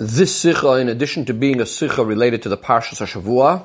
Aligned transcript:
This 0.00 0.32
sikha, 0.32 0.74
in 0.74 0.88
addition 0.88 1.24
to 1.24 1.34
being 1.34 1.60
a 1.60 1.66
sikha 1.66 2.04
related 2.04 2.42
to 2.42 2.48
the 2.48 2.56
Parshas 2.56 3.00
HaShavua, 3.00 3.64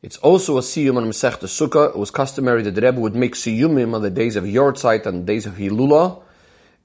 it's 0.00 0.16
also 0.18 0.58
a 0.58 0.60
siyum 0.60 0.96
on 0.96 1.06
Masech 1.06 1.40
Sukkah. 1.40 1.90
It 1.90 1.96
was 1.96 2.12
customary 2.12 2.62
that 2.62 2.76
the 2.76 2.80
Rebbe 2.80 3.00
would 3.00 3.16
make 3.16 3.34
siyumim 3.34 3.92
on 3.92 4.02
the 4.02 4.10
days 4.10 4.36
of 4.36 4.44
Yortzeit 4.44 5.06
and 5.06 5.22
the 5.22 5.26
days 5.26 5.46
of 5.46 5.54
Hilula. 5.54 6.22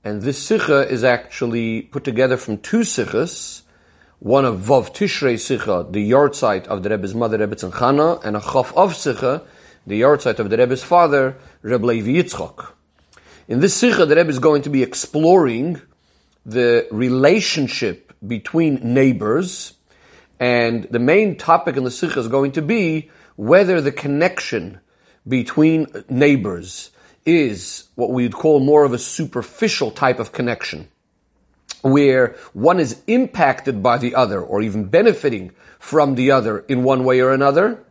And 0.04 0.24
this 0.24 0.42
sikha 0.42 0.92
is 0.92 1.04
actually 1.04 1.84
put 1.84 2.04
together 2.04 2.38
from 2.38 2.58
two 2.58 2.80
sikhas, 2.80 3.62
one 4.18 4.46
of 4.46 4.62
Vav 4.62 4.96
Tishrei 4.96 5.40
sikha, 5.40 5.86
the 5.88 6.10
Yortzeit 6.10 6.66
of 6.66 6.82
the 6.82 6.90
Rebbe's 6.90 7.14
mother, 7.14 7.38
Rebbetzin 7.38 7.72
Chana, 7.72 8.20
and 8.26 8.36
a 8.36 8.42
Chaf 8.42 8.76
Av 8.76 8.96
sikha, 8.96 9.44
the 9.86 10.02
Yortzeit 10.02 10.40
of 10.40 10.50
the 10.50 10.58
Rebbe's 10.58 10.82
father, 10.82 11.38
Rebbe 11.62 11.86
Levi 11.86 12.14
Yitzchok. 12.14 12.72
In 13.48 13.60
this 13.60 13.76
sikha, 13.76 14.08
the 14.08 14.16
Rebbe 14.16 14.32
is 14.32 14.40
going 14.40 14.64
to 14.64 14.72
be 14.72 14.82
exploring 14.82 15.84
the 16.48 16.88
relationship 16.90 18.05
between 18.26 18.94
neighbors, 18.94 19.74
and 20.40 20.84
the 20.86 21.00
main 21.00 21.38
topic 21.38 21.78
in 21.78 21.84
the 21.84 21.92
sikha 21.92 22.20
is 22.20 22.28
going 22.28 22.52
to 22.54 22.62
be 22.62 23.10
whether 23.36 23.82
the 23.82 23.92
connection 23.92 24.80
between 25.28 25.88
neighbors 26.10 26.92
is 27.26 27.86
what 27.96 28.12
we'd 28.12 28.34
call 28.34 28.60
more 28.60 28.84
of 28.84 28.94
a 28.94 29.00
superficial 29.00 29.92
type 29.92 30.20
of 30.20 30.32
connection, 30.32 30.88
where 31.82 32.36
one 32.54 32.80
is 32.80 33.02
impacted 33.08 33.82
by 33.82 33.98
the 33.98 34.14
other 34.14 34.42
or 34.42 34.62
even 34.62 34.86
benefiting 34.86 35.52
from 35.80 36.16
the 36.16 36.32
other 36.32 36.60
in 36.60 36.84
one 36.84 37.04
way 37.04 37.20
or 37.22 37.32
another, 37.32 37.84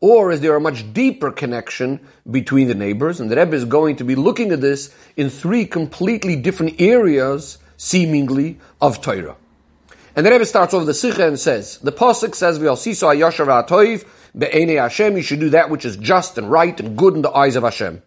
or 0.00 0.32
is 0.32 0.40
there 0.40 0.56
a 0.56 0.60
much 0.60 0.92
deeper 0.92 1.30
connection 1.30 2.00
between 2.30 2.68
the 2.68 2.74
neighbors? 2.74 3.20
And 3.20 3.30
the 3.30 3.36
Rebbe 3.36 3.56
is 3.56 3.64
going 3.64 3.96
to 3.96 4.04
be 4.04 4.14
looking 4.14 4.52
at 4.52 4.60
this 4.60 4.94
in 5.16 5.30
three 5.30 5.64
completely 5.64 6.36
different 6.36 6.78
areas, 6.80 7.56
seemingly, 7.78 8.58
of 8.82 9.00
Torah. 9.00 9.36
And 10.16 10.24
the 10.24 10.30
Rebbe 10.30 10.46
starts 10.46 10.72
over 10.74 10.84
the 10.84 10.94
Sikha 10.94 11.26
and 11.26 11.38
says, 11.38 11.78
the 11.78 11.90
Pasuk 11.90 12.36
says, 12.36 12.58
V'yalsiso 12.60 13.14
hayashar 13.14 13.46
v'atoiv 13.46 14.06
be'enei 14.36 14.80
Hashem, 14.80 15.16
you 15.16 15.22
should 15.22 15.40
do 15.40 15.50
that 15.50 15.70
which 15.70 15.84
is 15.84 15.96
just 15.96 16.38
and 16.38 16.50
right 16.50 16.78
and 16.78 16.96
good 16.96 17.14
in 17.14 17.22
the 17.22 17.32
eyes 17.32 17.56
of 17.56 17.64
Hashem. 17.64 18.00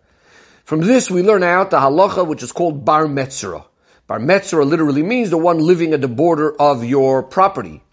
From 0.64 0.82
this 0.82 1.12
we 1.12 1.22
learn 1.22 1.44
out 1.44 1.70
the 1.70 1.80
halacha 1.80 2.26
which 2.26 2.44
is 2.44 2.54
called 2.54 2.86
bar 2.86 3.08
metzora. 3.08 3.66
Bar 4.08 4.20
metzora 4.20 4.66
literally 4.66 5.04
means 5.04 5.30
the 5.30 5.38
one 5.38 5.60
living 5.60 5.94
at 5.94 6.00
the 6.00 6.08
border 6.08 6.56
of 6.62 6.86
your 6.86 7.24
property. 7.24 7.84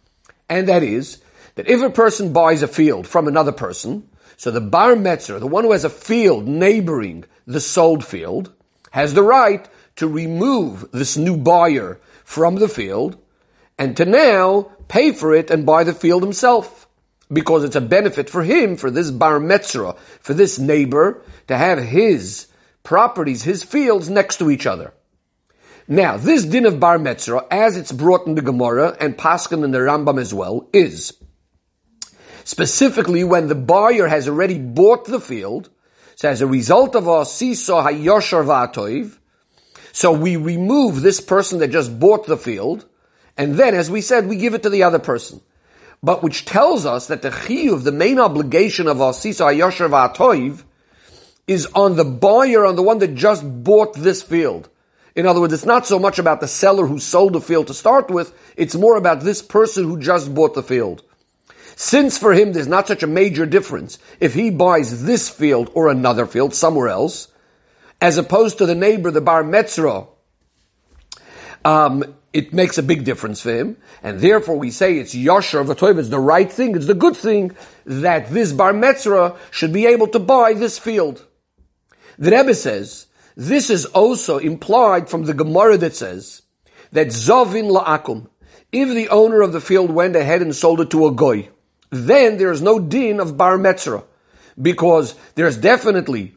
And 0.49 0.69
that 0.69 0.85
is, 0.85 1.21
that 1.57 1.69
if 1.69 1.83
a 1.83 1.91
person 1.91 2.33
buys 2.33 2.63
a 2.63 2.69
field 2.69 3.09
from 3.09 3.27
another 3.27 3.53
person, 3.53 4.09
so 4.37 4.53
the 4.53 4.61
bar 4.61 4.95
metzora, 4.95 5.41
the 5.41 5.47
one 5.49 5.65
who 5.65 5.73
has 5.73 5.85
a 5.85 5.91
field 5.91 6.47
neighboring 6.47 7.25
the 7.47 7.61
sold 7.61 8.05
field, 8.05 8.53
has 8.93 9.15
the 9.15 9.23
right 9.23 9.69
to 9.97 10.07
remove 10.07 10.89
this 10.93 11.17
new 11.17 11.37
buyer 11.37 12.01
from 12.25 12.57
the 12.57 12.69
field 12.69 13.19
and 13.79 13.97
to 13.97 14.05
now 14.05 14.71
pay 14.89 15.13
for 15.13 15.35
it 15.35 15.51
and 15.51 15.67
buy 15.67 15.85
the 15.85 15.95
field 15.95 16.23
himself. 16.23 16.89
Because 17.33 17.65
it's 17.65 17.77
a 17.77 17.81
benefit 17.81 18.29
for 18.29 18.43
him, 18.43 18.77
for 18.77 18.91
this 18.91 19.11
bar 19.11 19.41
metzra, 19.41 19.97
for 20.21 20.35
this 20.35 20.59
neighbor, 20.59 21.23
to 21.49 21.57
have 21.57 21.79
his 21.79 22.49
properties, 22.83 23.43
his 23.43 23.65
fields 23.65 24.11
next 24.11 24.37
to 24.39 24.51
each 24.51 24.67
other. 24.67 24.93
Now, 25.89 26.17
this 26.17 26.45
din 26.45 26.67
of 26.67 26.79
bar 26.79 26.99
metzra, 26.99 27.47
as 27.51 27.77
it's 27.77 27.93
brought 27.93 28.27
in 28.27 28.35
the 28.35 28.43
Gemara 28.43 28.97
and 29.01 29.17
Paskin 29.17 29.65
in 29.65 29.71
the 29.71 29.79
Rambam 29.79 30.21
as 30.21 30.33
well, 30.33 30.69
is 30.73 31.15
specifically 32.45 33.25
when 33.25 33.49
the 33.49 33.55
buyer 33.55 34.07
has 34.07 34.29
already 34.29 34.59
bought 34.59 35.07
the 35.07 35.21
field, 35.21 35.71
so 36.15 36.29
as 36.29 36.41
a 36.41 36.47
result 36.47 36.95
of 36.95 37.09
our 37.09 37.25
seesaw 37.25 37.87
hayosher 37.87 38.45
va'atoiv, 38.45 39.19
so 39.93 40.13
we 40.13 40.37
remove 40.37 41.01
this 41.01 41.21
person 41.21 41.59
that 41.59 41.69
just 41.69 41.99
bought 41.99 42.27
the 42.27 42.37
field, 42.37 42.87
and 43.37 43.55
then, 43.55 43.75
as 43.75 43.91
we 43.91 44.01
said, 44.01 44.27
we 44.27 44.37
give 44.37 44.55
it 44.55 44.63
to 44.63 44.71
the 44.71 44.83
other 44.83 44.99
person. 44.99 45.41
But 46.03 46.23
which 46.23 46.45
tells 46.45 46.87
us 46.87 47.07
that 47.07 47.23
the 47.23 47.31
chiyuv, 47.31 47.83
the 47.83 47.93
main 47.93 48.21
obligation 48.21 48.87
of 48.87 48.99
Asisa 48.99 49.45
Yosher 49.45 49.89
Va'atoiv, 49.89 50.63
is 51.47 51.67
on 51.75 51.97
the 51.97 52.05
buyer, 52.05 52.65
on 52.65 52.77
the 52.77 52.83
one 52.83 52.99
that 52.99 53.15
just 53.15 53.43
bought 53.65 53.95
this 53.95 54.23
field. 54.23 54.69
In 55.15 55.27
other 55.27 55.41
words, 55.41 55.53
it's 55.53 55.65
not 55.65 55.87
so 55.87 55.99
much 55.99 56.19
about 56.19 56.41
the 56.41 56.49
seller 56.49 56.87
who 56.87 56.99
sold 56.99 57.33
the 57.33 57.41
field 57.41 57.69
to 57.69 57.75
start 57.75 58.11
with, 58.11 58.33
it's 58.57 58.75
more 58.75 58.97
about 58.97 59.21
this 59.21 59.43
person 59.43 59.85
who 59.85 59.99
just 59.99 60.35
bought 60.35 60.55
the 60.55 60.63
field. 60.63 61.03
Since 61.77 62.19
for 62.19 62.33
him 62.33 62.53
there's 62.53 62.69
not 62.69 62.89
such 62.89 63.03
a 63.03 63.09
major 63.09 63.47
difference 63.47 63.99
if 64.21 64.35
he 64.35 64.51
buys 64.51 65.05
this 65.05 65.29
field 65.29 65.71
or 65.75 65.89
another 65.89 66.27
field 66.27 66.55
somewhere 66.55 66.89
else, 66.89 67.29
as 68.01 68.19
opposed 68.19 68.59
to 68.59 68.67
the 68.67 68.75
neighbor, 68.75 69.11
the 69.11 69.21
bar 69.21 69.43
metzra, 69.43 70.07
um, 71.65 72.15
it 72.35 72.53
makes 72.53 72.77
a 72.77 72.83
big 72.83 73.05
difference 73.05 73.41
for 73.41 73.53
him, 73.53 73.77
and 74.03 74.19
therefore 74.19 74.59
we 74.59 74.73
say 74.73 74.99
it's 74.99 75.15
yasher 75.15 75.65
v'toiv, 75.65 76.01
it's 76.01 76.09
the 76.09 76.19
right 76.19 76.53
thing, 76.53 76.75
it's 76.75 76.89
the 76.89 76.93
good 76.93 77.17
thing 77.17 77.57
that 77.87 78.29
this 78.31 78.53
bar 78.53 78.73
metzra 78.73 79.37
should 79.53 79.73
be 79.73 79.87
able 79.87 80.09
to 80.09 80.19
buy 80.19 80.53
this 80.53 80.77
field. 80.77 81.25
The 82.19 82.33
Rebbe 82.33 82.55
says 82.55 83.07
this 83.37 83.71
is 83.71 83.87
also 83.87 84.39
implied 84.39 85.09
from 85.09 85.25
the 85.25 85.33
Gemara 85.33 85.79
that 85.79 85.95
says 85.95 86.43
that 86.91 87.07
zovin 87.09 87.71
la'akum, 87.71 88.29
if 88.73 88.89
the 88.89 89.09
owner 89.11 89.41
of 89.41 89.53
the 89.53 89.61
field 89.61 89.91
went 89.93 90.17
ahead 90.17 90.43
and 90.43 90.55
sold 90.55 90.81
it 90.81 90.91
to 90.91 91.07
a 91.07 91.13
goy, 91.13 91.49
then 91.91 92.39
there 92.39 92.51
is 92.51 92.61
no 92.61 92.81
din 92.81 93.21
of 93.21 93.37
bar 93.37 93.59
metzra, 93.59 94.03
because 94.61 95.15
there's 95.37 95.57
definitely 95.57 96.35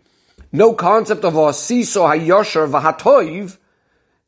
no 0.52 0.74
concept 0.74 1.26
of 1.26 1.36
a 1.36 1.50
siso 1.50 2.06
hayosher 2.06 2.70
v'hatoiv 2.70 3.58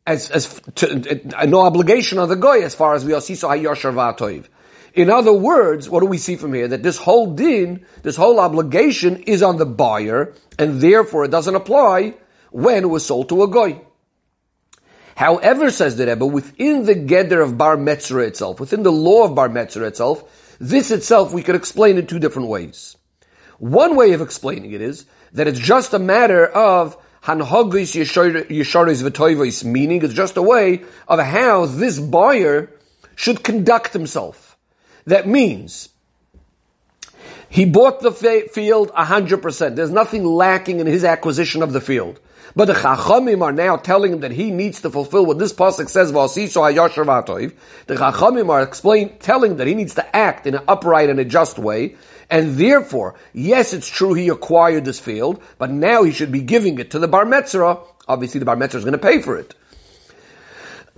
as, 0.09 0.31
as 0.31 0.59
to, 0.75 1.37
uh, 1.37 1.45
no 1.45 1.61
obligation 1.61 2.17
on 2.17 2.29
the 2.29 2.35
goy 2.35 2.61
as 2.61 2.73
far 2.73 2.95
as 2.95 3.05
we 3.05 3.13
are 3.13 3.21
see 3.21 3.35
so 3.35 3.47
hayosher 3.47 3.93
va'atoiv. 3.93 4.47
In 4.95 5.11
other 5.11 5.31
words, 5.31 5.87
what 5.87 5.99
do 5.99 6.07
we 6.07 6.17
see 6.17 6.35
from 6.35 6.53
here? 6.53 6.67
That 6.67 6.81
this 6.81 6.97
whole 6.97 7.35
din, 7.35 7.85
this 8.01 8.15
whole 8.15 8.39
obligation 8.39 9.17
is 9.17 9.43
on 9.43 9.57
the 9.57 9.67
buyer, 9.67 10.33
and 10.57 10.81
therefore 10.81 11.25
it 11.25 11.31
doesn't 11.31 11.55
apply 11.55 12.15
when 12.49 12.83
it 12.83 12.87
was 12.87 13.05
sold 13.05 13.29
to 13.29 13.43
a 13.43 13.47
goy. 13.47 13.81
However, 15.15 15.69
says 15.69 15.95
the 15.95 16.07
Rebbe, 16.07 16.25
within 16.25 16.85
the 16.85 16.95
geder 16.95 17.43
of 17.43 17.57
bar 17.57 17.77
metzra 17.77 18.25
itself, 18.25 18.59
within 18.59 18.81
the 18.81 18.91
law 18.91 19.25
of 19.25 19.35
bar 19.35 19.47
metzra 19.47 19.85
itself, 19.85 20.57
this 20.59 20.89
itself 20.89 21.33
we 21.33 21.43
could 21.43 21.55
explain 21.55 21.99
in 21.99 22.07
two 22.07 22.19
different 22.19 22.47
ways. 22.47 22.97
One 23.59 23.95
way 23.95 24.13
of 24.13 24.21
explaining 24.21 24.71
it 24.71 24.81
is 24.81 25.05
that 25.33 25.47
it's 25.47 25.59
just 25.59 25.93
a 25.93 25.99
matter 25.99 26.47
of 26.47 26.97
Hanhagis 27.23 27.95
Yesharis 27.99 29.03
V'toivos, 29.03 29.63
meaning 29.63 30.03
it's 30.03 30.13
just 30.13 30.37
a 30.37 30.41
way 30.41 30.83
of 31.07 31.19
how 31.19 31.65
this 31.65 31.99
buyer 31.99 32.69
should 33.15 33.43
conduct 33.43 33.93
himself. 33.93 34.57
That 35.05 35.27
means 35.27 35.89
he 37.49 37.65
bought 37.65 37.99
the 38.01 38.11
field 38.11 38.91
100%. 38.91 39.75
There's 39.75 39.91
nothing 39.91 40.23
lacking 40.23 40.79
in 40.79 40.87
his 40.87 41.03
acquisition 41.03 41.61
of 41.61 41.73
the 41.73 41.81
field. 41.81 42.19
But 42.55 42.65
the 42.65 42.73
Chachamim 42.73 43.43
are 43.43 43.51
now 43.51 43.75
telling 43.77 44.13
him 44.13 44.21
that 44.21 44.31
he 44.31 44.49
needs 44.49 44.81
to 44.81 44.89
fulfill 44.89 45.25
what 45.25 45.37
this 45.37 45.53
pasuk 45.53 45.87
says. 45.87 46.11
"V'asiso 46.11 46.61
hayasher 46.61 47.05
v'atoiv." 47.05 47.53
The 47.85 47.95
Chachamim 47.95 48.49
are 48.49 48.63
explain, 48.63 49.17
telling 49.19 49.57
that 49.57 49.67
he 49.67 49.75
needs 49.75 49.93
to 49.95 50.15
act 50.15 50.47
in 50.47 50.55
an 50.55 50.61
upright 50.67 51.09
and 51.09 51.19
a 51.19 51.25
just 51.25 51.59
way, 51.59 51.95
and 52.29 52.57
therefore, 52.57 53.15
yes, 53.33 53.73
it's 53.73 53.87
true 53.87 54.13
he 54.13 54.29
acquired 54.29 54.85
this 54.85 54.99
field, 54.99 55.41
but 55.57 55.71
now 55.71 56.03
he 56.03 56.11
should 56.11 56.31
be 56.31 56.41
giving 56.41 56.77
it 56.79 56.91
to 56.91 56.99
the 56.99 57.07
Bar 57.07 57.25
Metzra. 57.25 57.81
Obviously, 58.07 58.39
the 58.39 58.45
Bar 58.45 58.55
Metzra 58.55 58.75
is 58.75 58.83
going 58.83 58.93
to 58.93 58.97
pay 58.99 59.21
for 59.21 59.37
it. 59.37 59.55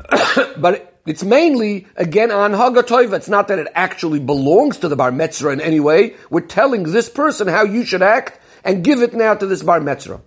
but 0.58 1.00
it's 1.06 1.24
mainly, 1.24 1.88
again, 1.96 2.32
on 2.32 2.52
Hagatoiva. 2.52 3.14
It's 3.14 3.30
not 3.30 3.48
that 3.48 3.60
it 3.60 3.68
actually 3.74 4.20
belongs 4.20 4.78
to 4.80 4.90
the 4.90 4.96
Bar 4.96 5.12
Metzra 5.12 5.54
in 5.54 5.62
any 5.62 5.80
way. 5.80 6.16
We're 6.30 6.42
telling 6.42 6.84
this 6.84 7.10
person 7.10 7.48
how 7.48 7.64
you 7.64 7.86
should 7.86 8.02
act 8.02 8.40
and 8.64 8.84
give 8.84 9.02
it 9.02 9.14
now 9.14 9.34
to 9.34 9.48
this 9.48 9.64
Bar 9.64 9.80
Metzra. 9.80 10.22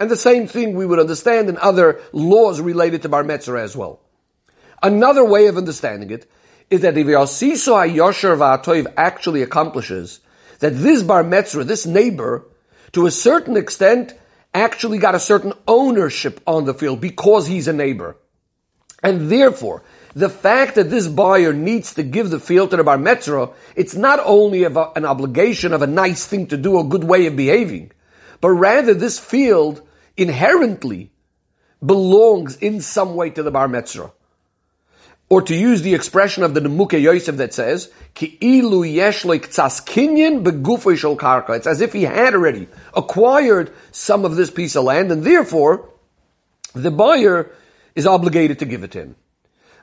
And 0.00 0.10
the 0.10 0.16
same 0.16 0.46
thing 0.46 0.74
we 0.74 0.86
would 0.86 1.00
understand 1.00 1.48
in 1.48 1.56
other 1.58 2.00
laws 2.12 2.60
related 2.60 3.02
to 3.02 3.08
Bar 3.08 3.24
Metzra 3.24 3.60
as 3.60 3.76
well. 3.76 4.00
Another 4.82 5.24
way 5.24 5.46
of 5.46 5.56
understanding 5.56 6.10
it 6.10 6.30
is 6.70 6.82
that 6.82 6.96
if 6.96 7.06
Yasiso 7.06 7.88
HaYosher 7.88 8.36
Va'atoiv 8.36 8.92
actually 8.96 9.42
accomplishes 9.42 10.20
that 10.58 10.78
this 10.78 11.02
bar 11.02 11.24
metzra, 11.24 11.64
this 11.64 11.86
neighbor, 11.86 12.44
to 12.92 13.06
a 13.06 13.10
certain 13.10 13.56
extent, 13.56 14.14
actually 14.54 14.98
got 14.98 15.14
a 15.14 15.20
certain 15.20 15.52
ownership 15.66 16.40
on 16.46 16.64
the 16.64 16.74
field 16.74 17.00
because 17.00 17.46
he's 17.46 17.68
a 17.68 17.72
neighbor. 17.72 18.16
And 19.02 19.30
therefore, 19.30 19.82
the 20.14 20.28
fact 20.28 20.74
that 20.74 20.90
this 20.90 21.06
buyer 21.06 21.52
needs 21.52 21.94
to 21.94 22.02
give 22.02 22.30
the 22.30 22.40
field 22.40 22.70
to 22.70 22.76
the 22.76 22.84
bar 22.84 22.98
metzra, 22.98 23.52
it's 23.76 23.94
not 23.94 24.20
only 24.24 24.64
a, 24.64 24.70
an 24.70 25.04
obligation 25.04 25.72
of 25.72 25.82
a 25.82 25.86
nice 25.86 26.26
thing 26.26 26.46
to 26.48 26.56
do, 26.56 26.78
a 26.78 26.84
good 26.84 27.04
way 27.04 27.26
of 27.26 27.36
behaving, 27.36 27.92
but 28.40 28.50
rather 28.50 28.94
this 28.94 29.18
field 29.18 29.82
inherently 30.16 31.12
belongs 31.84 32.56
in 32.56 32.80
some 32.80 33.14
way 33.14 33.30
to 33.30 33.42
the 33.42 33.50
bar 33.50 33.68
metzra. 33.68 34.10
Or 35.30 35.42
to 35.42 35.54
use 35.54 35.82
the 35.82 35.94
expression 35.94 36.42
of 36.42 36.54
the 36.54 36.60
Nimukei 36.60 37.02
Yosef 37.02 37.36
that 37.36 37.52
says, 37.52 37.92
Ki 38.14 38.38
ilu 38.40 38.82
yeshloik 38.82 39.48
kinyan 39.84 40.42
karka. 40.42 41.56
It's 41.56 41.66
as 41.66 41.82
if 41.82 41.92
he 41.92 42.04
had 42.04 42.34
already 42.34 42.68
acquired 42.94 43.70
some 43.92 44.24
of 44.24 44.36
this 44.36 44.50
piece 44.50 44.74
of 44.74 44.84
land, 44.84 45.12
and 45.12 45.24
therefore, 45.24 45.90
the 46.74 46.90
buyer 46.90 47.50
is 47.94 48.06
obligated 48.06 48.58
to 48.60 48.64
give 48.64 48.82
it 48.84 48.92
to 48.92 49.00
him. 49.00 49.16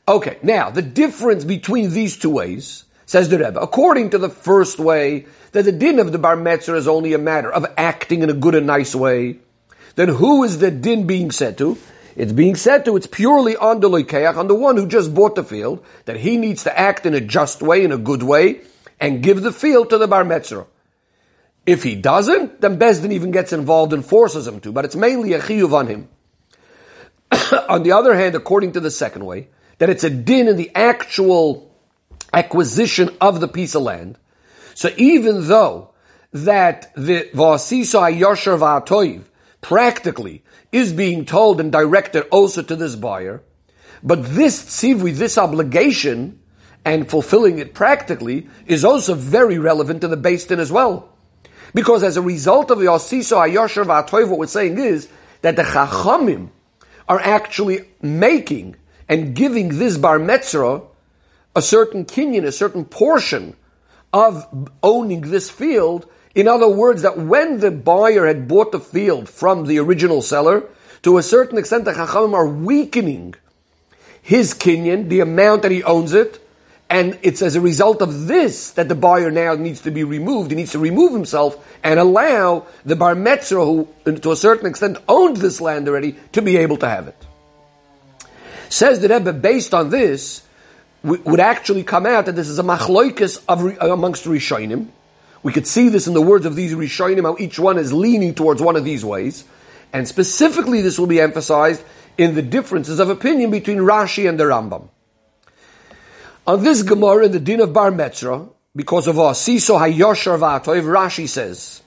Okay, 0.08 0.38
now 0.42 0.70
the 0.70 0.82
difference 0.82 1.44
between 1.44 1.92
these 1.92 2.18
two 2.18 2.30
ways, 2.30 2.86
says 3.06 3.30
the 3.30 3.38
Rebbe, 3.38 3.60
according 3.60 4.12
to 4.12 4.18
the 4.18 4.30
first 4.30 4.80
way, 4.80 5.26
that 5.52 5.64
the 5.64 5.72
din 5.72 6.00
of 6.00 6.12
the 6.12 6.18
bar 6.18 6.36
metzger 6.36 6.76
is 6.76 6.88
only 6.88 7.14
a 7.14 7.20
matter 7.20 7.52
of 7.52 7.66
acting 7.78 8.22
in 8.22 8.30
a 8.30 8.34
good 8.34 8.56
and 8.56 8.68
nice 8.68 8.96
way, 8.96 9.40
then 9.96 10.10
who 10.10 10.44
is 10.44 10.58
the 10.58 10.72
din 10.72 11.06
being 11.06 11.32
said 11.32 11.58
to? 11.58 11.78
It's 12.16 12.32
being 12.32 12.56
said 12.56 12.86
to, 12.86 12.96
it's 12.96 13.08
purely 13.08 13.58
on 13.58 13.82
the 13.82 13.90
loikeach, 13.90 14.38
on 14.38 14.48
the 14.48 14.56
one 14.56 14.78
who 14.78 14.88
just 14.88 15.14
bought 15.14 15.36
the 15.36 15.44
field, 15.44 15.84
that 16.06 16.18
he 16.18 16.38
needs 16.38 16.64
to 16.64 16.78
act 16.78 17.06
in 17.06 17.14
a 17.14 17.22
just 17.22 17.62
way, 17.62 17.84
in 17.84 17.92
a 17.92 17.98
good 17.98 18.24
way, 18.24 18.62
and 19.00 19.22
give 19.22 19.42
the 19.42 19.52
field 19.52 19.90
to 19.90 19.98
the 19.98 20.08
bar 20.08 20.24
metzger. 20.24 20.66
If 21.66 21.84
he 21.84 21.96
doesn't, 21.96 22.62
then 22.62 22.80
Bezdin 22.80 23.12
even 23.12 23.32
gets 23.32 23.52
involved 23.52 23.92
and 23.92 24.06
forces 24.06 24.48
him 24.48 24.60
to, 24.62 24.72
but 24.72 24.86
it's 24.86 24.96
mainly 24.96 25.34
a 25.34 25.42
chiyuv 25.42 25.74
on 25.74 25.88
him. 25.88 26.10
on 27.70 27.84
the 27.84 27.92
other 27.92 28.16
hand, 28.16 28.36
according 28.36 28.74
to 28.74 28.80
the 28.80 28.92
second 28.92 29.26
way, 29.26 29.48
that 29.80 29.90
it's 29.90 30.04
a 30.04 30.10
din 30.10 30.48
in 30.48 30.56
the 30.56 30.72
actual 30.74 31.76
acquisition 32.32 33.10
of 33.20 33.42
the 33.42 33.48
piece 33.48 33.76
of 33.76 33.82
land. 33.82 34.18
So 34.74 34.90
even 34.98 35.48
though 35.48 35.92
that 36.32 36.94
the 36.96 37.30
Vasiso 37.34 38.02
Ayosher 38.02 38.58
Va'atoiv 38.58 39.24
practically 39.62 40.44
is 40.76 40.92
being 40.92 41.24
told 41.24 41.62
and 41.62 41.72
directed 41.72 42.28
also 42.32 42.62
to 42.62 42.76
this 42.76 42.96
buyer, 42.96 43.42
but 44.04 44.24
this 44.36 44.62
tzivui, 44.62 45.14
this 45.14 45.38
obligation, 45.38 46.40
and 46.84 47.10
fulfilling 47.10 47.60
it 47.60 47.74
practically 47.74 48.48
is 48.68 48.84
also 48.84 49.14
very 49.14 49.58
relevant 49.58 50.02
to 50.02 50.08
the 50.08 50.18
Din 50.18 50.60
as 50.60 50.72
well. 50.72 51.10
Because 51.74 52.04
as 52.04 52.18
a 52.18 52.22
result 52.22 52.72
of 52.72 52.80
the 52.80 52.86
Osiso 52.86 53.38
Ayosher 53.38 53.86
Va'atoiv, 53.86 54.30
what 54.30 54.38
we're 54.38 54.48
saying 54.48 54.78
is 54.78 55.08
that 55.42 55.56
the 55.56 55.64
Chachamim 55.64 56.50
are 57.08 57.20
actually 57.20 57.88
making 58.02 58.76
and 59.08 59.34
giving 59.34 59.80
this 59.80 59.98
bar 59.98 60.20
metzra 60.20 60.86
a 61.56 61.62
certain 61.62 62.04
kinyan, 62.06 62.44
a 62.44 62.52
certain 62.52 62.84
portion 62.84 63.56
of 64.12 64.46
owning 64.84 65.22
this 65.22 65.50
field. 65.50 66.06
In 66.36 66.50
other 66.50 66.68
words, 66.68 67.02
that 67.02 67.18
when 67.18 67.62
the 67.62 67.72
buyer 67.72 68.28
had 68.28 68.48
bought 68.48 68.74
the 68.74 68.80
field 68.80 69.30
from 69.30 69.66
the 69.66 69.80
original 69.80 70.22
seller, 70.22 70.66
to 71.04 71.18
a 71.18 71.24
certain 71.24 71.58
extent 71.58 71.86
the 71.86 71.94
Chachamim 71.94 72.34
are 72.34 72.48
weakening 72.48 73.36
his 74.22 74.54
kinyan, 74.54 75.08
the 75.08 75.22
amount 75.22 75.62
that 75.62 75.72
he 75.72 75.82
owns 75.84 76.14
it, 76.14 76.42
and 76.90 77.18
it's 77.24 77.42
as 77.42 77.56
a 77.56 77.62
result 77.62 78.02
of 78.02 78.28
this 78.28 78.72
that 78.72 78.90
the 78.90 78.96
buyer 78.96 79.32
now 79.32 79.56
needs 79.56 79.82
to 79.82 79.92
be 79.92 80.04
removed. 80.04 80.52
He 80.52 80.56
needs 80.56 80.74
to 80.74 80.80
remove 80.80 81.14
himself 81.14 81.58
and 81.84 82.00
allow 82.00 82.68
the 82.86 82.96
bar 82.96 83.16
metzra, 83.16 83.64
who 83.64 84.18
to 84.18 84.32
a 84.32 84.36
certain 84.36 84.68
extent 84.68 84.98
owned 85.08 85.38
this 85.38 85.62
land 85.62 85.88
already, 85.88 86.16
to 86.34 86.42
be 86.42 86.58
able 86.58 86.78
to 86.78 86.90
have 86.90 87.08
it. 87.08 87.26
Says 88.70 89.00
the 89.00 89.08
Rebbe, 89.08 89.32
based 89.32 89.74
on 89.74 89.90
this, 89.90 90.44
would 91.04 91.40
actually 91.40 91.84
come 91.84 92.06
out 92.06 92.26
that 92.26 92.36
this 92.36 92.50
is 92.50 92.60
a 92.60 92.64
machloikis 92.64 93.44
of, 93.48 93.78
amongst 93.80 94.26
Rishonim. 94.26 94.88
We 95.46 95.54
could 95.54 95.68
see 95.68 95.90
this 95.90 96.08
in 96.08 96.16
the 96.16 96.24
words 96.24 96.48
of 96.48 96.56
these 96.56 96.74
Rishonim, 96.74 97.22
how 97.22 97.36
each 97.38 97.60
one 97.60 97.78
is 97.78 97.94
leaning 97.94 98.34
towards 98.34 98.64
one 98.64 98.76
of 98.76 98.84
these 98.84 99.06
ways. 99.06 99.44
And 99.94 100.08
specifically, 100.08 100.82
this 100.82 100.98
will 100.98 101.06
be 101.06 101.22
emphasized 101.22 101.84
in 102.18 102.34
the 102.34 102.42
differences 102.42 103.00
of 103.00 103.12
opinion 103.12 103.52
between 103.52 103.78
Rashi 103.78 104.28
and 104.28 104.40
the 104.40 104.46
Rambam. 104.46 104.90
On 106.48 106.64
this 106.64 106.82
Gemara 106.82 107.26
in 107.26 107.32
the 107.32 107.40
din 107.40 107.62
of 107.62 107.74
Bar 107.74 107.92
Metzra, 107.92 108.50
because 108.76 109.06
of 109.06 109.20
our 109.20 109.34
Siso 109.34 109.80
Hayoshar 109.80 110.40
Vatoiv, 110.40 110.82
Rashi 110.82 111.30
says, 111.30 111.84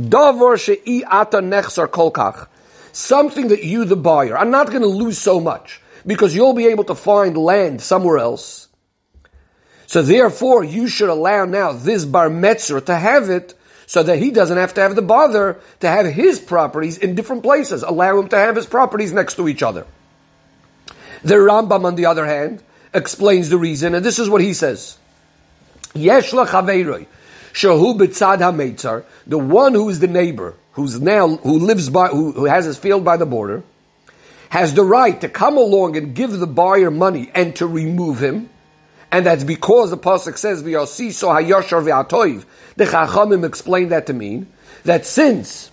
Davor 0.00 0.58
she'i 0.58 1.04
ata 1.04 1.38
nechsar 1.38 1.86
kolkach, 1.86 2.48
something 2.90 3.46
that 3.46 3.62
you, 3.62 3.84
the 3.84 3.94
buyer, 3.94 4.36
are 4.36 4.44
not 4.44 4.66
going 4.66 4.82
to 4.82 4.88
lose 4.88 5.16
so 5.16 5.38
much 5.38 5.80
because 6.04 6.34
you'll 6.34 6.54
be 6.54 6.66
able 6.66 6.82
to 6.82 6.96
find 6.96 7.36
land 7.36 7.80
somewhere 7.80 8.18
else. 8.18 8.65
So 9.86 10.02
therefore, 10.02 10.64
you 10.64 10.88
should 10.88 11.08
allow 11.08 11.44
now 11.44 11.72
this 11.72 12.04
bar 12.04 12.28
metzra 12.28 12.84
to 12.86 12.96
have 12.96 13.30
it 13.30 13.54
so 13.86 14.02
that 14.02 14.18
he 14.18 14.30
doesn't 14.30 14.58
have 14.58 14.74
to 14.74 14.80
have 14.80 14.96
the 14.96 15.02
bother 15.02 15.60
to 15.80 15.88
have 15.88 16.06
his 16.06 16.40
properties 16.40 16.98
in 16.98 17.14
different 17.14 17.42
places. 17.42 17.82
Allow 17.82 18.18
him 18.18 18.28
to 18.28 18.36
have 18.36 18.56
his 18.56 18.66
properties 18.66 19.12
next 19.12 19.36
to 19.36 19.48
each 19.48 19.62
other. 19.62 19.86
The 21.22 21.34
Rambam, 21.34 21.84
on 21.84 21.94
the 21.94 22.06
other 22.06 22.26
hand, 22.26 22.62
explains 22.92 23.48
the 23.48 23.58
reason, 23.58 23.94
and 23.94 24.04
this 24.04 24.18
is 24.18 24.28
what 24.28 24.40
he 24.40 24.52
says. 24.54 24.98
Yesh 25.94 26.32
shahu 26.32 27.96
b'tzad 27.98 29.04
the 29.26 29.38
one 29.38 29.74
who 29.74 29.88
is 29.88 30.00
the 30.00 30.06
neighbor, 30.06 30.54
who's 30.72 31.00
now, 31.00 31.36
who 31.36 31.58
lives 31.58 31.88
by, 31.88 32.08
who, 32.08 32.32
who 32.32 32.44
has 32.44 32.64
his 32.64 32.76
field 32.76 33.04
by 33.04 33.16
the 33.16 33.26
border, 33.26 33.62
has 34.50 34.74
the 34.74 34.84
right 34.84 35.20
to 35.20 35.28
come 35.28 35.56
along 35.56 35.96
and 35.96 36.14
give 36.14 36.32
the 36.32 36.46
buyer 36.46 36.90
money 36.90 37.30
and 37.34 37.56
to 37.56 37.66
remove 37.66 38.22
him. 38.22 38.50
And 39.16 39.24
that's 39.24 39.44
because 39.44 39.88
the 39.88 39.96
Pasuk 39.96 40.36
says, 40.36 40.62
V'yosiso 40.62 41.34
hayashar 41.34 41.82
v'atoiv. 41.82 42.44
The 42.76 42.84
Chachamim 42.84 43.46
explained 43.46 43.90
that 43.90 44.08
to 44.08 44.12
mean 44.12 44.52
that 44.84 45.06
since 45.06 45.70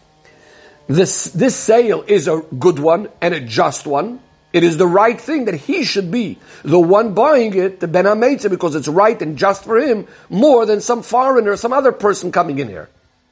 this, 0.88 1.26
this 1.26 1.54
sale 1.54 2.06
is 2.08 2.30
a 2.30 2.42
good 2.58 2.80
one 2.80 3.10
and 3.20 3.34
a 3.34 3.42
just 3.42 3.86
one, 3.86 4.22
it 4.54 4.64
is 4.64 4.78
the 4.78 4.88
right 4.88 5.20
thing 5.20 5.44
that 5.44 5.56
he 5.56 5.84
should 5.84 6.10
be 6.10 6.40
the 6.64 6.80
one 6.80 7.14
buying 7.14 7.54
it, 7.54 7.82
the 7.82 7.88
Ben 7.90 8.06
HaMeitzah, 8.06 8.50
because 8.50 8.76
it's 8.76 8.88
right 8.88 9.22
and 9.22 9.38
just 9.38 9.66
for 9.66 9.78
him, 9.78 10.08
more 10.30 10.66
than 10.66 10.80
some 10.80 11.04
foreigner, 11.04 11.58
some 11.58 11.74
other 11.74 11.92
person 11.92 12.32
coming 12.32 12.60
in 12.60 12.70
here. 12.70 12.90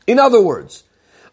In 0.07 0.19
other 0.19 0.41
words, 0.41 0.83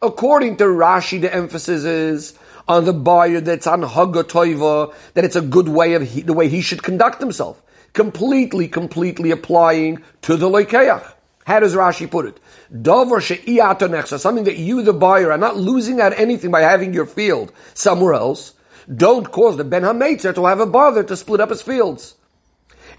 according 0.00 0.58
to 0.58 0.64
Rashi, 0.66 1.20
the 1.20 1.34
emphasis 1.34 1.82
is 1.82 2.38
on 2.68 2.84
the 2.84 2.92
buyer 2.92 3.40
that's 3.40 3.66
on 3.66 3.82
Hagatoiva, 3.82 4.94
that 5.14 5.24
it's 5.24 5.34
a 5.34 5.40
good 5.40 5.66
way 5.66 5.94
of 5.94 6.02
he, 6.02 6.20
the 6.22 6.32
way 6.32 6.48
he 6.48 6.60
should 6.60 6.84
conduct 6.84 7.18
himself. 7.18 7.60
Completely, 7.92 8.68
completely 8.68 9.30
applying 9.30 10.02
to 10.22 10.36
the 10.36 10.48
Leikeach. 10.48 11.14
How 11.46 11.60
does 11.60 11.74
Rashi 11.74 12.10
put 12.10 12.26
it? 12.26 12.40
Dover 12.82 13.20
something 13.22 14.44
that 14.44 14.58
you, 14.58 14.82
the 14.82 14.92
buyer, 14.92 15.32
are 15.32 15.38
not 15.38 15.56
losing 15.56 16.00
out 16.00 16.12
anything 16.18 16.50
by 16.50 16.60
having 16.60 16.92
your 16.92 17.06
field 17.06 17.52
somewhere 17.72 18.12
else. 18.12 18.52
Don't 18.94 19.30
cause 19.30 19.56
the 19.56 19.64
Ben 19.64 19.82
HaMetzer 19.82 20.34
to 20.34 20.44
have 20.44 20.60
a 20.60 20.66
bother 20.66 21.02
to 21.04 21.16
split 21.16 21.40
up 21.40 21.48
his 21.48 21.62
fields. 21.62 22.16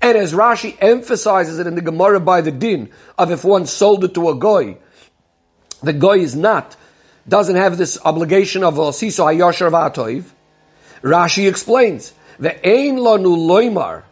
And 0.01 0.17
as 0.17 0.33
Rashi 0.33 0.77
emphasizes 0.79 1.59
it 1.59 1.67
in 1.67 1.75
the 1.75 1.81
Gemara 1.81 2.19
by 2.19 2.41
the 2.41 2.51
din 2.51 2.89
of 3.17 3.31
if 3.31 3.43
one 3.43 3.65
sold 3.65 4.03
it 4.03 4.13
to 4.15 4.29
a 4.29 4.35
goy, 4.35 4.77
the 5.83 5.93
goy 5.93 6.19
is 6.19 6.35
not 6.35 6.75
doesn't 7.27 7.55
have 7.55 7.77
this 7.77 7.97
obligation 8.03 8.63
of 8.63 8.75
Siso 8.75 9.25
Hayosher 9.25 9.69
V'atoiv, 9.69 10.25
Rashi 11.03 11.47
explains, 11.47 12.13
the 12.39 12.53
Ein 12.67 12.97
Lanu 12.97 13.37
Loimar, 13.37 14.03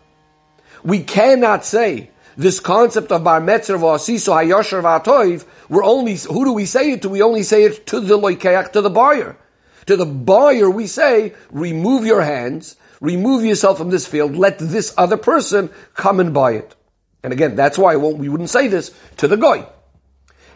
we 0.88 1.04
cannot 1.04 1.66
say 1.66 2.10
this 2.38 2.62
concept 2.62 3.12
of 3.12 3.26
Bar 3.26 3.42
Metzer 3.42 3.78
V'asiso 3.78 4.34
Hayosher 4.34 4.82
V'atoiv, 4.82 5.46
we're 5.68 5.84
only, 5.84 6.16
who 6.16 6.46
do 6.46 6.54
we 6.54 6.64
say 6.64 6.92
it 6.92 7.02
to? 7.02 7.10
We 7.10 7.22
only 7.22 7.44
say 7.44 7.66
it 7.66 7.86
to 7.88 8.00
the 8.00 8.18
Loikeach, 8.18 8.72
to 8.72 8.80
the 8.80 8.90
buyer. 8.90 9.38
To 9.88 9.98
the 9.98 10.06
buyer 10.06 10.70
we 10.70 10.88
say, 10.88 11.34
remove 11.52 12.06
your 12.06 12.22
hands, 12.22 12.78
remove 13.02 13.44
yourself 13.44 13.80
from 13.80 13.90
this 13.90 14.08
field, 14.08 14.38
let 14.38 14.60
this 14.60 14.94
other 14.98 15.18
person 15.18 15.72
come 15.94 16.22
and 16.22 16.34
buy 16.34 16.54
it. 16.54 16.74
And 17.22 17.34
again, 17.34 17.58
that's 17.58 17.78
why 17.78 17.98
we 17.98 18.30
wouldn't 18.30 18.50
say 18.50 18.70
this 18.70 18.96
to 19.18 19.28
the 19.28 19.36
goy. 19.36 19.66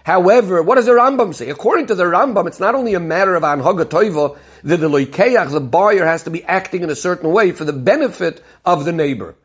However, 0.05 0.63
what 0.63 0.75
does 0.75 0.85
the 0.85 0.93
Rambam 0.93 1.35
say? 1.35 1.49
According 1.49 1.87
to 1.87 1.95
the 1.95 2.05
Rambam, 2.05 2.47
it's 2.47 2.59
not 2.59 2.73
only 2.73 2.93
a 2.93 3.01
matter 3.01 3.35
of 3.35 3.43
anhaga 3.43 3.83
toiva 3.83 4.37
that 4.63 4.77
the 4.77 4.87
loikeach, 4.87 5.51
the 5.51 5.59
buyer, 5.59 6.05
has 6.05 6.23
to 6.23 6.29
be 6.29 6.45
acting 6.45 6.83
in 6.83 6.89
a 6.89 6.95
certain 6.95 7.31
way 7.33 7.51
for 7.51 7.65
the 7.65 7.73
benefit 7.73 8.41
of 8.63 8.85
the 8.85 8.93
neighbor, 8.93 9.35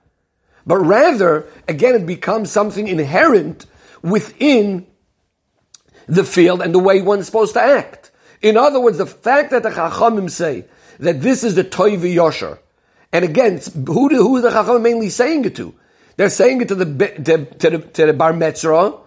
but 0.66 0.78
rather, 0.78 1.46
again, 1.68 1.94
it 1.94 2.06
becomes 2.06 2.50
something 2.50 2.88
inherent 2.88 3.66
within 4.02 4.86
the 6.06 6.24
field 6.24 6.60
and 6.60 6.74
the 6.74 6.78
way 6.78 7.00
one's 7.02 7.26
supposed 7.26 7.54
to 7.54 7.60
act. 7.60 8.10
In 8.42 8.56
other 8.56 8.80
words, 8.80 8.98
the 8.98 9.06
fact 9.06 9.50
that 9.50 9.62
the 9.62 9.70
Chachamim 9.70 10.30
say 10.30 10.64
that 10.98 11.22
this 11.22 11.44
is 11.44 11.54
the 11.54 11.64
Toivi 11.64 12.14
Yosher, 12.14 12.58
and 13.12 13.24
again, 13.24 13.60
who, 13.86 14.08
do, 14.08 14.16
who 14.16 14.36
is 14.36 14.42
the 14.42 14.50
Chachamim 14.50 14.82
mainly 14.82 15.08
saying 15.08 15.44
it 15.44 15.56
to? 15.56 15.74
They're 16.16 16.30
saying 16.30 16.62
it 16.62 16.68
to 16.68 16.74
the 16.74 16.84
to, 16.84 17.44
to 17.44 17.70
the, 17.70 17.78
to 17.78 18.06
the 18.06 18.12
Bar 18.12 18.32
Metzra, 18.32 19.00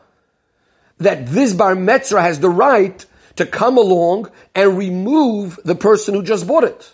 that 1.00 1.28
this 1.28 1.54
bar 1.54 1.76
metzra 1.76 2.22
has 2.22 2.40
the 2.40 2.50
right 2.50 3.06
to 3.36 3.46
come 3.46 3.78
along 3.78 4.30
and 4.54 4.78
remove 4.78 5.60
the 5.64 5.76
person 5.76 6.14
who 6.14 6.24
just 6.24 6.46
bought 6.46 6.64
it. 6.64 6.94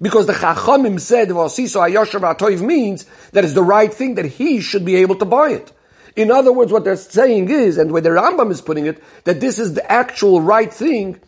Because 0.00 0.26
the 0.26 0.32
Chachamim 0.32 1.00
said, 1.00 1.28
Vasiso 1.28 1.80
Ayosher 1.80 2.20
V'atoiv 2.20 2.60
means 2.60 3.04
that 3.32 3.44
it's 3.44 3.54
the 3.54 3.62
right 3.62 3.92
thing 3.92 4.14
that 4.14 4.26
he 4.26 4.60
should 4.60 4.84
be 4.84 4.96
able 4.96 5.16
to 5.16 5.24
buy 5.24 5.50
it. 5.50 5.72
In 6.14 6.30
other 6.30 6.52
words, 6.52 6.72
what 6.72 6.84
they're 6.84 6.96
saying 6.96 7.48
is, 7.48 7.78
and 7.78 7.92
where 7.92 8.02
the 8.02 8.10
Rambam 8.10 8.50
is 8.50 8.60
putting 8.60 8.86
it, 8.86 9.02
that 9.24 9.40
this 9.40 9.58
is 9.58 9.74
the 9.74 9.90
actual 9.90 10.40
right 10.40 10.72
thing, 10.72 11.20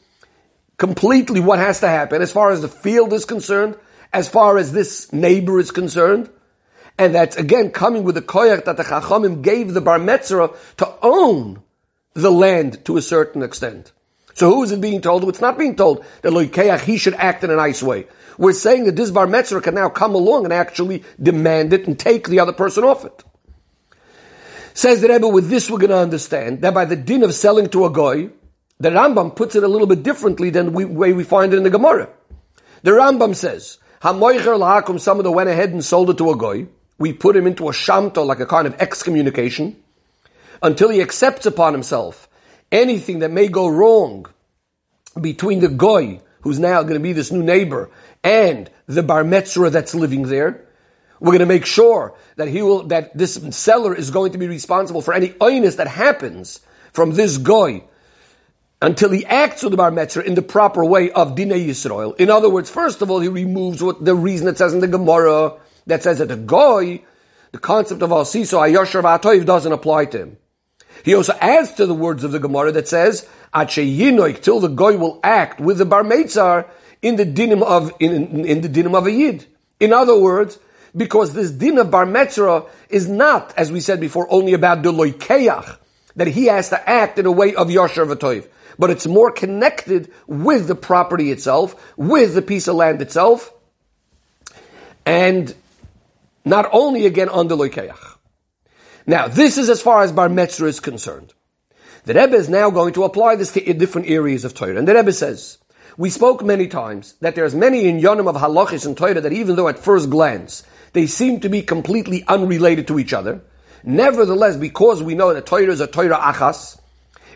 completely 0.79 1.41
what 1.41 1.59
has 1.59 1.81
to 1.81 1.89
happen 1.89 2.23
as 2.23 2.33
far 2.33 2.51
as 2.51 2.63
the 2.63 2.69
field 2.69 3.13
is 3.13 3.25
concerned, 3.25 3.77
as 4.13 4.29
far 4.29 4.57
as 4.57 4.73
this 4.73 5.13
neighbor 5.13 5.61
is 5.61 5.71
concerned, 5.71 6.31
and 6.99 7.15
that's 7.15 7.37
again 7.37 7.71
coming 7.71 8.03
with 8.03 8.15
the 8.15 8.23
koyach 8.23 8.65
that 8.65 8.77
the 8.77 8.83
Chachamim 8.83 9.43
gave 9.43 9.73
the 9.73 9.81
Bar 9.81 9.99
Metzra 9.99 10.57
to 10.79 10.95
own 11.03 11.63
the 12.15 12.33
land 12.33 12.85
to 12.85 12.97
a 12.97 13.03
certain 13.03 13.43
extent. 13.43 13.93
So 14.35 14.53
who 14.53 14.63
is 14.63 14.73
it 14.73 14.81
being 14.81 15.01
told? 15.01 15.29
It's 15.29 15.41
not 15.41 15.59
being 15.59 15.77
told 15.77 16.05
that 16.23 16.33
Loikeach, 16.33 16.81
he 16.81 16.97
should 16.97 17.15
act 17.15 17.45
in 17.45 17.51
a 17.51 17.57
nice 17.57 17.83
way. 17.83 18.07
We're 18.41 18.55
saying 18.55 18.85
that 18.85 18.97
this 18.97 19.11
bar 19.11 19.27
metzra 19.27 19.63
can 19.63 19.75
now 19.75 19.91
come 19.91 20.15
along 20.15 20.45
and 20.45 20.53
actually 20.53 21.05
demand 21.23 21.75
it 21.75 21.87
and 21.87 21.99
take 21.99 22.27
the 22.27 22.41
other 22.41 22.55
person 22.55 22.85
off 22.85 23.05
it. 23.05 23.23
Says 24.73 25.03
the 25.03 25.09
Rebbe, 25.09 25.29
with 25.29 25.51
this 25.51 25.71
we're 25.71 25.77
going 25.77 25.91
to 25.91 25.99
understand 25.99 26.63
that 26.63 26.73
by 26.73 26.87
the 26.87 26.97
din 26.97 27.23
of 27.23 27.35
selling 27.35 27.69
to 27.69 27.85
a 27.85 27.91
goy, 27.91 28.31
the 28.79 28.89
Rambam 28.89 29.37
puts 29.37 29.57
it 29.57 29.63
a 29.63 29.69
little 29.69 29.87
bit 29.87 30.03
differently 30.03 30.49
than 30.49 30.73
the 30.73 30.87
way 30.87 31.13
we 31.13 31.23
find 31.23 31.53
it 31.53 31.59
in 31.59 31.65
the 31.65 31.69
Gemara. 31.69 32.09
The 32.83 32.93
Rambam 32.93 33.37
says, 33.37 33.77
Hamoicher 34.01 34.59
lahakum, 34.59 34.99
someone 34.99 35.25
that 35.25 35.33
went 35.33 35.51
ahead 35.51 35.73
and 35.73 35.85
sold 35.85 36.09
it 36.09 36.17
to 36.17 36.31
a 36.31 36.37
goy, 36.37 36.67
we 36.99 37.13
put 37.13 37.37
him 37.37 37.47
into 37.47 37.69
a 37.69 37.73
shamta, 37.73 38.25
like 38.25 38.41
a 38.41 38.47
kind 38.47 38.67
of 38.67 38.75
excommunication, 38.81 39.77
until 40.63 40.89
he 40.89 41.03
accepts 41.03 41.45
upon 41.45 41.75
himself 41.75 42.27
anything 42.73 43.19
that 43.19 43.31
may 43.31 43.49
go 43.49 43.69
wrong 43.69 44.25
between 45.21 45.61
the 45.61 45.69
goy, 45.69 46.23
who's 46.41 46.59
now 46.59 46.83
going 46.83 46.95
to 46.95 47.01
be 47.01 47.13
this 47.13 47.31
new 47.31 47.43
neighbor, 47.43 47.91
and 48.23 48.71
the 48.87 49.03
bar 49.03 49.25
metzora 49.25 49.71
that's 49.71 49.95
living 49.95 50.23
there. 50.29 50.67
We're 51.21 51.33
going 51.33 51.41
to 51.41 51.47
make 51.47 51.67
sure 51.67 52.15
that 52.37 52.49
he 52.49 52.63
will, 52.63 52.85
that 52.85 53.17
this 53.17 53.35
seller 53.51 53.95
is 53.95 54.11
going 54.11 54.33
to 54.33 54.39
be 54.39 54.49
responsible 54.49 55.03
for 55.03 55.13
any 55.13 55.29
oinus 55.31 55.77
that 55.77 55.89
happens 55.89 56.61
from 56.93 57.13
this 57.13 57.37
goy 57.37 57.85
until 58.83 59.11
he 59.11 59.27
acts 59.27 59.63
with 59.63 59.73
the 59.73 59.77
bar 59.77 59.91
metzora 59.91 60.25
in 60.25 60.35
the 60.35 60.43
proper 60.43 60.85
way 60.85 61.11
of 61.11 61.35
dinei 61.35 61.67
Yisrael. 61.67 62.19
In 62.19 62.31
other 62.31 62.49
words, 62.49 62.71
first 62.71 63.03
of 63.03 63.11
all, 63.11 63.21
he 63.21 63.29
removes 63.29 63.83
what 63.83 64.05
the 64.05 64.15
reason 64.15 64.49
it 64.49 64.57
says 64.57 64.73
in 64.73 64.81
the 64.81 64.89
Gemara 64.89 65.55
that 65.87 66.03
says 66.03 66.19
that 66.19 66.29
the 66.29 66.37
goy, 66.37 67.03
the 67.53 67.59
concept 67.59 68.01
of 68.01 68.11
al 68.11 68.25
siso 68.25 68.59
ayosher 68.59 69.03
v'atoiv 69.03 69.45
doesn't 69.45 69.73
apply 69.73 70.07
to 70.07 70.19
him. 70.19 70.37
He 71.05 71.15
also 71.15 71.35
adds 71.41 71.73
to 71.75 71.87
the 71.87 71.95
words 71.95 72.25
of 72.25 72.33
the 72.33 72.39
Gemara 72.39 72.73
that 72.73 72.89
says, 72.89 73.29
yinoik, 73.55 74.43
till 74.43 74.61
the 74.61 74.69
goy 74.69 74.97
will 74.97 75.21
act 75.23 75.61
with 75.61 75.79
the 75.79 75.85
bar 75.85 76.03
metzar 76.03 76.67
in 77.03 77.17
the 77.17 77.25
dinim 77.25 77.63
of, 77.63 77.93
in, 77.99 78.45
in, 78.45 78.61
the 78.61 78.69
dinim 78.69 78.97
of 78.97 79.07
a 79.07 79.13
yid. 79.13 79.47
In 79.79 79.93
other 79.93 80.19
words, 80.19 80.59
because 80.97 81.35
this 81.35 81.51
din 81.51 81.79
of 81.79 81.91
bar 81.91 82.07
metzora 82.07 82.69
is 82.89 83.09
not, 83.09 83.55
as 83.57 83.73
we 83.73 83.81
said 83.81 84.01
before, 84.01 84.27
only 84.31 84.53
about 84.53 84.83
the 84.83 84.93
loikeach, 84.93 85.79
that 86.17 86.29
he 86.29 86.47
has 86.47 86.69
to 86.71 86.89
act 86.89 87.19
in 87.19 87.27
a 87.27 87.33
way 87.33 87.55
of 87.55 87.69
yosher 87.69 88.07
v'toiv 88.07 88.47
but 88.81 88.89
it's 88.89 89.07
more 89.07 89.31
connected 89.31 90.11
with 90.27 90.67
the 90.67 90.75
property 90.75 91.31
itself, 91.31 91.93
with 91.99 92.33
the 92.33 92.41
piece 92.41 92.67
of 92.67 92.77
land 92.77 93.03
itself, 93.03 93.53
and 95.05 95.55
not 96.47 96.67
only 96.73 97.05
again 97.05 97.29
on 97.29 97.49
the 97.49 97.57
loikeach. 97.59 98.17
Now, 99.07 99.29
this 99.29 99.59
is 99.59 99.69
as 99.69 99.83
far 99.83 100.03
as 100.03 100.13
bar 100.13 100.31
metzora 100.31 100.69
is 100.69 100.81
concerned. 100.81 101.35
The 102.05 102.15
Rebbe 102.15 102.37
is 102.37 102.49
now 102.49 102.71
going 102.71 102.95
to 102.95 103.05
apply 103.05 103.37
this 103.37 103.53
to 103.53 103.75
different 103.75 104.09
areas 104.09 104.47
of 104.47 104.55
Torah. 104.55 104.79
And 104.79 104.89
the 104.89 104.95
Rebbe 104.95 105.13
says, 105.13 105.59
we 105.97 106.11
spoke 106.11 106.45
many 106.45 106.67
times 106.67 107.15
that 107.21 107.35
there's 107.35 107.55
many 107.55 107.89
in 107.89 108.01
Yonim 108.01 108.29
of 108.29 108.37
halachis 108.37 108.87
and 108.87 108.97
Torah 108.97 109.21
that 109.21 109.33
even 109.33 109.57
though 109.57 109.69
at 109.69 109.79
first 109.79 110.11
glance 110.11 110.63
they 110.93 111.07
seem 111.07 111.41
to 111.41 111.49
be 111.49 111.63
completely 111.63 112.25
unrelated 112.27 112.87
to 112.89 112.99
each 112.99 113.13
other, 113.13 113.41
nevertheless, 113.85 114.57
because 114.57 115.03
we 115.03 115.15
know 115.15 115.33
that 115.33 115.47
Torah 115.47 115.71
is 115.71 115.81
a 115.81 115.87
Torah 115.87 116.19
achas, 116.19 116.81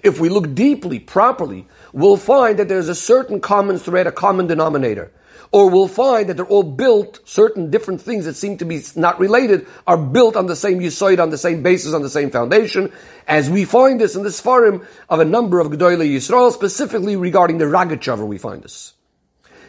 if 0.03 0.21
we 0.21 0.29
look 0.29 0.55
deeply, 0.55 0.99
properly, 0.99 1.67
we'll 1.93 2.19
find 2.19 2.59
that 2.59 2.69
there's 2.69 2.89
a 2.89 2.95
certain 2.95 3.41
common 3.41 3.79
thread, 3.79 4.07
a 4.07 4.13
common 4.13 4.47
denominator. 4.47 5.11
Or 5.55 5.71
we'll 5.71 5.87
find 5.87 6.29
that 6.29 6.35
they're 6.37 6.45
all 6.45 6.65
built, 6.65 7.21
certain 7.27 7.71
different 7.71 8.01
things 8.01 8.25
that 8.25 8.35
seem 8.35 8.59
to 8.59 8.65
be 8.65 8.83
not 8.97 9.21
related 9.21 9.69
are 9.87 9.97
built 9.97 10.35
on 10.35 10.47
the 10.47 10.57
same 10.57 10.81
yisoid, 10.81 11.23
on 11.23 11.31
the 11.31 11.39
same 11.39 11.63
basis, 11.63 11.95
on 11.95 12.03
the 12.03 12.11
same 12.11 12.33
foundation. 12.33 12.91
As 13.29 13.49
we 13.49 13.65
find 13.65 14.01
this 14.01 14.17
in 14.17 14.25
this 14.25 14.41
forum 14.41 14.85
of 15.09 15.21
a 15.21 15.25
number 15.25 15.61
of 15.61 15.69
Gedoyle 15.69 16.05
Yisrael, 16.05 16.51
specifically 16.51 17.15
regarding 17.15 17.59
the 17.59 17.67
Rogatchover, 17.67 18.27
we 18.27 18.37
find 18.37 18.65
this. 18.65 18.95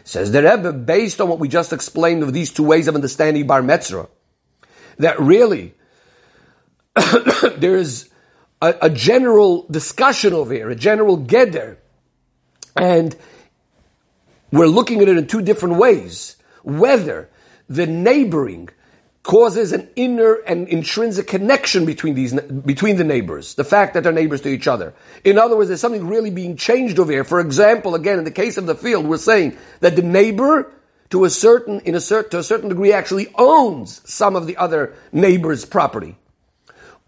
Says 0.02 0.32
the 0.32 0.42
Rebbe, 0.42 0.72
based 0.72 1.20
on 1.20 1.28
what 1.28 1.38
we 1.38 1.46
just 1.46 1.72
explained 1.72 2.24
of 2.24 2.32
these 2.32 2.52
two 2.52 2.64
ways 2.64 2.88
of 2.88 2.96
understanding 2.96 3.46
Bar 3.46 3.62
Metzra, 3.62 4.08
that 4.98 5.20
really 5.20 5.72
there 7.58 7.76
is 7.76 8.10
a, 8.60 8.74
a 8.82 8.90
general 8.90 9.68
discussion 9.70 10.32
over 10.32 10.52
here, 10.52 10.68
a 10.68 10.74
general 10.74 11.16
geder, 11.16 11.76
and 12.74 13.14
we're 14.52 14.66
looking 14.66 15.00
at 15.02 15.08
it 15.08 15.16
in 15.16 15.26
two 15.26 15.42
different 15.42 15.76
ways. 15.76 16.36
Whether 16.62 17.28
the 17.68 17.86
neighboring 17.86 18.70
causes 19.26 19.72
an 19.72 19.88
inner 19.96 20.34
and 20.46 20.68
intrinsic 20.68 21.26
connection 21.26 21.84
between 21.84 22.14
these 22.14 22.32
between 22.32 22.96
the 22.96 23.04
neighbors, 23.04 23.54
the 23.56 23.64
fact 23.64 23.94
that 23.94 24.04
they're 24.04 24.12
neighbors 24.12 24.40
to 24.42 24.48
each 24.48 24.68
other. 24.68 24.94
In 25.24 25.36
other 25.36 25.56
words, 25.56 25.68
there's 25.68 25.80
something 25.80 26.06
really 26.06 26.30
being 26.30 26.56
changed 26.56 27.00
over 27.00 27.10
here. 27.10 27.24
For 27.24 27.40
example, 27.40 27.96
again, 27.96 28.18
in 28.18 28.24
the 28.24 28.30
case 28.30 28.56
of 28.56 28.66
the 28.66 28.76
field, 28.76 29.04
we're 29.04 29.16
saying 29.16 29.56
that 29.80 29.96
the 29.96 30.02
neighbor 30.02 30.72
to 31.10 31.24
a 31.24 31.30
certain 31.30 31.80
in 31.80 31.96
a 31.96 32.00
certain 32.00 32.30
to 32.30 32.38
a 32.38 32.44
certain 32.44 32.68
degree 32.68 32.92
actually 32.92 33.32
owns 33.34 34.00
some 34.08 34.36
of 34.36 34.46
the 34.46 34.56
other 34.58 34.94
neighbor's 35.12 35.64
property. 35.64 36.16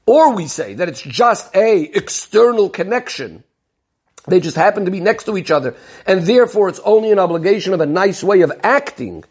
Or 0.05 0.35
we 0.35 0.49
say 0.49 0.75
that 0.75 0.89
it's 0.89 1.03
just 1.03 1.55
a 1.55 1.83
external 1.83 2.69
connection. 2.69 3.45
They 4.29 4.41
just 4.41 4.57
happen 4.57 4.85
to 4.85 4.91
be 4.91 5.01
next 5.01 5.25
to 5.25 5.37
each 5.37 5.51
other. 5.51 5.75
And 6.07 6.23
therefore 6.23 6.69
it's 6.69 6.81
only 6.81 7.13
an 7.13 7.19
obligation 7.19 7.75
of 7.75 7.81
a 7.81 7.87
nice 7.87 8.23
way 8.23 8.43
of 8.43 8.53
acting. 8.63 9.25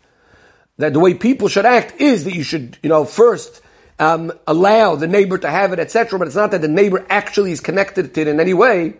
That 0.78 0.94
the 0.94 1.00
way 1.00 1.14
people 1.14 1.48
should 1.48 1.66
act 1.66 2.00
is 2.00 2.26
that 2.26 2.36
you 2.36 2.44
should, 2.44 2.78
you 2.84 2.90
know, 2.90 3.06
first 3.06 3.62
um, 4.00 4.32
allow 4.46 4.96
the 4.96 5.08
neighbor 5.08 5.38
to 5.38 5.50
have 5.50 5.74
it, 5.74 5.80
etc. 5.80 6.20
But 6.20 6.28
it's 6.28 6.36
not 6.36 6.52
that 6.52 6.62
the 6.62 6.68
neighbor 6.68 7.06
actually 7.10 7.52
is 7.52 7.60
connected 7.60 8.14
to 8.14 8.22
it 8.22 8.28
in 8.28 8.40
any 8.40 8.54
way. 8.54 8.98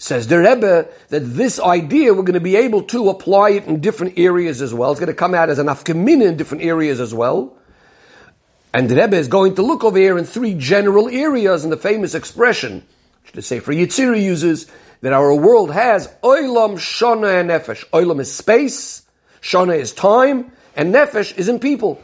Says 0.00 0.28
the 0.28 0.38
Rebbe 0.38 0.88
that 1.08 1.20
this 1.20 1.58
idea 1.58 2.14
we're 2.14 2.22
going 2.22 2.34
to 2.34 2.40
be 2.40 2.56
able 2.56 2.82
to 2.84 3.08
apply 3.08 3.50
it 3.50 3.64
in 3.64 3.80
different 3.80 4.16
areas 4.16 4.62
as 4.62 4.72
well. 4.72 4.92
It's 4.92 5.00
going 5.00 5.08
to 5.08 5.14
come 5.14 5.34
out 5.34 5.50
as 5.50 5.58
an 5.58 5.66
afkamina 5.66 6.26
in 6.26 6.36
different 6.36 6.62
areas 6.62 7.00
as 7.00 7.12
well. 7.12 7.56
And 8.72 8.88
the 8.88 8.94
Rebbe 8.94 9.16
is 9.16 9.28
going 9.28 9.56
to 9.56 9.62
look 9.62 9.82
over 9.82 9.98
here 9.98 10.16
in 10.18 10.24
three 10.24 10.54
general 10.54 11.08
areas 11.08 11.64
in 11.64 11.70
the 11.70 11.76
famous 11.76 12.14
expression, 12.14 12.86
which 13.24 13.32
the 13.32 13.42
Sefer 13.42 13.72
Yetzirah 13.72 14.22
uses, 14.22 14.70
that 15.00 15.12
our 15.12 15.34
world 15.34 15.70
has 15.72 16.08
Oilam, 16.22 16.74
Shana, 16.74 17.40
and 17.40 17.50
Nefesh. 17.50 17.88
Oilam 17.90 18.20
is 18.20 18.32
space, 18.32 19.02
Shana 19.40 19.78
is 19.78 19.92
time, 19.92 20.52
and 20.74 20.94
Nefesh 20.94 21.36
is 21.38 21.48
in 21.48 21.58
people. 21.58 22.02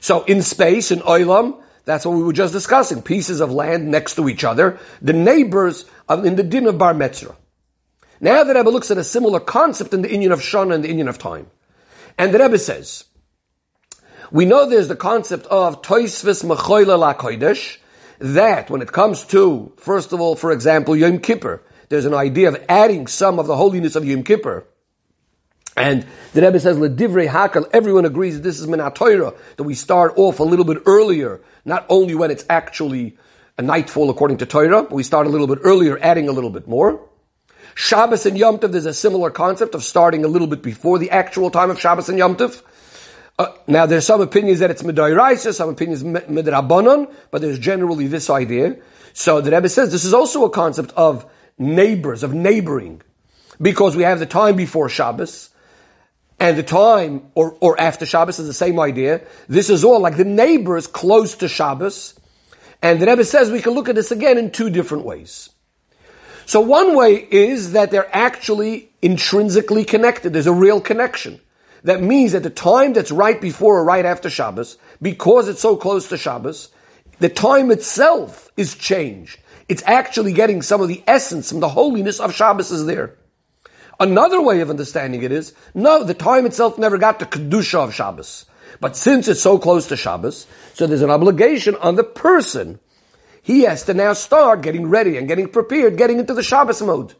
So 0.00 0.24
in 0.24 0.42
space, 0.42 0.90
in 0.90 1.00
Oilam, 1.00 1.60
that's 1.84 2.04
what 2.04 2.16
we 2.16 2.22
were 2.22 2.32
just 2.32 2.52
discussing, 2.52 3.02
pieces 3.02 3.40
of 3.40 3.50
land 3.50 3.90
next 3.90 4.16
to 4.16 4.28
each 4.28 4.44
other, 4.44 4.78
the 5.00 5.12
neighbors 5.12 5.86
of, 6.08 6.24
in 6.24 6.36
the 6.36 6.42
din 6.42 6.66
of 6.66 6.76
Bar 6.76 6.94
Metzra. 6.94 7.34
Now 8.20 8.44
the 8.44 8.54
Rebbe 8.54 8.68
looks 8.68 8.90
at 8.90 8.98
a 8.98 9.04
similar 9.04 9.40
concept 9.40 9.94
in 9.94 10.02
the 10.02 10.10
Indian 10.10 10.32
of 10.32 10.40
Shana 10.40 10.74
and 10.74 10.84
the 10.84 10.90
Indian 10.90 11.08
of 11.08 11.18
time. 11.18 11.46
And 12.18 12.34
the 12.34 12.40
Rebbe 12.40 12.58
says, 12.58 13.04
we 14.30 14.44
know 14.44 14.68
there's 14.68 14.88
the 14.88 14.96
concept 14.96 15.46
of 15.46 15.80
toisvis 15.80 16.44
mechoyle 16.44 16.98
la 16.98 17.14
kodesh, 17.14 17.78
that 18.18 18.68
when 18.68 18.82
it 18.82 18.92
comes 18.92 19.24
to, 19.26 19.72
first 19.78 20.12
of 20.12 20.20
all, 20.20 20.36
for 20.36 20.52
example, 20.52 20.96
Yom 20.96 21.20
Kippur, 21.20 21.62
there's 21.88 22.04
an 22.04 22.14
idea 22.14 22.48
of 22.48 22.64
adding 22.68 23.06
some 23.06 23.38
of 23.38 23.46
the 23.46 23.56
holiness 23.56 23.96
of 23.96 24.04
Yom 24.04 24.22
Kippur. 24.22 24.66
And 25.76 26.06
the 26.34 26.42
Rebbe 26.42 26.58
says, 26.58 26.76
Ledivrei 26.76 27.28
Hakal, 27.28 27.68
everyone 27.72 28.04
agrees 28.04 28.34
that 28.34 28.42
this 28.42 28.58
is 28.58 28.66
Minat 28.66 28.94
Torah, 28.96 29.34
that 29.56 29.62
we 29.62 29.74
start 29.74 30.14
off 30.16 30.40
a 30.40 30.44
little 30.44 30.64
bit 30.64 30.82
earlier, 30.86 31.40
not 31.64 31.86
only 31.88 32.14
when 32.14 32.30
it's 32.30 32.44
actually 32.50 33.16
a 33.56 33.62
nightfall 33.62 34.10
according 34.10 34.38
to 34.38 34.46
Torah, 34.46 34.82
but 34.82 34.92
we 34.92 35.02
start 35.02 35.26
a 35.26 35.30
little 35.30 35.46
bit 35.46 35.60
earlier, 35.62 35.98
adding 36.00 36.28
a 36.28 36.32
little 36.32 36.50
bit 36.50 36.66
more. 36.66 37.00
Shabbos 37.74 38.26
and 38.26 38.36
Yom 38.36 38.58
Tov, 38.58 38.72
there's 38.72 38.86
a 38.86 38.94
similar 38.94 39.30
concept 39.30 39.76
of 39.76 39.84
starting 39.84 40.24
a 40.24 40.28
little 40.28 40.48
bit 40.48 40.62
before 40.62 40.98
the 40.98 41.12
actual 41.12 41.48
time 41.48 41.70
of 41.70 41.78
Shabbos 41.78 42.08
and 42.08 42.18
Yom 42.18 42.34
Tov. 42.34 42.60
Uh, 43.38 43.54
now, 43.68 43.86
there's 43.86 44.04
some 44.04 44.20
opinions 44.20 44.58
that 44.58 44.70
it's 44.72 44.82
midoiraisa, 44.82 45.54
some 45.54 45.68
opinions 45.68 46.02
midrabanon, 46.02 47.12
but 47.30 47.40
there's 47.40 47.60
generally 47.60 48.08
this 48.08 48.30
idea. 48.30 48.76
So 49.12 49.40
the 49.40 49.52
Rebbe 49.52 49.68
says 49.68 49.92
this 49.92 50.04
is 50.04 50.12
also 50.12 50.44
a 50.44 50.50
concept 50.50 50.92
of 50.96 51.24
neighbors, 51.58 52.22
of 52.22 52.34
neighboring, 52.34 53.02
because 53.60 53.96
we 53.96 54.04
have 54.04 54.18
the 54.18 54.26
time 54.26 54.56
before 54.56 54.88
Shabbos, 54.88 55.50
and 56.40 56.56
the 56.56 56.62
time 56.62 57.30
or, 57.34 57.56
or 57.60 57.80
after 57.80 58.06
Shabbos 58.06 58.38
is 58.38 58.46
the 58.46 58.52
same 58.52 58.78
idea. 58.78 59.22
This 59.48 59.70
is 59.70 59.84
all 59.84 60.00
like 60.00 60.16
the 60.16 60.24
neighbors 60.24 60.86
close 60.86 61.34
to 61.36 61.48
Shabbos, 61.48 62.18
and 62.80 63.00
the 63.00 63.06
Rebbe 63.06 63.24
says 63.24 63.50
we 63.50 63.62
can 63.62 63.72
look 63.72 63.88
at 63.88 63.96
this 63.96 64.12
again 64.12 64.38
in 64.38 64.50
two 64.50 64.70
different 64.70 65.04
ways. 65.04 65.50
So 66.46 66.60
one 66.60 66.96
way 66.96 67.14
is 67.30 67.72
that 67.72 67.90
they're 67.90 68.14
actually 68.16 68.90
intrinsically 69.02 69.84
connected. 69.84 70.32
There's 70.32 70.46
a 70.46 70.52
real 70.52 70.80
connection. 70.80 71.40
That 71.84 72.02
means 72.02 72.32
that 72.32 72.42
the 72.42 72.50
time 72.50 72.92
that's 72.92 73.10
right 73.10 73.40
before 73.40 73.78
or 73.78 73.84
right 73.84 74.04
after 74.04 74.30
Shabbos, 74.30 74.78
because 75.02 75.48
it's 75.48 75.60
so 75.60 75.76
close 75.76 76.08
to 76.08 76.16
Shabbos, 76.16 76.70
the 77.18 77.28
time 77.28 77.70
itself 77.70 78.50
is 78.56 78.74
changed. 78.74 79.38
It's 79.68 79.82
actually 79.86 80.32
getting 80.32 80.62
some 80.62 80.80
of 80.80 80.88
the 80.88 81.02
essence, 81.06 81.48
some 81.48 81.58
of 81.58 81.60
the 81.60 81.68
holiness 81.68 82.20
of 82.20 82.34
Shabbos 82.34 82.70
is 82.70 82.86
there. 82.86 83.16
Another 84.00 84.40
way 84.40 84.60
of 84.60 84.70
understanding 84.70 85.22
it 85.22 85.32
is, 85.32 85.52
no, 85.74 86.04
the 86.04 86.14
time 86.14 86.46
itself 86.46 86.78
never 86.78 86.98
got 86.98 87.18
the 87.18 87.26
Kedusha 87.26 87.78
of 87.84 87.94
Shabbos. 87.94 88.46
But 88.80 88.96
since 88.96 89.28
it's 89.28 89.42
so 89.42 89.58
close 89.58 89.88
to 89.88 89.96
Shabbos, 89.96 90.46
so 90.74 90.86
there's 90.86 91.02
an 91.02 91.10
obligation 91.10 91.74
on 91.76 91.96
the 91.96 92.04
person. 92.04 92.78
He 93.42 93.62
has 93.62 93.84
to 93.84 93.94
now 93.94 94.12
start 94.12 94.62
getting 94.62 94.88
ready 94.88 95.16
and 95.16 95.26
getting 95.26 95.48
prepared, 95.48 95.98
getting 95.98 96.18
into 96.18 96.34
the 96.34 96.42
Shabbos 96.42 96.80
mode. 96.80 97.14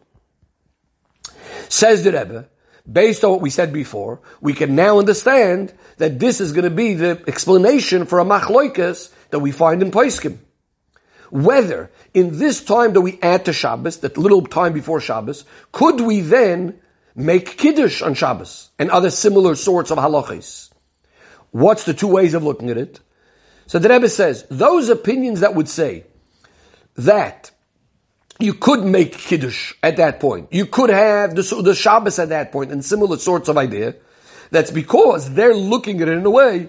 Says 1.69 2.05
the 2.05 2.13
Rebbe, 2.13 2.49
based 2.91 3.25
on 3.25 3.33
what 3.33 3.41
we 3.41 3.51
said 3.51 3.73
before, 3.73 4.21
we 4.41 4.55
can 4.55 4.75
now 4.75 4.99
understand 4.99 5.75
that 5.97 6.19
this 6.19 6.41
is 6.41 6.53
going 6.53 6.65
to 6.65 6.71
be 6.71 6.95
the 6.95 7.23
explanation 7.27 8.07
for 8.07 8.21
a 8.21 8.25
machloikas 8.25 9.13
that 9.31 9.41
we 9.41 9.51
find 9.51 9.83
in 9.83 9.91
Paiskim. 9.91 10.39
Whether 11.31 11.91
in 12.15 12.39
this 12.39 12.65
time 12.65 12.93
that 12.95 13.01
we 13.01 13.19
add 13.21 13.45
to 13.45 13.53
Shabbos, 13.53 13.99
that 13.99 14.17
little 14.17 14.43
time 14.43 14.73
before 14.73 15.01
Shabbos, 15.01 15.45
could 15.73 16.01
we 16.01 16.21
then 16.21 16.79
make 17.15 17.57
Kiddush 17.57 18.03
on 18.03 18.15
Shabbos 18.15 18.71
and 18.79 18.91
other 18.91 19.11
similar 19.11 19.55
sorts 19.55 19.91
of 19.91 19.99
halachas? 19.99 20.71
What's 21.51 21.85
the 21.85 21.95
two 21.95 22.09
ways 22.09 22.35
of 22.35 22.45
looking 22.45 22.71
at 22.71 22.79
it? 22.79 23.01
So 23.67 23.79
the 23.79 23.89
Rebbe 23.89 24.09
says, 24.09 24.47
those 24.51 24.89
opinions 24.89 25.41
that 25.41 25.55
would 25.55 25.69
say 25.69 26.05
that 26.97 27.51
you 28.39 28.55
could 28.55 28.85
make 28.85 29.13
Kiddush 29.13 29.75
at 29.83 29.97
that 29.97 30.21
point, 30.21 30.53
you 30.53 30.65
could 30.65 30.91
have 30.91 31.35
the, 31.35 31.43
the 31.63 31.75
Shabbos 31.75 32.19
at 32.19 32.31
that 32.31 32.53
point, 32.53 32.73
and 32.73 32.85
similar 32.85 33.19
sorts 33.19 33.49
of 33.49 33.59
idea, 33.59 33.97
that's 34.51 34.71
because 34.71 35.35
they're 35.35 35.55
looking 35.55 36.01
at 36.01 36.09
it 36.09 36.17
in 36.17 36.25
a 36.25 36.31
way 36.31 36.69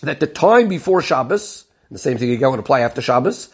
that 0.00 0.20
the 0.20 0.26
time 0.26 0.68
before 0.68 1.02
Shabbos, 1.02 1.64
the 1.94 1.98
same 1.98 2.18
thing 2.18 2.30
again 2.30 2.50
would 2.50 2.60
apply 2.60 2.80
after 2.80 3.00
Shabbos, 3.00 3.48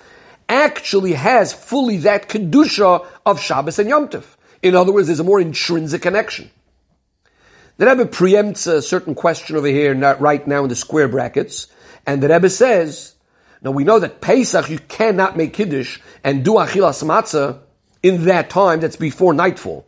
actually 0.48 1.12
has 1.12 1.52
fully 1.52 1.98
that 1.98 2.28
Kedusha 2.28 3.06
of 3.24 3.40
Shabbos 3.40 3.78
and 3.78 3.88
Yom 3.88 4.08
Tov. 4.08 4.24
In 4.62 4.74
other 4.74 4.92
words, 4.92 5.06
there's 5.06 5.20
a 5.20 5.24
more 5.24 5.40
intrinsic 5.40 6.02
connection. 6.02 6.50
The 7.76 7.86
Rebbe 7.86 8.06
preempts 8.06 8.66
a 8.66 8.82
certain 8.82 9.14
question 9.14 9.56
over 9.56 9.66
here, 9.66 9.94
not 9.94 10.20
right 10.20 10.46
now 10.46 10.64
in 10.64 10.68
the 10.68 10.76
square 10.76 11.08
brackets, 11.08 11.68
and 12.06 12.22
the 12.22 12.28
Rebbe 12.28 12.50
says, 12.50 13.14
now 13.62 13.70
we 13.70 13.84
know 13.84 13.98
that 13.98 14.20
Pesach 14.20 14.68
you 14.68 14.78
cannot 14.78 15.36
make 15.36 15.52
Kiddush 15.52 16.00
and 16.24 16.44
do 16.44 16.54
Achilas 16.54 17.04
Matzah 17.04 17.60
in 18.02 18.24
that 18.24 18.50
time 18.50 18.80
that's 18.80 18.96
before 18.96 19.34
nightfall. 19.34 19.86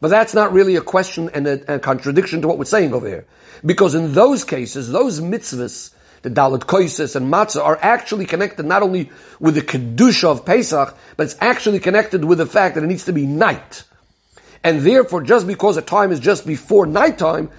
But 0.00 0.08
that's 0.08 0.34
not 0.34 0.52
really 0.52 0.74
a 0.74 0.80
question 0.80 1.30
and 1.32 1.46
a, 1.46 1.76
a, 1.76 1.78
contradiction 1.78 2.42
to 2.42 2.48
what 2.48 2.58
we're 2.58 2.64
saying 2.64 2.92
over 2.92 3.06
here. 3.06 3.24
Because 3.64 3.94
in 3.94 4.14
those 4.14 4.42
cases, 4.42 4.90
those 4.90 5.20
mitzvahs, 5.20 5.92
the 6.22 6.30
Daled 6.30 6.60
Koisos 6.60 7.16
and 7.16 7.32
Matzah, 7.32 7.62
are 7.62 7.78
actually 7.82 8.26
connected 8.26 8.64
not 8.64 8.82
only 8.82 9.10
with 9.40 9.54
the 9.54 9.60
Kedusha 9.60 10.24
of 10.24 10.46
Pesach, 10.46 10.96
but 11.16 11.24
it's 11.24 11.36
actually 11.40 11.80
connected 11.80 12.24
with 12.24 12.38
the 12.38 12.46
fact 12.46 12.74
that 12.74 12.84
it 12.84 12.86
needs 12.86 13.04
to 13.04 13.12
be 13.12 13.26
night. 13.26 13.84
And 14.64 14.80
therefore, 14.80 15.22
just 15.22 15.46
because 15.46 15.76
a 15.76 15.82
time 15.82 16.12
is 16.12 16.20
just 16.20 16.46
before 16.46 16.86
nighttime, 16.86 17.50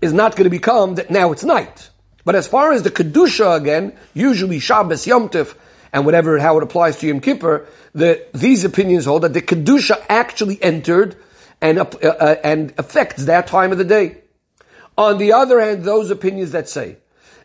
is 0.00 0.12
not 0.12 0.34
going 0.34 0.44
to 0.44 0.50
become 0.50 0.96
that 0.96 1.10
now 1.10 1.30
it's 1.32 1.44
night. 1.44 1.90
But 2.24 2.34
as 2.34 2.48
far 2.48 2.72
as 2.72 2.82
the 2.82 2.90
Kedusha 2.90 3.56
again, 3.56 3.96
usually 4.14 4.58
Shabbos, 4.58 5.06
Yom 5.06 5.28
Tov, 5.28 5.56
and 5.92 6.04
whatever, 6.04 6.38
how 6.38 6.56
it 6.58 6.62
applies 6.62 6.98
to 6.98 7.06
Yom 7.06 7.20
Kippur, 7.20 7.66
the, 7.94 8.24
these 8.32 8.64
opinions 8.64 9.04
hold 9.04 9.22
that 9.22 9.32
the 9.32 9.42
Kedusha 9.42 10.02
actually 10.08 10.62
entered 10.62 11.16
and, 11.60 11.78
uh, 11.78 11.84
uh, 12.02 12.36
and 12.42 12.72
affects 12.78 13.24
that 13.24 13.46
time 13.46 13.72
of 13.72 13.78
the 13.78 13.84
day. 13.84 14.18
On 14.96 15.18
the 15.18 15.32
other 15.32 15.60
hand, 15.60 15.84
those 15.84 16.10
opinions 16.10 16.52
that 16.52 16.68
say 16.68 16.96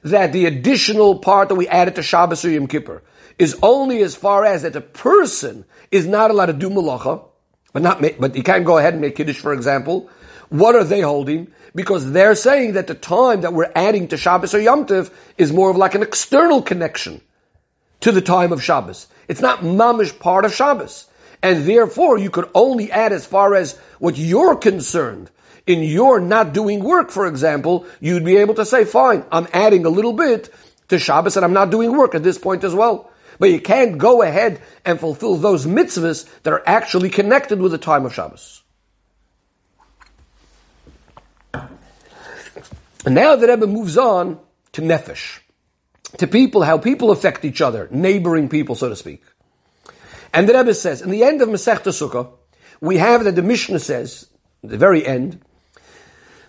that 0.05 0.33
the 0.33 0.45
additional 0.45 1.17
part 1.17 1.50
that 1.50 1.55
we 1.55 1.67
added 1.67 1.95
to 1.95 2.03
Shabbos 2.03 2.45
or 2.45 2.51
Yom 2.51 2.67
Kippur 2.67 3.01
is 3.39 3.57
only 3.63 4.03
as 4.03 4.15
far 4.15 4.45
as 4.45 4.62
that 4.62 4.75
a 4.75 4.81
person 4.81 5.65
is 5.91 6.05
not 6.05 6.29
allowed 6.29 6.45
to 6.45 6.53
do 6.53 6.69
malacha, 6.69 7.25
but 7.74 7.81
not 7.81 8.01
make, 8.01 8.19
but 8.19 8.35
you 8.35 8.43
can't 8.43 8.65
go 8.65 8.77
ahead 8.77 8.93
and 8.93 9.01
make 9.01 9.15
kiddush, 9.15 9.39
for 9.39 9.51
example. 9.51 10.07
What 10.50 10.75
are 10.75 10.83
they 10.83 11.01
holding? 11.01 11.47
Because 11.74 12.12
they're 12.12 12.35
saying 12.35 12.74
that 12.74 12.85
the 12.85 12.93
time 12.93 13.41
that 13.41 13.53
we're 13.53 13.71
adding 13.75 14.07
to 14.09 14.17
Shabbos 14.17 14.53
or 14.53 14.62
Yom 14.62 14.85
Tov 14.85 15.12
is 15.39 15.51
more 15.51 15.71
of 15.71 15.75
like 15.75 15.95
an 15.95 16.03
external 16.03 16.62
connection 16.62 17.19
to 18.01 18.12
the 18.12 18.21
time 18.21 18.53
of 18.53 18.63
Shabbos. 18.63 19.07
It's 19.27 19.41
not 19.41 19.62
mamish 19.62 20.17
part 20.19 20.45
of 20.45 20.53
Shabbos. 20.53 21.07
And 21.41 21.65
therefore, 21.65 22.19
you 22.19 22.29
could 22.29 22.50
only 22.53 22.91
add 22.91 23.12
as 23.12 23.25
far 23.25 23.55
as 23.55 23.77
what 23.97 24.17
you're 24.17 24.55
concerned. 24.55 25.31
In 25.67 25.81
your 25.81 26.19
not 26.19 26.53
doing 26.53 26.84
work, 26.84 27.10
for 27.10 27.25
example, 27.25 27.86
you'd 28.00 28.25
be 28.25 28.38
able 28.38 28.53
to 28.55 28.65
say, 28.65 28.86
fine, 28.86 29.25
I'm 29.31 29.48
adding 29.51 29.86
a 29.86 29.89
little 29.89 30.13
bit 30.13 30.53
to 30.89 31.00
Shabbos 31.00 31.36
and 31.36 31.45
I'm 31.45 31.53
not 31.53 31.72
doing 31.72 31.98
work 31.98 32.13
at 32.13 32.24
this 32.24 32.38
point 32.38 32.63
as 32.63 32.75
well. 32.75 33.12
But 33.39 33.50
you 33.50 33.60
can't 33.60 33.98
go 33.98 34.22
ahead 34.22 34.62
and 34.86 35.00
fulfill 35.00 35.36
those 35.36 35.65
mitzvahs 35.65 36.29
that 36.43 36.53
are 36.53 36.63
actually 36.66 37.09
connected 37.09 37.59
with 37.59 37.72
the 37.72 37.77
time 37.77 38.05
of 38.05 38.13
Shabbos. 38.13 38.61
And 41.53 43.13
now 43.13 43.35
the 43.35 43.48
Rebbe 43.48 43.68
moves 43.68 43.98
on 43.98 44.39
to 44.72 44.81
nefesh, 44.81 45.39
to 46.18 46.27
people, 46.27 46.63
how 46.63 46.77
people 46.77 47.11
affect 47.11 47.46
each 47.46 47.61
other, 47.61 47.87
neighboring 47.92 48.50
people, 48.50 48.75
so 48.75 48.89
to 48.89 48.96
speak. 48.96 49.24
And 50.33 50.50
the 50.50 50.53
Rebbe 50.53 50.74
says, 50.74 51.01
in 51.01 51.11
the 51.11 51.24
end 51.24 51.42
of 51.42 51.50
Masechta 51.50 51.92
Sukkah, 51.92 52.31
we 52.81 52.98
have 52.98 53.24
that 53.24 53.35
the 53.35 53.42
Mishnah 53.42 53.79
says, 53.79 54.27
the 54.63 54.77
very 54.77 55.05
end, 55.05 55.45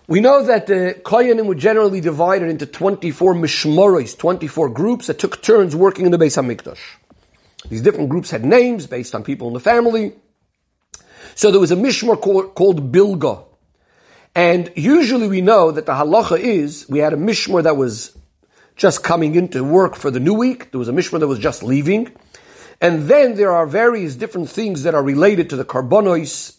we 0.07 0.21
know 0.21 0.41
that 0.43 0.67
the 0.67 0.97
Koyanim 1.03 1.47
were 1.47 1.55
generally 1.55 1.99
divided 1.99 2.49
into 2.49 2.65
24 2.65 3.33
Mishmoros, 3.33 4.17
24 4.17 4.69
groups 4.69 5.07
that 5.07 5.19
took 5.19 5.41
turns 5.41 5.75
working 5.75 6.05
in 6.05 6.11
the 6.11 6.17
Beis 6.17 6.41
HaMikdash. 6.41 6.79
These 7.69 7.81
different 7.81 8.09
groups 8.09 8.31
had 8.31 8.45
names 8.45 8.87
based 8.87 9.13
on 9.13 9.23
people 9.23 9.49
in 9.49 9.53
the 9.53 9.59
family. 9.59 10.13
So 11.35 11.51
there 11.51 11.59
was 11.59 11.71
a 11.71 11.75
Mishmor 11.75 12.19
called, 12.19 12.91
Bilga. 12.91 13.43
And 14.33 14.71
usually 14.75 15.27
we 15.27 15.41
know 15.41 15.71
that 15.71 15.85
the 15.85 15.93
halacha 15.93 16.39
is, 16.39 16.87
we 16.87 16.99
had 16.99 17.11
a 17.11 17.17
Mishmor 17.17 17.63
that 17.63 17.75
was 17.75 18.17
just 18.77 19.03
coming 19.03 19.35
into 19.35 19.63
work 19.63 19.95
for 19.95 20.09
the 20.09 20.19
new 20.21 20.35
week. 20.35 20.71
There 20.71 20.79
was 20.79 20.87
a 20.87 20.93
Mishmor 20.93 21.19
that 21.19 21.27
was 21.27 21.39
just 21.39 21.63
leaving. 21.63 22.15
And 22.79 23.09
then 23.09 23.35
there 23.35 23.51
are 23.51 23.65
various 23.65 24.15
different 24.15 24.49
things 24.49 24.83
that 24.83 24.95
are 24.95 25.03
related 25.03 25.49
to 25.49 25.57
the 25.57 25.65
karbonos 25.65 26.57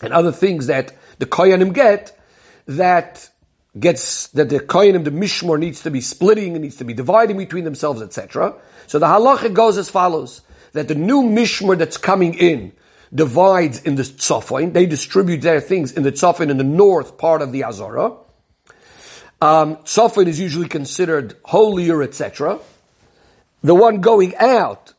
and 0.00 0.12
other 0.14 0.32
things 0.32 0.68
that 0.68 0.96
the 1.18 1.26
koyanim 1.26 1.74
get 1.74 2.18
that 2.66 3.28
gets 3.78 4.28
that 4.28 4.48
the 4.48 4.60
koyanim, 4.60 5.04
the 5.04 5.10
mishmor 5.10 5.58
needs 5.58 5.82
to 5.82 5.90
be 5.90 6.00
splitting, 6.00 6.54
and 6.54 6.62
needs 6.62 6.76
to 6.76 6.84
be 6.84 6.94
dividing 6.94 7.36
between 7.36 7.64
themselves, 7.64 8.00
etc. 8.02 8.54
So 8.86 8.98
the 8.98 9.06
halacha 9.06 9.52
goes 9.52 9.78
as 9.78 9.90
follows: 9.90 10.42
that 10.72 10.88
the 10.88 10.94
new 10.94 11.22
mishmor 11.22 11.76
that's 11.76 11.96
coming 11.96 12.34
in 12.34 12.72
divides 13.14 13.82
in 13.82 13.94
the 13.94 14.02
tzofin. 14.02 14.72
They 14.72 14.86
distribute 14.86 15.42
their 15.42 15.60
things 15.60 15.92
in 15.92 16.02
the 16.02 16.12
tzofin 16.12 16.50
in 16.50 16.56
the 16.56 16.64
north 16.64 17.16
part 17.18 17.42
of 17.42 17.52
the 17.52 17.64
Azara. 17.64 18.16
Um, 19.40 19.76
tzofin 19.76 20.26
is 20.26 20.40
usually 20.40 20.68
considered 20.68 21.36
holier, 21.44 22.02
etc. 22.02 22.58
The 23.62 23.74
one 23.74 24.00
going 24.00 24.34
out 24.36 24.93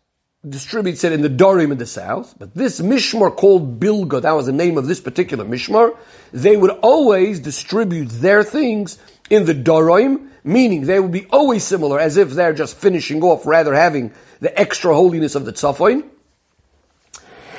distributes 0.49 1.03
it 1.03 1.11
in 1.11 1.21
the 1.21 1.29
Dorim 1.29 1.71
in 1.71 1.77
the 1.77 1.85
south, 1.85 2.35
but 2.37 2.53
this 2.53 2.79
Mishmar 2.79 3.35
called 3.35 3.79
Bilga, 3.79 4.21
that 4.21 4.31
was 4.33 4.45
the 4.45 4.51
name 4.51 4.77
of 4.77 4.87
this 4.87 4.99
particular 4.99 5.45
Mishmar, 5.45 5.97
they 6.31 6.55
would 6.55 6.71
always 6.81 7.39
distribute 7.39 8.09
their 8.09 8.43
things 8.43 8.97
in 9.29 9.45
the 9.45 9.55
Dorim, 9.55 10.29
meaning 10.43 10.81
they 10.85 10.99
would 10.99 11.11
be 11.11 11.25
always 11.27 11.63
similar, 11.63 11.99
as 11.99 12.17
if 12.17 12.31
they're 12.31 12.53
just 12.53 12.77
finishing 12.77 13.23
off, 13.23 13.45
rather 13.45 13.73
having 13.73 14.13
the 14.39 14.57
extra 14.59 14.93
holiness 14.93 15.35
of 15.35 15.45
the 15.45 15.53
Tzafoin. 15.53 16.07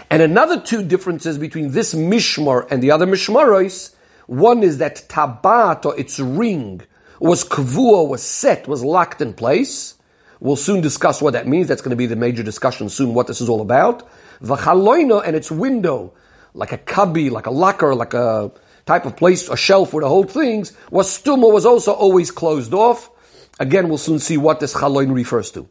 And 0.09 0.23
another 0.23 0.61
two 0.61 0.85
differences 0.85 1.37
between 1.37 1.73
this 1.73 1.95
Mishmar 1.95 2.71
and 2.71 2.83
the 2.83 2.93
other 2.93 3.07
Mishmaros, 3.07 3.95
one 4.27 4.63
is 4.63 4.79
that 4.79 5.07
Tabat, 5.09 5.85
or 5.85 5.99
its 5.99 6.21
ring, 6.21 6.83
was 7.19 7.45
kavua, 7.45 8.09
was 8.09 8.23
set, 8.23 8.69
was 8.69 8.85
locked 8.85 9.21
in 9.21 9.33
place, 9.33 9.96
We'll 10.41 10.57
soon 10.57 10.81
discuss 10.81 11.23
what 11.23 11.33
that 11.33 11.47
means. 11.47 11.69
That's 11.69 11.81
going 11.81 11.91
to 11.91 11.97
be 11.97 12.07
the 12.07 12.17
major 12.17 12.43
discussion 12.43 12.89
soon, 12.89 13.15
what 13.15 13.27
this 13.27 13.41
is 13.41 13.49
all 13.49 13.61
about. 13.61 14.09
V'chaloina 14.43 15.23
and 15.25 15.35
its 15.35 15.51
window, 15.51 16.13
like 16.55 16.73
a 16.73 16.79
cubby, 16.79 17.31
like 17.31 17.47
a 17.47 17.51
locker, 17.51 17.95
like 17.95 18.15
a 18.15 18.53
type 18.85 19.07
of 19.07 19.17
place, 19.17 19.49
a 19.49 19.57
shelf 19.57 19.93
where 19.93 20.03
the 20.03 20.09
whole 20.09 20.25
things, 20.25 20.73
was 20.91 21.09
stuma, 21.09 21.53
was 21.53 21.67
also 21.67 21.93
always 21.93 22.31
closed 22.31 22.75
off. 22.75 23.11
Again, 23.59 23.89
we'll 23.89 23.99
soon 23.99 24.19
see 24.19 24.37
what 24.37 24.61
this 24.61 24.75
chaloin 24.75 25.15
refers 25.15 25.51
to. 25.53 25.69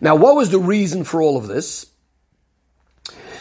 Now, 0.00 0.16
what 0.16 0.36
was 0.36 0.50
the 0.50 0.58
reason 0.58 1.04
for 1.04 1.22
all 1.22 1.36
of 1.36 1.46
this? 1.46 1.86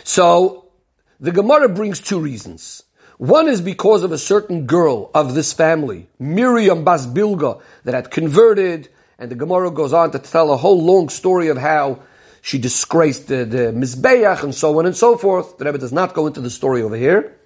So, 0.04 0.72
the 1.20 1.32
Gemara 1.32 1.70
brings 1.70 2.00
two 2.00 2.20
reasons. 2.20 2.84
One 3.18 3.48
is 3.48 3.62
because 3.62 4.04
of 4.04 4.12
a 4.12 4.18
certain 4.18 4.66
girl 4.66 5.12
of 5.14 5.36
this 5.36 5.54
family, 5.54 6.08
Miriam 6.18 6.84
Bas 6.84 7.06
Bilga, 7.06 7.62
that 7.84 7.94
had 7.94 8.10
converted, 8.10 8.90
and 9.22 9.30
the 9.30 9.36
Gemara 9.36 9.70
goes 9.70 9.94
on 9.94 10.10
to 10.12 10.20
tell 10.20 10.52
a 10.52 10.58
whole 10.58 10.84
long 10.84 11.08
story 11.08 11.50
of 11.50 11.58
how 11.58 12.00
she 12.42 12.58
disgraced 12.58 13.28
the, 13.28 13.46
the 13.46 13.72
Mizbeach 13.72 14.42
and 14.42 14.54
so 14.54 14.80
on 14.80 14.88
and 14.88 14.98
so 14.98 15.16
forth. 15.16 15.60
The 15.60 15.66
Rebbe 15.66 15.78
does 15.78 15.94
not 15.94 16.16
go 16.16 16.26
into 16.26 16.42
the 16.42 16.50
story 16.50 16.82
over 16.82 16.96
here. 16.96 17.38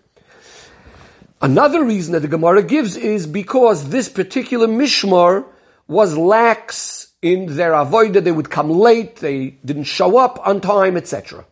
Another 1.42 1.84
reason 1.84 2.14
that 2.14 2.22
the 2.22 2.30
Gemara 2.30 2.64
gives 2.64 2.96
is 2.96 3.28
because 3.28 3.90
this 3.90 4.08
particular 4.08 4.68
Mishmar 4.68 5.46
was 5.86 6.16
lax 6.16 7.10
in 7.22 7.58
their 7.58 7.74
avodah. 7.74 8.24
They 8.24 8.32
would 8.32 8.50
come 8.50 8.70
late, 8.70 9.18
they 9.18 9.58
didn't 9.66 9.84
show 9.84 10.18
up 10.18 10.40
on 10.48 10.62
time, 10.62 10.96
etc. 10.96 11.46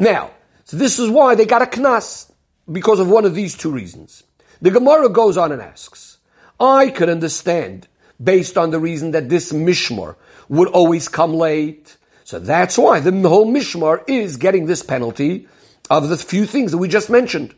Now, 0.00 0.32
so 0.64 0.76
this 0.76 0.98
is 0.98 1.08
why 1.08 1.36
they 1.36 1.46
got 1.46 1.62
a 1.62 1.66
knas, 1.66 2.28
because 2.70 2.98
of 2.98 3.08
one 3.08 3.24
of 3.24 3.36
these 3.36 3.56
two 3.56 3.70
reasons. 3.70 4.24
The 4.60 4.72
Gemara 4.72 5.08
goes 5.08 5.36
on 5.36 5.52
and 5.52 5.62
asks, 5.62 6.18
I 6.58 6.90
could 6.90 7.08
understand 7.08 7.86
based 8.22 8.58
on 8.58 8.70
the 8.70 8.78
reason 8.78 9.12
that 9.12 9.28
this 9.28 9.52
mishmar 9.52 10.16
would 10.48 10.68
always 10.68 11.08
come 11.08 11.34
late. 11.34 11.96
So 12.24 12.38
that's 12.38 12.78
why 12.78 13.00
the 13.00 13.10
whole 13.28 13.46
mishmar 13.46 14.02
is 14.08 14.36
getting 14.36 14.66
this 14.66 14.82
penalty 14.82 15.48
of 15.90 16.08
the 16.08 16.16
few 16.16 16.46
things 16.46 16.72
that 16.72 16.78
we 16.78 16.88
just 16.88 17.10
mentioned. 17.10 17.54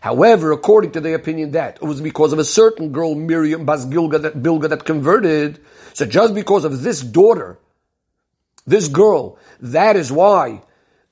However, 0.00 0.52
according 0.52 0.92
to 0.92 1.00
the 1.00 1.14
opinion 1.14 1.52
that 1.52 1.76
it 1.76 1.84
was 1.84 2.00
because 2.00 2.32
of 2.32 2.38
a 2.38 2.44
certain 2.44 2.92
girl, 2.92 3.14
Miriam 3.14 3.64
Bas 3.64 3.86
Gilga, 3.86 4.18
that, 4.18 4.42
Bilga, 4.42 4.68
that 4.68 4.84
converted, 4.84 5.60
so 5.94 6.04
just 6.04 6.34
because 6.34 6.64
of 6.64 6.82
this 6.82 7.00
daughter, 7.00 7.58
this 8.66 8.88
girl, 8.88 9.38
that 9.60 9.96
is 9.96 10.12
why 10.12 10.62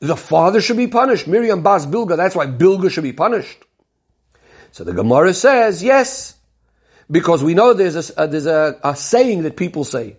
the 0.01 0.17
father 0.17 0.61
should 0.61 0.77
be 0.77 0.89
punished. 0.89 1.27
Miriam 1.27 1.63
Bas 1.63 1.87
Bilga, 1.87 2.17
that's 2.17 2.35
why 2.35 2.47
Bilga 2.47 2.91
should 2.91 3.05
be 3.05 3.13
punished. 3.13 3.65
So 4.73 4.85
the 4.85 4.93
Gemara 4.93 5.33
says, 5.33 5.83
yes, 5.83 6.35
because 7.13 7.45
we 7.45 7.53
know 7.53 7.75
there's 7.75 8.11
a, 8.17 8.27
there's 8.27 8.47
a, 8.47 8.81
a 8.83 8.97
saying 8.97 9.43
that 9.43 9.57
people 9.57 9.85
say 9.85 10.17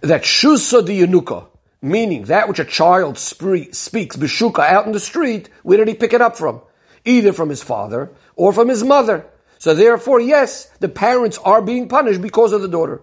that 0.00 0.22
shusa 0.22 0.84
di 0.84 1.00
yanuka, 1.00 1.46
meaning 1.82 2.24
that 2.24 2.48
which 2.48 2.58
a 2.58 2.64
child 2.64 3.18
spree, 3.18 3.70
speaks 3.72 4.16
bishuka 4.16 4.60
out 4.60 4.86
in 4.86 4.92
the 4.92 5.00
street, 5.00 5.50
where 5.62 5.76
did 5.76 5.88
he 5.88 5.94
pick 5.94 6.14
it 6.14 6.22
up 6.22 6.36
from? 6.36 6.62
Either 7.04 7.32
from 7.32 7.50
his 7.50 7.62
father 7.62 8.10
or 8.34 8.52
from 8.52 8.68
his 8.68 8.82
mother. 8.82 9.26
So 9.58 9.74
therefore, 9.74 10.18
yes, 10.18 10.64
the 10.80 10.88
parents 10.88 11.38
are 11.38 11.60
being 11.60 11.88
punished 11.88 12.22
because 12.22 12.52
of 12.52 12.62
the 12.62 12.68
daughter. 12.68 13.02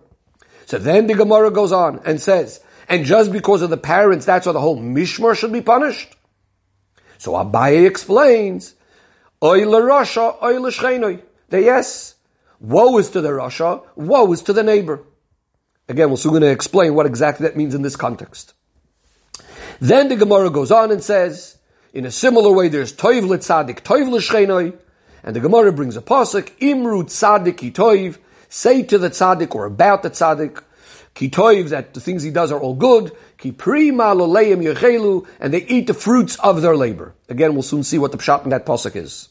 So 0.66 0.78
then 0.78 1.08
the 1.08 1.14
Gemara 1.14 1.52
goes 1.52 1.72
on 1.72 2.02
and 2.06 2.20
says, 2.20 2.60
and 2.88 3.06
just 3.06 3.32
because 3.32 3.62
of 3.62 3.70
the 3.70 3.78
parents, 3.78 4.26
that's 4.26 4.48
why 4.48 4.54
the 4.54 4.60
whole 4.60 4.80
mishmar 4.80 5.38
should 5.38 5.54
be 5.54 5.62
punished. 5.62 6.16
So 7.20 7.34
Abaye 7.34 7.86
explains, 7.86 8.74
Oy 9.44 9.62
Rasha, 9.62 10.42
oy 10.42 10.60
l'shchenoi. 10.60 11.22
That 11.50 11.62
yes, 11.62 12.16
woe 12.60 12.98
is 12.98 13.10
to 13.12 13.22
the 13.22 13.30
Rasha, 13.30 13.84
woe 13.96 14.32
is 14.32 14.42
to 14.44 14.54
the 14.54 14.64
neighbor. 14.64 15.04
Again, 15.88 16.10
we're 16.10 16.18
soon 16.18 16.34
going 16.34 16.44
to 16.44 16.52
explain 16.52 16.94
what 16.94 17.06
exactly 17.06 17.48
that 17.48 17.58
means 17.58 17.74
in 17.74 17.82
this 17.82 17.96
context. 17.96 18.54
Then 19.80 20.10
the 20.10 20.16
Gemara 20.16 20.50
goes 20.50 20.72
on 20.72 20.92
and 20.92 21.04
says, 21.04 21.58
in 21.94 22.06
a 22.06 22.12
similar 22.12 22.52
way, 22.52 22.68
there's 22.68 22.94
toiv 22.94 23.28
l'tzadik, 23.28 23.82
toiv 23.82 24.12
l'shchenoi, 24.12 24.78
and 25.24 25.36
the 25.36 25.40
Gemara 25.40 25.74
brings 25.74 25.98
a 25.98 26.02
pasuk, 26.02 26.52
imru 26.60 27.04
tzadik 27.04 27.74
toiv, 27.74 28.20
say 28.50 28.84
to 28.84 28.98
the 28.98 29.10
tzadik 29.10 29.56
or 29.56 29.66
about 29.66 30.04
the 30.04 30.10
tzadik, 30.10 30.62
kitoiv, 31.16 31.70
that 31.70 31.94
the 31.94 32.00
things 32.00 32.24
he 32.24 32.30
does 32.30 32.52
are 32.52 32.60
all 32.60 32.76
good, 32.76 33.12
kipri 33.38 33.92
maloleim 33.92 34.64
yechelu, 34.64 35.28
and 35.40 35.54
they 35.54 35.64
eat 35.64 35.88
the 35.88 35.94
fruits 35.94 36.36
of 36.40 36.62
their 36.62 36.76
labor. 36.76 37.16
Again, 37.28 37.54
we'll 37.54 37.64
soon 37.64 37.84
see 37.84 37.98
what 37.98 38.12
the 38.12 38.18
pshat 38.18 38.44
in 38.44 38.50
that 38.50 38.66
pasuk 38.66 38.96
is. 38.96 39.30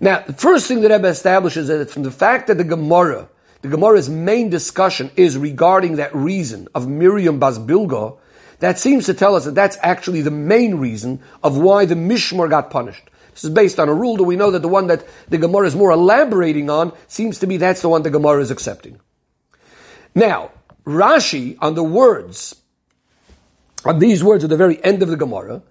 Now, 0.00 0.20
the 0.20 0.32
first 0.32 0.66
thing 0.66 0.82
that 0.82 0.90
Rebbe 0.90 1.08
establishes 1.08 1.70
is 1.70 1.78
that 1.78 1.90
from 1.90 2.02
the 2.02 2.10
fact 2.10 2.48
that 2.48 2.58
the 2.58 2.64
Gemara, 2.64 3.28
the 3.62 3.68
Gemara's 3.68 4.08
main 4.08 4.50
discussion 4.50 5.10
is 5.16 5.38
regarding 5.38 5.96
that 5.96 6.14
reason 6.14 6.68
of 6.74 6.86
Miriam 6.86 7.38
Bas 7.38 7.58
Bilga, 7.58 8.18
that 8.58 8.78
seems 8.78 9.06
to 9.06 9.14
tell 9.14 9.34
us 9.34 9.44
that 9.44 9.54
that's 9.54 9.78
actually 9.82 10.22
the 10.22 10.30
main 10.30 10.76
reason 10.76 11.20
of 11.42 11.56
why 11.56 11.84
the 11.84 11.94
Mishmar 11.94 12.48
got 12.48 12.70
punished. 12.70 13.08
This 13.32 13.44
is 13.44 13.50
based 13.50 13.78
on 13.78 13.88
a 13.88 13.94
rule 13.94 14.16
that 14.16 14.24
we 14.24 14.36
know 14.36 14.50
that 14.50 14.62
the 14.62 14.68
one 14.68 14.86
that 14.86 15.06
the 15.28 15.36
Gemara 15.36 15.66
is 15.66 15.76
more 15.76 15.90
elaborating 15.90 16.70
on 16.70 16.92
seems 17.06 17.38
to 17.40 17.46
be 17.46 17.58
that's 17.58 17.82
the 17.82 17.88
one 17.88 18.02
the 18.02 18.10
Gemara 18.10 18.40
is 18.40 18.50
accepting. 18.50 18.98
Now, 20.14 20.52
Rashi, 20.86 21.58
on 21.60 21.74
the 21.74 21.84
words, 21.84 22.56
on 23.84 23.98
these 23.98 24.24
words 24.24 24.44
at 24.44 24.50
the 24.50 24.56
very 24.56 24.82
end 24.82 25.02
of 25.02 25.10
the 25.10 25.16
Gemara, 25.16 25.62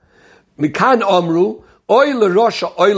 Mikan 0.60 1.02
Amru, 1.02 1.64
Oy 1.90 2.08
Rosha 2.14 2.72
Oy 2.80 2.94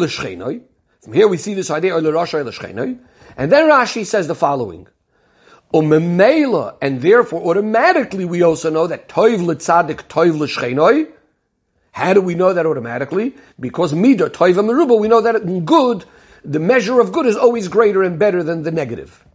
Here 1.13 1.27
we 1.27 1.37
see 1.37 1.53
this 1.53 1.69
idea, 1.71 1.95
And 1.95 2.05
then 2.05 3.69
Rashi 3.69 4.05
says 4.05 4.27
the 4.27 4.35
following, 4.35 4.87
um, 5.73 5.85
Umemela, 5.89 6.77
and 6.81 7.01
therefore 7.01 7.41
automatically 7.41 8.25
we 8.25 8.41
also 8.41 8.69
know 8.69 8.87
that 8.87 9.07
Toiv 9.07 9.39
Litzadik 9.39 10.07
Toiv. 10.07 11.11
How 11.91 12.13
do 12.13 12.21
we 12.21 12.35
know 12.35 12.53
that 12.53 12.65
automatically? 12.65 13.35
Because 13.59 13.93
Midah 13.93 14.29
Toiv 14.29 14.55
Meruba, 14.55 14.99
we 14.99 15.07
know 15.07 15.21
that 15.21 15.35
in 15.35 15.65
good, 15.65 16.05
the 16.43 16.59
measure 16.59 16.99
of 16.99 17.11
good 17.11 17.25
is 17.25 17.35
always 17.35 17.67
greater 17.67 18.03
and 18.03 18.19
better 18.19 18.43
than 18.43 18.63
the 18.63 18.71
negative. 18.71 19.25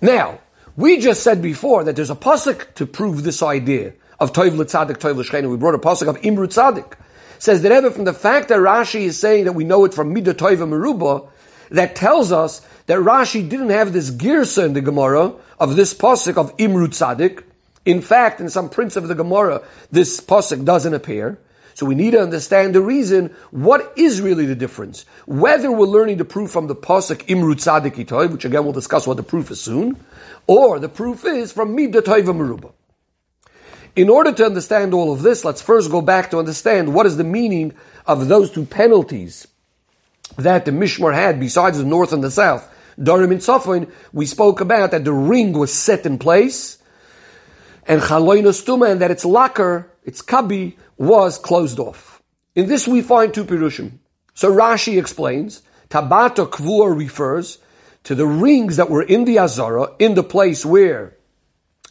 Now, 0.00 0.40
we 0.76 0.98
just 0.98 1.22
said 1.22 1.42
before 1.42 1.84
that 1.84 1.96
there's 1.96 2.10
a 2.10 2.16
pasuk 2.16 2.74
to 2.74 2.86
prove 2.86 3.22
this 3.22 3.42
idea 3.42 3.94
of 4.18 4.32
Toiv 4.32 4.52
Litzadik 4.52 4.98
Toiv. 4.98 5.50
We 5.50 5.56
brought 5.56 5.74
a 5.74 5.78
pasuk 5.78 6.08
of 6.08 6.20
Imru 6.22 6.46
Tzadik. 6.46 6.94
Says 7.42 7.62
that 7.62 7.72
ever 7.72 7.90
from 7.90 8.04
the 8.04 8.12
fact 8.14 8.50
that 8.50 8.60
Rashi 8.60 9.00
is 9.00 9.18
saying 9.18 9.46
that 9.46 9.54
we 9.54 9.64
know 9.64 9.84
it 9.84 9.92
from 9.92 10.14
Midah 10.14 10.34
Toiv 10.34 10.58
Meruba, 10.58 11.28
that 11.72 11.96
tells 11.96 12.30
us 12.30 12.64
that 12.86 13.00
Rashi 13.00 13.48
didn't 13.48 13.70
have 13.70 13.92
this 13.92 14.12
girsa 14.12 14.64
in 14.64 14.74
the 14.74 14.80
Gemara 14.80 15.32
of 15.58 15.74
this 15.74 15.92
posik 15.92 16.36
of 16.36 16.56
Imru 16.56 16.86
Tzadik. 16.86 17.42
In 17.84 18.00
fact, 18.00 18.40
in 18.40 18.48
some 18.48 18.68
prints 18.68 18.94
of 18.94 19.08
the 19.08 19.16
Gemara, 19.16 19.60
this 19.90 20.20
posik 20.20 20.64
doesn't 20.64 20.94
appear. 20.94 21.36
So 21.74 21.84
we 21.84 21.96
need 21.96 22.12
to 22.12 22.22
understand 22.22 22.76
the 22.76 22.80
reason. 22.80 23.34
What 23.50 23.92
is 23.96 24.20
really 24.20 24.46
the 24.46 24.54
difference? 24.54 25.04
Whether 25.26 25.72
we're 25.72 25.86
learning 25.86 26.18
the 26.18 26.24
proof 26.24 26.52
from 26.52 26.68
the 26.68 26.76
posik 26.76 27.26
Imru 27.26 27.54
Tzadik 27.56 27.96
Itoy, 27.96 28.30
which 28.30 28.44
again 28.44 28.62
we'll 28.62 28.72
discuss 28.72 29.04
what 29.04 29.16
the 29.16 29.24
proof 29.24 29.50
is 29.50 29.60
soon, 29.60 29.96
or 30.46 30.78
the 30.78 30.88
proof 30.88 31.24
is 31.24 31.50
from 31.50 31.76
Midah 31.76 32.02
Toiva 32.02 32.26
Meruba. 32.26 32.70
In 33.94 34.08
order 34.08 34.32
to 34.32 34.46
understand 34.46 34.94
all 34.94 35.12
of 35.12 35.22
this, 35.22 35.44
let's 35.44 35.60
first 35.60 35.90
go 35.90 36.00
back 36.00 36.30
to 36.30 36.38
understand 36.38 36.94
what 36.94 37.06
is 37.06 37.16
the 37.16 37.24
meaning 37.24 37.74
of 38.06 38.28
those 38.28 38.50
two 38.50 38.64
penalties 38.64 39.46
that 40.36 40.64
the 40.64 40.70
Mishmar 40.70 41.14
had 41.14 41.38
besides 41.38 41.78
the 41.78 41.84
north 41.84 42.12
and 42.12 42.24
the 42.24 42.30
south. 42.30 42.68
Darim 42.98 43.32
in 43.32 43.38
Safon, 43.38 43.90
we 44.12 44.24
spoke 44.24 44.60
about 44.60 44.92
that 44.92 45.04
the 45.04 45.12
ring 45.12 45.52
was 45.52 45.72
set 45.72 46.06
in 46.06 46.18
place, 46.18 46.78
and 47.86 48.00
Chaloina 48.00 48.52
Stuma, 48.52 48.90
and 48.90 49.00
that 49.00 49.10
its 49.10 49.24
locker, 49.24 49.90
its 50.04 50.22
kabi, 50.22 50.76
was 50.96 51.36
closed 51.38 51.78
off. 51.78 52.22
In 52.54 52.68
this 52.68 52.86
we 52.88 53.02
find 53.02 53.32
two 53.32 53.44
pirushim. 53.44 53.98
So 54.34 54.50
Rashi 54.52 54.98
explains, 54.98 55.62
Tabata 55.90 56.48
Kvua 56.48 56.96
refers 56.96 57.58
to 58.04 58.14
the 58.14 58.26
rings 58.26 58.76
that 58.76 58.90
were 58.90 59.02
in 59.02 59.24
the 59.24 59.38
Azara, 59.38 59.92
in 59.98 60.14
the 60.14 60.22
place 60.22 60.64
where 60.64 61.16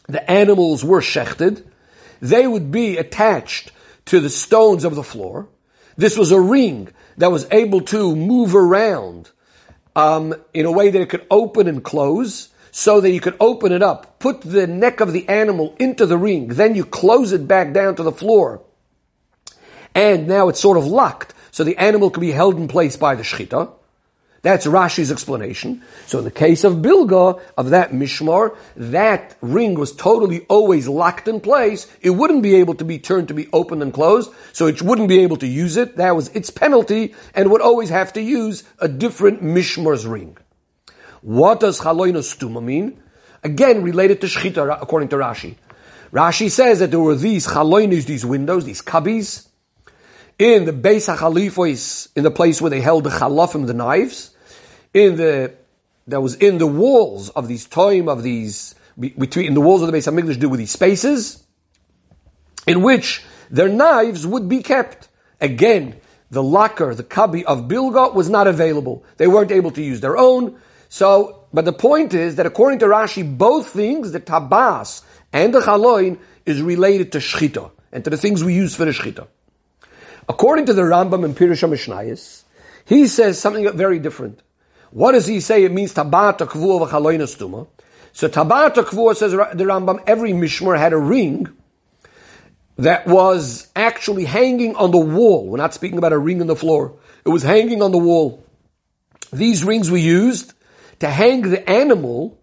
the 0.08 0.28
animals 0.30 0.84
were 0.84 1.00
shechted. 1.00 1.64
They 2.22 2.46
would 2.46 2.70
be 2.70 2.96
attached 2.96 3.72
to 4.06 4.20
the 4.20 4.30
stones 4.30 4.84
of 4.84 4.94
the 4.94 5.02
floor. 5.02 5.48
This 5.96 6.16
was 6.16 6.30
a 6.30 6.40
ring 6.40 6.88
that 7.18 7.30
was 7.30 7.46
able 7.50 7.82
to 7.82 8.16
move 8.16 8.54
around 8.54 9.30
um, 9.94 10.34
in 10.54 10.64
a 10.64 10.72
way 10.72 10.88
that 10.88 11.02
it 11.02 11.10
could 11.10 11.26
open 11.30 11.68
and 11.68 11.84
close, 11.84 12.48
so 12.70 13.02
that 13.02 13.10
you 13.10 13.20
could 13.20 13.36
open 13.38 13.70
it 13.70 13.82
up, 13.82 14.18
put 14.18 14.40
the 14.40 14.66
neck 14.66 15.00
of 15.00 15.12
the 15.12 15.28
animal 15.28 15.76
into 15.78 16.06
the 16.06 16.16
ring, 16.16 16.48
then 16.48 16.74
you 16.74 16.86
close 16.86 17.32
it 17.32 17.46
back 17.46 17.74
down 17.74 17.94
to 17.94 18.02
the 18.02 18.10
floor, 18.10 18.62
and 19.94 20.26
now 20.26 20.48
it's 20.48 20.60
sort 20.60 20.78
of 20.78 20.86
locked, 20.86 21.34
so 21.50 21.64
the 21.64 21.76
animal 21.76 22.08
can 22.08 22.22
be 22.22 22.32
held 22.32 22.56
in 22.56 22.68
place 22.68 22.96
by 22.96 23.14
the 23.14 23.22
shchita. 23.22 23.70
That's 24.42 24.66
Rashi's 24.66 25.12
explanation. 25.12 25.82
So 26.06 26.18
in 26.18 26.24
the 26.24 26.32
case 26.32 26.64
of 26.64 26.74
Bilga, 26.74 27.40
of 27.56 27.70
that 27.70 27.92
Mishmar, 27.92 28.56
that 28.76 29.36
ring 29.40 29.74
was 29.74 29.92
totally 29.92 30.40
always 30.46 30.88
locked 30.88 31.28
in 31.28 31.40
place. 31.40 31.86
It 32.00 32.10
wouldn't 32.10 32.42
be 32.42 32.56
able 32.56 32.74
to 32.74 32.84
be 32.84 32.98
turned 32.98 33.28
to 33.28 33.34
be 33.34 33.48
opened 33.52 33.82
and 33.82 33.94
closed, 33.94 34.32
so 34.52 34.66
it 34.66 34.82
wouldn't 34.82 35.08
be 35.08 35.20
able 35.20 35.36
to 35.36 35.46
use 35.46 35.76
it. 35.76 35.96
That 35.96 36.16
was 36.16 36.28
its 36.30 36.50
penalty, 36.50 37.14
and 37.34 37.52
would 37.52 37.60
always 37.60 37.90
have 37.90 38.12
to 38.14 38.20
use 38.20 38.64
a 38.80 38.88
different 38.88 39.44
Mishmar's 39.44 40.06
ring. 40.06 40.36
What 41.20 41.60
does 41.60 41.80
Chaloina 41.80 42.18
Stuma 42.18 42.60
mean? 42.60 43.00
Again, 43.44 43.84
related 43.84 44.20
to 44.22 44.26
Shchita, 44.26 44.82
according 44.82 45.10
to 45.10 45.16
Rashi. 45.16 45.54
Rashi 46.12 46.50
says 46.50 46.80
that 46.80 46.90
there 46.90 46.98
were 46.98 47.14
these 47.14 47.46
Chaloinis, 47.46 48.06
these 48.06 48.26
windows, 48.26 48.64
these 48.64 48.82
cubbies, 48.82 49.46
in 50.36 50.64
the 50.64 50.72
Beis 50.72 51.14
HaChalifos, 51.14 52.08
in 52.16 52.24
the 52.24 52.30
place 52.30 52.60
where 52.60 52.70
they 52.70 52.80
held 52.80 53.04
the 53.04 53.10
Chalafim, 53.10 53.68
the 53.68 53.74
knives, 53.74 54.31
in 54.94 55.16
the 55.16 55.54
that 56.06 56.20
was 56.20 56.34
in 56.36 56.58
the 56.58 56.66
walls 56.66 57.28
of 57.30 57.48
these 57.48 57.66
time 57.66 58.08
of 58.08 58.22
these 58.22 58.74
between 58.98 59.46
in 59.46 59.54
the 59.54 59.60
walls 59.60 59.82
of 59.82 59.86
the 59.86 59.92
base, 59.92 60.06
Hamikdash 60.06 60.38
do 60.38 60.48
with 60.48 60.58
these 60.58 60.70
spaces, 60.70 61.42
in 62.66 62.82
which 62.82 63.22
their 63.50 63.68
knives 63.68 64.26
would 64.26 64.48
be 64.48 64.62
kept. 64.62 65.08
Again, 65.40 65.96
the 66.30 66.42
locker, 66.42 66.94
the 66.94 67.04
kabi 67.04 67.42
of 67.44 67.62
Bilga 67.62 68.14
was 68.14 68.28
not 68.28 68.46
available. 68.46 69.04
They 69.16 69.26
weren't 69.26 69.52
able 69.52 69.70
to 69.72 69.82
use 69.82 70.00
their 70.00 70.16
own. 70.16 70.58
So, 70.88 71.44
but 71.52 71.64
the 71.64 71.72
point 71.72 72.14
is 72.14 72.36
that 72.36 72.46
according 72.46 72.80
to 72.80 72.86
Rashi, 72.86 73.38
both 73.38 73.68
things, 73.68 74.12
the 74.12 74.20
tabas 74.20 75.02
and 75.32 75.54
the 75.54 75.60
chaloin, 75.60 76.18
is 76.44 76.60
related 76.60 77.12
to 77.12 77.18
shchita 77.18 77.70
and 77.92 78.04
to 78.04 78.10
the 78.10 78.16
things 78.16 78.44
we 78.44 78.54
use 78.54 78.74
for 78.74 78.84
the 78.84 78.90
shchita. 78.90 79.26
According 80.28 80.66
to 80.66 80.74
the 80.74 80.82
Rambam 80.82 81.24
in 81.24 81.34
Pirush 81.34 81.68
Mishnayis, 81.68 82.42
he 82.84 83.06
says 83.06 83.38
something 83.38 83.70
very 83.76 83.98
different. 83.98 84.40
What 84.92 85.12
does 85.12 85.26
he 85.26 85.40
say? 85.40 85.64
It 85.64 85.72
means 85.72 85.92
tabata 85.94 86.46
kvua 86.46 86.88
v'chaloina 86.88 87.66
So 88.12 88.28
tabata 88.28 88.84
kvua 88.84 89.16
says 89.16 89.32
the 89.32 89.64
Rambam, 89.64 90.02
every 90.06 90.32
mishmar 90.32 90.78
had 90.78 90.92
a 90.92 90.98
ring 90.98 91.48
that 92.76 93.06
was 93.06 93.68
actually 93.74 94.24
hanging 94.24 94.76
on 94.76 94.90
the 94.90 94.98
wall. 94.98 95.46
We're 95.46 95.58
not 95.58 95.74
speaking 95.74 95.98
about 95.98 96.12
a 96.12 96.18
ring 96.18 96.40
on 96.40 96.46
the 96.46 96.56
floor. 96.56 96.98
It 97.24 97.30
was 97.30 97.42
hanging 97.42 97.82
on 97.82 97.92
the 97.92 97.98
wall. 97.98 98.44
These 99.32 99.64
rings 99.64 99.90
were 99.90 99.96
used 99.96 100.52
to 100.98 101.08
hang 101.08 101.42
the 101.42 101.68
animal 101.68 102.38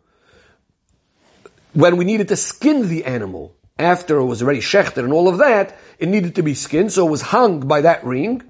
when 1.74 1.98
we 1.98 2.06
needed 2.06 2.30
to 2.30 2.36
skin 2.36 2.90
the 2.90 3.06
animal. 3.06 3.56
After 3.78 4.18
it 4.18 4.26
was 4.26 4.42
already 4.44 4.60
shechted 4.60 4.98
and 4.98 5.14
all 5.14 5.30
of 5.30 5.38
that, 5.38 5.78
it 6.00 6.10
needed 6.10 6.36
to 6.36 6.44
be 6.44 6.54
skinned, 6.54 6.92
so 6.92 7.08
it 7.08 7.12
was 7.12 7.22
hung 7.22 7.62
by 7.62 7.82
that 7.82 8.04
ring. 8.04 8.42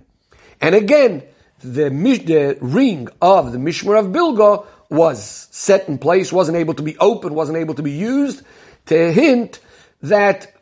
And 0.59 0.73
again, 0.73 1.23
the, 1.59 1.89
the 1.89 2.57
ring 2.61 3.09
of 3.21 3.51
the 3.51 3.57
Mishmar 3.57 3.99
of 3.99 4.07
Bilga 4.07 4.65
was 4.89 5.47
set 5.51 5.87
in 5.87 5.97
place, 5.97 6.31
wasn't 6.31 6.57
able 6.57 6.73
to 6.73 6.83
be 6.83 6.97
opened, 6.97 7.35
wasn't 7.35 7.57
able 7.57 7.75
to 7.75 7.83
be 7.83 7.91
used, 7.91 8.43
to 8.87 9.11
hint 9.11 9.59
that 10.01 10.53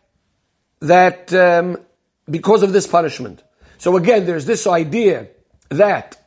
that 0.80 1.34
um, 1.34 1.78
because 2.30 2.62
of 2.62 2.74
this 2.74 2.86
punishment. 2.86 3.44
So 3.78 3.96
again, 3.98 4.26
there's 4.26 4.46
this 4.46 4.68
idea 4.68 5.30
that 5.70 6.18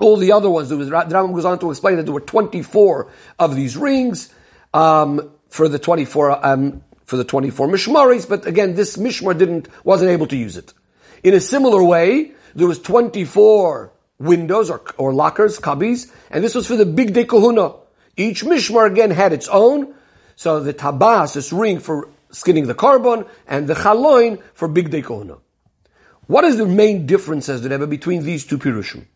all 0.00 0.16
the 0.16 0.32
other 0.32 0.50
ones, 0.50 0.72
was, 0.72 0.88
the 0.88 0.94
Rambam 0.94 1.34
goes 1.34 1.44
on 1.44 1.58
to 1.58 1.70
explain 1.70 1.96
that 1.96 2.04
there 2.04 2.14
were 2.14 2.20
24 2.20 3.10
of 3.38 3.54
these 3.54 3.76
rings 3.76 4.32
um, 4.72 5.30
for 5.48 5.68
the 5.68 5.78
24 5.78 6.46
um, 6.46 6.82
for 7.04 7.16
the 7.16 7.24
24 7.24 7.66
mishmaris, 7.66 8.28
but 8.28 8.46
again, 8.46 8.74
this 8.76 8.96
mishmar 8.96 9.36
didn't 9.36 9.68
wasn't 9.84 10.08
able 10.10 10.28
to 10.28 10.36
use 10.36 10.56
it. 10.56 10.72
In 11.24 11.34
a 11.34 11.40
similar 11.40 11.82
way, 11.82 12.32
there 12.54 12.66
was 12.66 12.80
24 12.80 13.92
windows 14.18 14.70
or, 14.70 14.82
or 14.98 15.12
lockers, 15.12 15.58
kabis, 15.58 16.10
and 16.30 16.44
this 16.44 16.54
was 16.54 16.66
for 16.66 16.76
the 16.76 16.84
bigdei 16.84 17.24
kehuna. 17.24 17.78
Each 18.16 18.44
mishmar 18.44 18.90
again 18.90 19.10
had 19.10 19.32
its 19.32 19.48
own. 19.48 19.94
So 20.36 20.60
the 20.60 20.74
tabas, 20.74 21.34
this 21.34 21.52
ring 21.52 21.80
for 21.80 22.08
skinning 22.30 22.66
the 22.66 22.74
korban, 22.74 23.28
and 23.46 23.66
the 23.66 23.74
chaloin 23.74 24.42
for 24.54 24.68
bigdei 24.68 25.02
kehuna. 25.02 25.38
What 26.26 26.44
is 26.44 26.58
the 26.58 26.66
main 26.66 27.06
difference, 27.06 27.48
as 27.48 27.62
the 27.62 27.86
between 27.86 28.22
these 28.22 28.44
two 28.44 28.58
pirushim? 28.58 29.06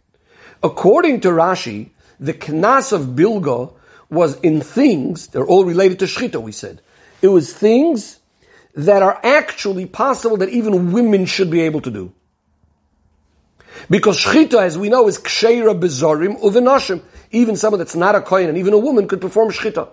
According 0.62 1.20
to 1.20 1.28
Rashi, 1.28 1.90
the 2.18 2.34
knas 2.34 2.92
of 2.92 3.14
Bilgo 3.14 3.74
was 4.10 4.38
in 4.40 4.60
things, 4.60 5.28
they're 5.28 5.46
all 5.46 5.64
related 5.64 5.98
to 6.00 6.06
Shchita, 6.06 6.40
we 6.40 6.52
said. 6.52 6.80
It 7.22 7.28
was 7.28 7.52
things 7.52 8.20
that 8.74 9.02
are 9.02 9.20
actually 9.22 9.86
possible 9.86 10.36
that 10.38 10.48
even 10.48 10.92
women 10.92 11.26
should 11.26 11.50
be 11.50 11.60
able 11.60 11.80
to 11.82 11.90
do. 11.90 12.12
Because 13.90 14.18
shchita, 14.18 14.60
as 14.62 14.78
we 14.78 14.88
know, 14.88 15.08
is 15.08 15.18
ksheira 15.18 15.78
bezorim 15.78 16.40
uvenashim. 16.40 17.02
Even 17.30 17.56
someone 17.56 17.78
that's 17.78 17.96
not 17.96 18.14
a 18.14 18.20
kohen 18.20 18.48
and 18.48 18.58
even 18.58 18.72
a 18.72 18.78
woman 18.78 19.08
could 19.08 19.20
perform 19.20 19.50
shchita. 19.50 19.88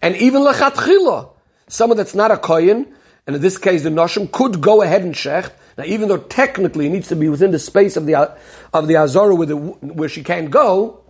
And 0.00 0.16
even 0.16 0.42
lechatchila, 0.42 1.30
someone 1.68 1.96
that's 1.96 2.14
not 2.14 2.30
a 2.30 2.36
kohen, 2.36 2.94
and 3.26 3.36
in 3.36 3.42
this 3.42 3.58
case 3.58 3.82
the 3.82 3.90
nashim, 3.90 4.30
could 4.30 4.60
go 4.60 4.82
ahead 4.82 5.02
and 5.02 5.14
shecht. 5.14 5.52
Now, 5.78 5.84
even 5.84 6.08
though 6.08 6.18
technically 6.18 6.86
it 6.86 6.90
needs 6.90 7.08
to 7.08 7.16
be 7.16 7.28
within 7.28 7.50
the 7.50 7.58
space 7.58 7.96
of 7.96 8.04
the 8.06 8.36
of 8.74 8.88
the 8.88 8.96
azara 8.96 9.34
where, 9.34 9.48
where 9.48 10.08
she 10.08 10.22
can't 10.22 10.50
go, 10.50 11.00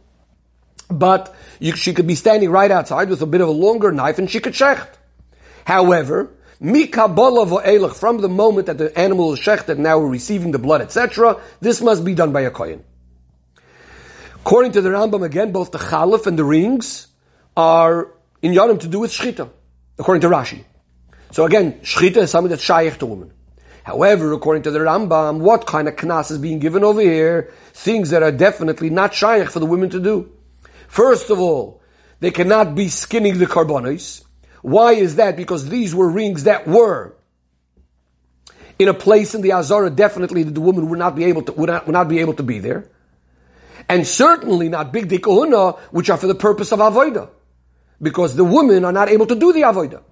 but 0.88 1.34
you, 1.58 1.74
she 1.74 1.94
could 1.94 2.06
be 2.06 2.14
standing 2.14 2.50
right 2.50 2.70
outside 2.70 3.08
with 3.08 3.22
a 3.22 3.26
bit 3.26 3.40
of 3.40 3.48
a 3.48 3.52
longer 3.52 3.90
knife 3.90 4.18
and 4.18 4.30
she 4.30 4.40
could 4.40 4.52
shecht. 4.52 4.88
However, 5.64 6.30
from 6.62 8.20
the 8.20 8.28
moment 8.30 8.66
that 8.66 8.78
the 8.78 8.96
animal 8.96 9.32
is 9.32 9.40
shechted, 9.40 9.78
now 9.78 9.98
we're 9.98 10.08
receiving 10.08 10.52
the 10.52 10.58
blood, 10.58 10.80
etc., 10.80 11.40
this 11.60 11.80
must 11.80 12.04
be 12.04 12.14
done 12.14 12.32
by 12.32 12.42
a 12.42 12.50
kohen. 12.50 12.84
According 14.36 14.72
to 14.72 14.80
the 14.80 14.90
Rambam, 14.90 15.24
again, 15.24 15.50
both 15.52 15.72
the 15.72 15.78
chalif 15.78 16.26
and 16.26 16.38
the 16.38 16.44
rings 16.44 17.08
are 17.56 18.12
in 18.42 18.52
Yonam 18.52 18.78
to 18.80 18.88
do 18.88 19.00
with 19.00 19.10
shchita, 19.10 19.50
according 19.98 20.20
to 20.20 20.28
Rashi. 20.28 20.64
So 21.32 21.44
again, 21.44 21.80
shchita 21.80 22.18
is 22.18 22.30
something 22.30 22.50
that's 22.50 22.62
shaykh 22.62 22.98
to 22.98 23.06
women. 23.06 23.32
However, 23.84 24.32
according 24.32 24.62
to 24.64 24.70
the 24.70 24.78
Rambam, 24.78 25.40
what 25.40 25.66
kind 25.66 25.88
of 25.88 25.96
knas 25.96 26.30
is 26.30 26.38
being 26.38 26.60
given 26.60 26.84
over 26.84 27.00
here? 27.00 27.52
Things 27.72 28.10
that 28.10 28.22
are 28.22 28.30
definitely 28.30 28.90
not 28.90 29.14
shaykh 29.14 29.50
for 29.50 29.58
the 29.58 29.66
women 29.66 29.90
to 29.90 29.98
do. 30.00 30.30
First 30.86 31.30
of 31.30 31.40
all, 31.40 31.82
they 32.20 32.30
cannot 32.30 32.76
be 32.76 32.86
skinning 32.88 33.38
the 33.38 33.46
karbonos. 33.46 34.24
Why 34.62 34.92
is 34.92 35.16
that? 35.16 35.36
Because 35.36 35.68
these 35.68 35.94
were 35.94 36.08
rings 36.08 36.44
that 36.44 36.66
were 36.66 37.14
in 38.78 38.88
a 38.88 38.94
place 38.94 39.34
in 39.34 39.42
the 39.42 39.52
Azara, 39.52 39.90
definitely 39.90 40.42
the 40.42 40.60
woman 40.60 40.88
would 40.88 40.98
not 40.98 41.14
be 41.14 41.24
able 41.24 41.42
to, 41.42 41.52
would 41.52 41.68
not, 41.68 41.86
would 41.86 41.92
not 41.92 42.08
be 42.08 42.18
able 42.18 42.34
to 42.34 42.42
be 42.42 42.58
there. 42.58 42.88
And 43.88 44.06
certainly 44.06 44.68
not 44.68 44.92
bigdei 44.92 45.18
kehuna, 45.18 45.78
which 45.90 46.10
are 46.10 46.16
for 46.16 46.26
the 46.26 46.34
purpose 46.34 46.72
of 46.72 46.78
avoida. 46.78 47.28
Because 48.00 48.34
the 48.34 48.44
women 48.44 48.84
are 48.84 48.92
not 48.92 49.08
able 49.08 49.26
to 49.26 49.34
do 49.34 49.52
the 49.52 49.62
avoida. 49.62 50.02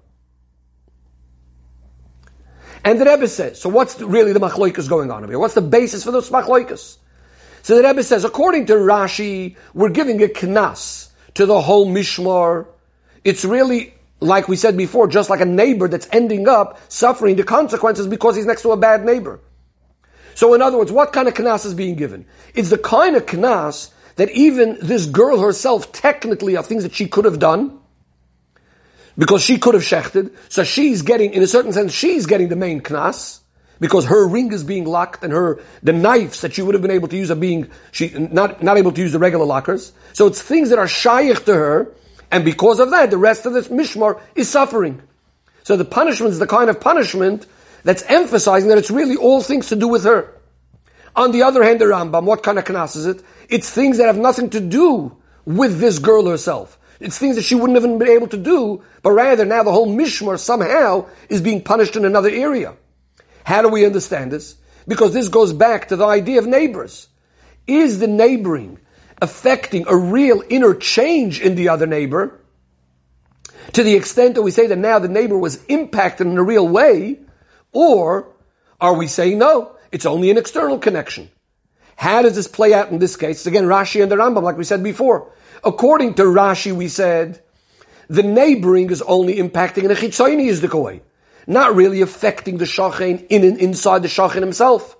And 2.83 2.99
the 2.99 3.05
Rebbe 3.05 3.27
says, 3.27 3.61
so 3.61 3.69
what's 3.69 3.95
the, 3.95 4.07
really 4.07 4.33
the 4.33 4.39
machloikas 4.39 4.89
going 4.89 5.11
on 5.11 5.23
over 5.23 5.31
here? 5.31 5.39
What's 5.39 5.53
the 5.53 5.61
basis 5.61 6.03
for 6.03 6.11
those 6.11 6.29
machloikas? 6.29 6.97
So 7.61 7.75
the 7.75 7.87
Rebbe 7.87 8.03
says, 8.03 8.23
according 8.23 8.67
to 8.67 8.73
Rashi, 8.73 9.55
we're 9.73 9.89
giving 9.89 10.21
a 10.23 10.27
knas 10.27 11.11
to 11.35 11.45
the 11.45 11.61
whole 11.61 11.87
mishmar. 11.87 12.67
It's 13.23 13.45
really 13.45 13.93
like 14.21 14.47
we 14.47 14.55
said 14.55 14.77
before, 14.77 15.07
just 15.07 15.29
like 15.29 15.41
a 15.41 15.45
neighbor 15.45 15.87
that's 15.87 16.07
ending 16.11 16.47
up 16.47 16.79
suffering 16.89 17.35
the 17.35 17.43
consequences 17.43 18.07
because 18.07 18.35
he's 18.35 18.45
next 18.45 18.61
to 18.61 18.71
a 18.71 18.77
bad 18.77 19.03
neighbor. 19.03 19.39
So 20.35 20.53
in 20.53 20.61
other 20.61 20.77
words, 20.77 20.91
what 20.91 21.11
kind 21.11 21.27
of 21.27 21.33
knas 21.33 21.65
is 21.65 21.73
being 21.73 21.95
given? 21.95 22.25
It's 22.53 22.69
the 22.69 22.77
kind 22.77 23.15
of 23.15 23.25
knas 23.25 23.91
that 24.15 24.29
even 24.31 24.77
this 24.81 25.05
girl 25.07 25.39
herself 25.39 25.91
technically 25.91 26.55
of 26.55 26.67
things 26.67 26.83
that 26.83 26.93
she 26.93 27.07
could 27.07 27.25
have 27.25 27.39
done, 27.39 27.79
because 29.17 29.41
she 29.41 29.57
could 29.57 29.73
have 29.73 29.83
shechted, 29.83 30.33
so 30.49 30.63
she's 30.63 31.01
getting, 31.01 31.33
in 31.33 31.43
a 31.43 31.47
certain 31.47 31.73
sense, 31.73 31.91
she's 31.91 32.25
getting 32.27 32.47
the 32.47 32.55
main 32.55 32.81
knas, 32.81 33.39
because 33.79 34.05
her 34.05 34.27
ring 34.27 34.53
is 34.53 34.63
being 34.63 34.85
locked 34.85 35.23
and 35.23 35.33
her, 35.33 35.59
the 35.81 35.91
knives 35.91 36.41
that 36.41 36.53
she 36.53 36.61
would 36.61 36.75
have 36.75 36.81
been 36.81 36.91
able 36.91 37.07
to 37.07 37.17
use 37.17 37.31
are 37.31 37.35
being, 37.35 37.69
she, 37.91 38.09
not, 38.09 38.61
not 38.61 38.77
able 38.77 38.91
to 38.91 39.01
use 39.01 39.11
the 39.11 39.19
regular 39.19 39.45
lockers. 39.45 39.91
So 40.13 40.27
it's 40.27 40.41
things 40.41 40.69
that 40.69 40.77
are 40.77 40.87
shaykh 40.87 41.43
to 41.45 41.53
her, 41.53 41.91
and 42.31 42.45
because 42.45 42.79
of 42.79 42.91
that, 42.91 43.11
the 43.11 43.17
rest 43.17 43.45
of 43.45 43.53
this 43.53 43.67
mishmar 43.67 44.19
is 44.35 44.49
suffering. 44.49 45.01
So 45.63 45.75
the 45.75 45.85
punishment 45.85 46.31
is 46.31 46.39
the 46.39 46.47
kind 46.47 46.69
of 46.69 46.79
punishment 46.79 47.45
that's 47.83 48.03
emphasizing 48.03 48.69
that 48.69 48.77
it's 48.77 48.91
really 48.91 49.15
all 49.15 49.41
things 49.41 49.69
to 49.69 49.75
do 49.75 49.87
with 49.87 50.05
her. 50.05 50.33
On 51.15 51.31
the 51.31 51.43
other 51.43 51.61
hand, 51.61 51.81
the 51.81 51.85
Rambam, 51.85 52.23
what 52.23 52.41
kind 52.41 52.57
of 52.57 52.63
knas 52.63 52.95
is 52.95 53.05
it? 53.05 53.21
It's 53.49 53.69
things 53.69 53.97
that 53.97 54.07
have 54.07 54.17
nothing 54.17 54.49
to 54.51 54.61
do 54.61 55.15
with 55.45 55.79
this 55.79 55.99
girl 55.99 56.25
herself. 56.25 56.79
It's 57.01 57.17
things 57.17 57.35
that 57.35 57.43
she 57.43 57.55
wouldn't 57.55 57.81
have 57.81 57.99
been 57.99 58.07
able 58.07 58.27
to 58.27 58.37
do, 58.37 58.83
but 59.01 59.11
rather 59.11 59.43
now 59.43 59.63
the 59.63 59.71
whole 59.71 59.87
mishmar 59.87 60.39
somehow 60.39 61.07
is 61.29 61.41
being 61.41 61.61
punished 61.63 61.95
in 61.95 62.05
another 62.05 62.29
area. 62.29 62.75
How 63.43 63.61
do 63.61 63.69
we 63.69 63.85
understand 63.85 64.31
this? 64.31 64.55
Because 64.87 65.11
this 65.11 65.27
goes 65.27 65.51
back 65.51 65.87
to 65.89 65.95
the 65.95 66.05
idea 66.05 66.39
of 66.39 66.47
neighbors. 66.47 67.07
Is 67.67 67.99
the 67.99 68.07
neighboring 68.07 68.79
affecting 69.21 69.85
a 69.87 69.95
real 69.95 70.43
inner 70.49 70.73
change 70.73 71.39
in 71.39 71.55
the 71.55 71.69
other 71.69 71.85
neighbor, 71.85 72.39
to 73.73 73.83
the 73.83 73.95
extent 73.95 74.35
that 74.35 74.41
we 74.41 74.51
say 74.51 74.67
that 74.67 74.77
now 74.77 74.99
the 74.99 75.07
neighbor 75.07 75.37
was 75.37 75.63
impacted 75.65 76.27
in 76.27 76.37
a 76.37 76.43
real 76.43 76.67
way, 76.67 77.19
or 77.71 78.27
are 78.81 78.95
we 78.95 79.07
saying 79.07 79.37
no, 79.37 79.75
it's 79.91 80.05
only 80.05 80.31
an 80.31 80.37
external 80.37 80.79
connection? 80.79 81.29
How 81.95 82.23
does 82.23 82.35
this 82.35 82.47
play 82.47 82.73
out 82.73 82.89
in 82.89 82.99
this 82.99 83.15
case? 83.15 83.45
Again, 83.45 83.65
Rashi 83.65 84.01
and 84.01 84.11
the 84.11 84.15
Rambam, 84.15 84.41
like 84.41 84.57
we 84.57 84.63
said 84.63 84.81
before. 84.83 85.31
According 85.63 86.15
to 86.15 86.23
Rashi, 86.23 86.71
we 86.73 86.87
said 86.87 87.41
the 88.09 88.23
neighboring 88.23 88.89
is 88.89 89.03
only 89.03 89.35
impacting 89.35 89.83
in 89.83 89.91
a 89.91 89.95
chitzayni 89.95 90.47
is 90.47 90.61
the 90.61 90.75
way, 90.75 91.01
not 91.45 91.75
really 91.75 92.01
affecting 92.01 92.57
the 92.57 92.65
shachin 92.65 93.25
in 93.29 93.43
and 93.43 93.57
inside 93.59 94.01
the 94.01 94.07
shachin 94.07 94.41
himself. 94.41 94.97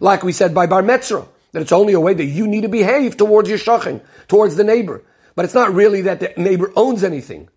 Like 0.00 0.22
we 0.22 0.32
said 0.32 0.54
by 0.54 0.66
Bar 0.66 0.82
Metzra. 0.82 1.28
That 1.58 1.62
it's 1.62 1.72
only 1.72 1.92
a 1.92 1.98
way 1.98 2.14
that 2.14 2.24
you 2.24 2.46
need 2.46 2.60
to 2.60 2.68
behave 2.68 3.16
towards 3.16 3.48
your 3.48 3.58
shachin, 3.58 4.00
towards 4.28 4.54
the 4.54 4.62
neighbor. 4.62 5.02
But 5.34 5.44
it's 5.44 5.54
not 5.54 5.74
really 5.74 6.02
that 6.02 6.20
the 6.20 6.32
neighbor 6.36 6.72
owns 6.76 7.02
anything. 7.02 7.48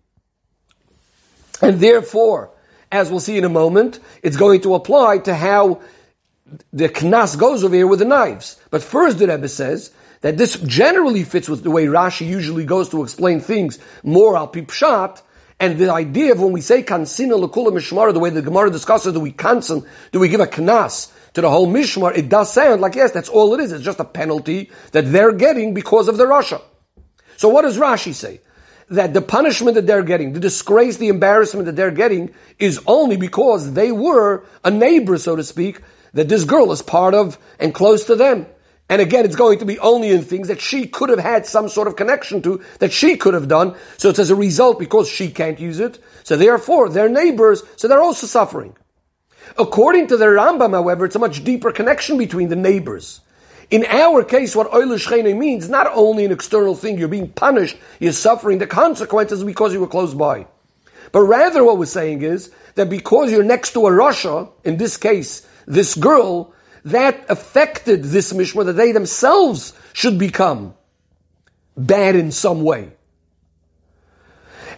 And 1.60 1.78
therefore, 1.78 2.50
as 2.90 3.12
we'll 3.12 3.20
see 3.20 3.38
in 3.38 3.44
a 3.44 3.48
moment, 3.48 4.00
it's 4.24 4.36
going 4.36 4.62
to 4.62 4.74
apply 4.74 5.18
to 5.18 5.36
how 5.36 5.82
the 6.72 6.88
knas 6.88 7.38
goes 7.38 7.62
over 7.62 7.76
here 7.76 7.86
with 7.86 8.00
the 8.00 8.04
knives. 8.04 8.60
But 8.70 8.82
first 8.82 9.20
the 9.20 9.28
Rebbe 9.28 9.48
says 9.48 9.92
that 10.22 10.36
this 10.36 10.56
generally 10.56 11.22
fits 11.22 11.48
with 11.48 11.62
the 11.62 11.70
way 11.70 11.86
Rashi 11.86 12.26
usually 12.26 12.64
goes 12.64 12.88
to 12.88 13.04
explain 13.04 13.38
things 13.38 13.78
more 14.02 14.36
al 14.36 14.48
pipshat, 14.48 15.22
and 15.60 15.78
the 15.78 15.92
idea 15.92 16.32
of 16.32 16.40
when 16.40 16.50
we 16.50 16.60
say 16.60 16.82
kansina 16.82 17.34
lekula 17.34 17.70
mishmara, 17.70 18.12
the 18.12 18.18
way 18.18 18.30
the 18.30 18.42
Gemara 18.42 18.68
discusses, 18.68 19.12
do 19.12 19.20
we 19.20 19.30
kansan, 19.30 19.86
do 20.10 20.18
we 20.18 20.26
give 20.26 20.40
a 20.40 20.48
knas 20.48 21.12
to 21.34 21.40
the 21.40 21.50
whole 21.50 21.66
mishmar, 21.66 22.16
it 22.16 22.28
does 22.28 22.52
sound 22.52 22.80
like, 22.80 22.94
yes, 22.94 23.12
that's 23.12 23.28
all 23.28 23.54
it 23.54 23.60
is. 23.60 23.72
It's 23.72 23.84
just 23.84 24.00
a 24.00 24.04
penalty 24.04 24.70
that 24.92 25.10
they're 25.12 25.32
getting 25.32 25.74
because 25.74 26.08
of 26.08 26.16
the 26.16 26.24
rasha. 26.24 26.60
So 27.36 27.48
what 27.48 27.62
does 27.62 27.76
Rashi 27.76 28.14
say? 28.14 28.40
That 28.90 29.14
the 29.14 29.22
punishment 29.22 29.74
that 29.74 29.86
they're 29.86 30.04
getting, 30.04 30.32
the 30.32 30.38
disgrace, 30.38 30.98
the 30.98 31.08
embarrassment 31.08 31.66
that 31.66 31.74
they're 31.74 31.90
getting 31.90 32.34
is 32.58 32.80
only 32.86 33.16
because 33.16 33.72
they 33.72 33.90
were 33.90 34.44
a 34.64 34.70
neighbor, 34.70 35.18
so 35.18 35.34
to 35.34 35.42
speak, 35.42 35.80
that 36.12 36.28
this 36.28 36.44
girl 36.44 36.70
is 36.70 36.82
part 36.82 37.14
of 37.14 37.38
and 37.58 37.74
close 37.74 38.04
to 38.04 38.14
them. 38.14 38.46
And 38.88 39.00
again, 39.00 39.24
it's 39.24 39.34
going 39.34 39.58
to 39.60 39.64
be 39.64 39.78
only 39.78 40.10
in 40.10 40.22
things 40.22 40.48
that 40.48 40.60
she 40.60 40.86
could 40.86 41.08
have 41.08 41.18
had 41.18 41.46
some 41.46 41.68
sort 41.68 41.88
of 41.88 41.96
connection 41.96 42.42
to, 42.42 42.62
that 42.80 42.92
she 42.92 43.16
could 43.16 43.34
have 43.34 43.48
done. 43.48 43.74
So 43.96 44.10
it's 44.10 44.18
as 44.18 44.30
a 44.30 44.36
result 44.36 44.78
because 44.78 45.08
she 45.08 45.30
can't 45.30 45.58
use 45.58 45.80
it. 45.80 45.98
So 46.24 46.36
therefore, 46.36 46.90
they're 46.90 47.08
neighbors, 47.08 47.62
so 47.76 47.88
they're 47.88 48.02
also 48.02 48.26
suffering. 48.26 48.76
According 49.58 50.08
to 50.08 50.16
the 50.16 50.26
Rambam, 50.26 50.72
however, 50.72 51.04
it's 51.04 51.16
a 51.16 51.18
much 51.18 51.44
deeper 51.44 51.72
connection 51.72 52.18
between 52.18 52.48
the 52.48 52.56
neighbors. 52.56 53.20
In 53.70 53.86
our 53.86 54.22
case, 54.22 54.54
what 54.54 54.72
Oil 54.74 54.96
means, 55.34 55.68
not 55.68 55.90
only 55.94 56.24
an 56.24 56.32
external 56.32 56.74
thing, 56.74 56.98
you're 56.98 57.08
being 57.08 57.30
punished, 57.30 57.76
you're 58.00 58.12
suffering 58.12 58.58
the 58.58 58.66
consequences 58.66 59.42
because 59.42 59.72
you 59.72 59.80
were 59.80 59.86
close 59.86 60.12
by. 60.12 60.46
But 61.10 61.22
rather 61.22 61.64
what 61.64 61.78
we're 61.78 61.86
saying 61.86 62.22
is 62.22 62.50
that 62.74 62.90
because 62.90 63.30
you're 63.30 63.42
next 63.42 63.72
to 63.72 63.86
a 63.86 63.90
rasha, 63.90 64.50
in 64.64 64.76
this 64.76 64.96
case, 64.96 65.46
this 65.66 65.94
girl, 65.94 66.52
that 66.84 67.24
affected 67.30 68.04
this 68.04 68.32
mishmar 68.32 68.66
that 68.66 68.74
they 68.74 68.92
themselves 68.92 69.72
should 69.92 70.18
become 70.18 70.74
bad 71.76 72.16
in 72.16 72.32
some 72.32 72.62
way. 72.62 72.92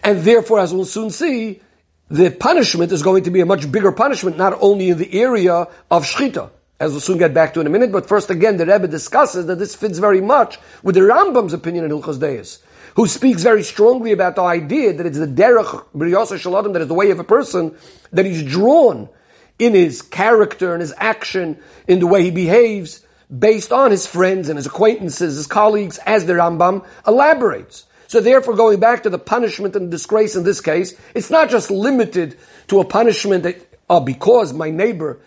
And 0.03 0.19
therefore, 0.21 0.59
as 0.59 0.73
we'll 0.73 0.85
soon 0.85 1.09
see, 1.09 1.61
the 2.09 2.29
punishment 2.29 2.91
is 2.91 3.01
going 3.01 3.23
to 3.23 3.31
be 3.31 3.41
a 3.41 3.45
much 3.45 3.71
bigger 3.71 3.91
punishment, 3.91 4.37
not 4.37 4.57
only 4.61 4.89
in 4.89 4.97
the 4.97 5.19
area 5.19 5.67
of 5.89 6.05
shchita, 6.05 6.51
as 6.79 6.91
we'll 6.91 7.01
soon 7.01 7.17
get 7.17 7.33
back 7.33 7.53
to 7.53 7.61
in 7.61 7.67
a 7.67 7.69
minute, 7.69 7.91
but 7.91 8.07
first 8.07 8.29
again, 8.29 8.57
the 8.57 8.65
Rebbe 8.65 8.87
discusses 8.87 9.47
that 9.47 9.57
this 9.57 9.75
fits 9.75 9.97
very 9.97 10.21
much 10.21 10.59
with 10.83 10.95
the 10.95 11.01
Rambam's 11.01 11.53
opinion 11.53 11.85
in 11.85 11.91
Hilchos 11.91 12.19
Deis, 12.19 12.59
who 12.95 13.07
speaks 13.07 13.41
very 13.41 13.63
strongly 13.63 14.11
about 14.11 14.35
the 14.35 14.43
idea 14.43 14.93
that 14.93 15.05
it's 15.05 15.17
the 15.17 15.25
derech 15.25 15.83
b'riyasa 15.95 16.37
shaladim, 16.37 16.73
that 16.73 16.83
is 16.83 16.87
the 16.87 16.93
way 16.93 17.09
of 17.09 17.19
a 17.19 17.23
person, 17.23 17.75
that 18.11 18.25
he's 18.25 18.43
drawn 18.43 19.09
in 19.57 19.73
his 19.73 20.01
character 20.01 20.73
and 20.73 20.81
his 20.81 20.93
action, 20.97 21.57
in 21.87 21.99
the 21.99 22.07
way 22.07 22.23
he 22.23 22.31
behaves, 22.31 23.05
based 23.35 23.71
on 23.71 23.89
his 23.89 24.05
friends 24.05 24.49
and 24.49 24.57
his 24.57 24.67
acquaintances, 24.67 25.37
his 25.37 25.47
colleagues, 25.47 25.97
as 26.05 26.25
the 26.25 26.33
Rambam 26.33 26.85
elaborates. 27.07 27.85
So 28.15 28.21
therefore, 28.21 28.53
going 28.53 28.79
back 28.79 29.03
to 29.03 29.09
the 29.09 29.19
punishment 29.19 29.75
and 29.75 29.91
disgrace 29.91 30.37
in 30.37 30.45
this 30.45 30.61
case, 30.61 30.97
it's 31.13 31.29
not 31.29 31.49
just 31.49 31.69
limited 31.69 32.37
to 32.67 32.79
a 32.79 32.85
punishment 32.85 33.43
that, 33.43 33.57
oh, 33.89 33.99
because 33.99 34.53
my 34.53 34.69
neighbor, 34.69 35.19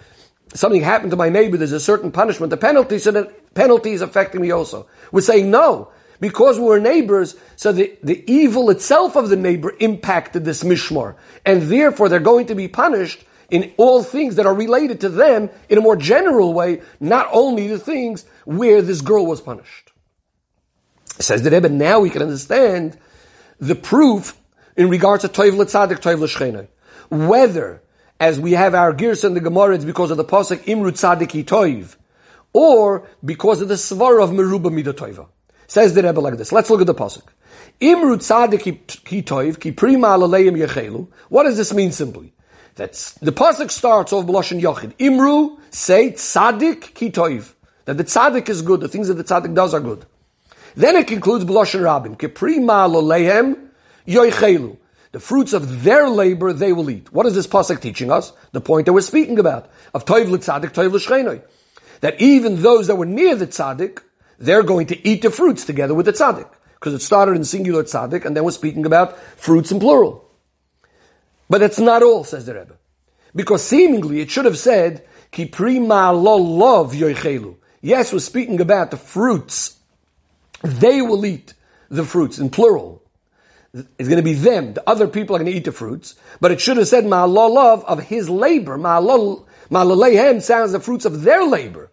something 0.55 0.81
happened 0.81 1.11
to 1.11 1.17
my 1.19 1.29
neighbor, 1.29 1.59
there's 1.59 1.73
a 1.73 1.81
certain 1.81 2.11
punishment, 2.11 2.49
the 2.49 2.57
penalty, 2.57 2.99
so 2.99 3.11
that 3.11 3.53
penalty 3.53 3.93
is 3.93 4.01
affecting 4.01 4.41
me 4.41 4.53
also. 4.53 4.87
We're 5.13 5.21
saying 5.21 5.51
no, 5.51 5.91
because 6.19 6.59
we're 6.59 6.79
neighbors, 6.79 7.37
so 7.57 7.73
the, 7.73 7.95
the 8.03 8.25
evil 8.27 8.71
itself 8.71 9.17
of 9.17 9.29
the 9.29 9.37
neighbor 9.37 9.75
impacted 9.81 10.47
this 10.47 10.63
mishmar. 10.63 11.17
And 11.45 11.65
therefore, 11.65 12.09
they're 12.09 12.21
going 12.21 12.47
to 12.47 12.55
be 12.55 12.69
punished 12.69 13.23
in 13.51 13.75
all 13.77 14.03
things 14.03 14.37
that 14.37 14.47
are 14.47 14.55
related 14.55 15.03
to 15.03 15.11
them 15.11 15.51
in 15.69 15.77
a 15.77 15.83
more 15.83 15.97
general 15.97 16.55
way, 16.55 16.81
not 17.01 17.29
only 17.33 17.69
the 17.69 17.79
things 17.79 18.25
where 18.47 18.81
this 18.81 19.03
girl 19.03 19.27
was 19.27 19.43
punished. 19.43 19.88
Says 21.21 21.43
the 21.43 21.51
Rebbe, 21.51 21.69
now 21.69 22.01
we 22.01 22.11
can 22.11 22.23
understand 22.23 22.97
the 23.59 23.75
proof 23.75 24.39
in 24.77 24.89
regards 24.89 25.23
to 25.23 25.29
Toiv 25.29 25.57
L'Tzadik, 25.57 25.99
Toiv 25.99 26.21
L'Shchenai. 26.21 26.69
Whether, 27.11 27.83
as 28.21 28.39
we 28.39 28.53
have 28.53 28.75
our 28.75 28.93
gears 28.93 29.25
in 29.25 29.35
the 29.35 29.41
Gemara, 29.41 29.75
it's 29.75 29.85
because 29.85 30.11
of 30.11 30.17
the 30.17 30.25
Pasuk 30.25 30.59
Imru 30.65 30.93
Tzadik 30.93 31.45
Toiv, 31.45 31.97
or 32.53 33.09
because 33.25 33.61
of 33.61 33.69
the 33.69 33.75
Svar 33.75 34.23
of 34.23 34.31
Meruba 34.31 34.71
Midotoiva. 34.71 35.27
Says 35.67 35.95
the 35.95 36.03
Rebbe 36.03 36.21
like 36.21 36.37
this. 36.37 36.53
Let's 36.53 36.71
look 36.71 36.81
at 36.81 36.87
the 36.87 36.95
Pasuk. 36.95 37.25
Imru 37.81 38.17
Tzadik 38.17 39.25
Toiv, 39.25 39.59
Ki 39.61 39.73
Prima 39.73 40.09
Alaleim 40.09 40.57
Yechelu. 40.57 41.09
What 41.29 41.43
does 41.45 41.57
this 41.57 41.75
mean 41.75 41.91
simply? 41.91 42.33
That's, 42.77 43.13
the 43.15 43.33
Pasuk 43.33 43.73
starts 43.73 44.13
off 44.13 44.25
B'Lashon 44.25 44.61
Yochid. 44.61 44.95
Imru, 44.99 45.59
say 45.71 46.13
Tzadik 46.13 46.93
Toiv. 47.13 47.55
That 47.87 47.97
the 47.97 48.05
Tzadik 48.05 48.49
is 48.49 48.63
good, 48.63 48.81
the 48.81 48.89
things 48.89 49.09
that 49.09 49.15
the 49.15 49.25
Tzadik 49.25 49.55
does 49.55 49.75
are 49.75 49.81
good. 49.81 50.07
Then 50.77 50.97
it 50.97 51.07
concludes 51.07 51.45
B'Lashon 51.45 51.85
Rabin. 51.85 52.17
Keprima 52.17 52.89
lolehem 52.89 53.69
yoichelu. 54.07 54.77
The 55.13 55.21
fruits 55.21 55.53
of 55.53 55.83
their 55.85 56.09
labor 56.09 56.53
they 56.53 56.73
will 56.73 56.91
eat. 56.91 57.13
What 57.13 57.27
is 57.27 57.35
this 57.35 57.47
pasuk 57.47 57.81
teaching 57.81 58.11
us? 58.11 58.33
The 58.53 58.61
point 58.61 58.87
that 58.87 58.93
we're 58.93 59.01
speaking 59.01 59.39
about 59.39 59.71
of 59.95 60.05
toiv 60.05 60.29
l'tzadik, 60.29 60.73
toiv 60.73 60.93
l'shchenoi. 60.93 61.43
That 62.01 62.21
even 62.21 62.63
those 62.63 62.87
that 62.89 62.97
were 62.97 63.07
near 63.07 63.35
the 63.35 63.47
tzaddik, 63.47 64.03
they're 64.39 64.63
going 64.63 64.87
to 64.89 65.09
eat 65.09 65.23
the 65.23 65.31
fruits 65.31 65.65
together 65.65 65.95
with 65.95 66.07
the 66.07 66.13
tzaddik. 66.13 66.49
Because 66.75 66.95
it 66.95 67.01
started 67.01 67.37
in 67.37 67.45
singular 67.45 67.83
tzaddik, 67.83 68.25
and 68.25 68.37
then 68.37 68.45
we're 68.45 68.51
speaking 68.51 68.87
about 68.87 69.19
fruits 69.19 69.73
in 69.73 69.81
plural. 69.81 70.29
But 71.49 71.59
that's 71.59 71.79
not 71.79 72.03
all, 72.03 72.25
says 72.25 72.47
the 72.47 72.55
Rebbe. 72.55 72.77
Because 73.35 73.65
seemingly 73.65 74.21
it 74.21 74.31
should 74.31 74.45
have 74.45 74.59
said, 74.59 75.07
Ki 75.31 75.47
prima 75.47 76.13
lo 76.13 76.37
love 76.37 76.93
yoichelu. 76.93 77.57
Yes, 77.81 78.13
we're 78.13 78.19
speaking 78.19 78.61
about 78.61 78.91
the 78.91 78.97
fruits 78.97 79.78
they 80.63 81.03
will 81.03 81.25
eat 81.25 81.55
the 81.89 82.05
fruits 82.05 82.39
in 82.39 82.51
plural. 82.51 83.03
It's 83.73 84.09
going 84.09 84.17
to 84.17 84.23
be 84.23 84.35
them. 84.35 84.75
The 84.75 84.89
other 84.89 85.07
people 85.07 85.37
are 85.37 85.39
going 85.39 85.51
to 85.51 85.57
eat 85.57 85.65
the 85.65 85.73
fruits. 85.73 86.17
But 86.41 86.51
it 86.51 86.61
should 86.61 86.79
have 86.79 86.89
said 86.89 87.05
ma'alolav 87.05 87.85
of 87.85 88.05
his 88.05 88.31
labor. 88.31 88.79
Ma'alolehem 88.79 90.43
sounds 90.43 90.73
the 90.73 90.81
fruits 90.81 91.05
of 91.05 91.23
their 91.23 91.45
labor. 91.45 91.91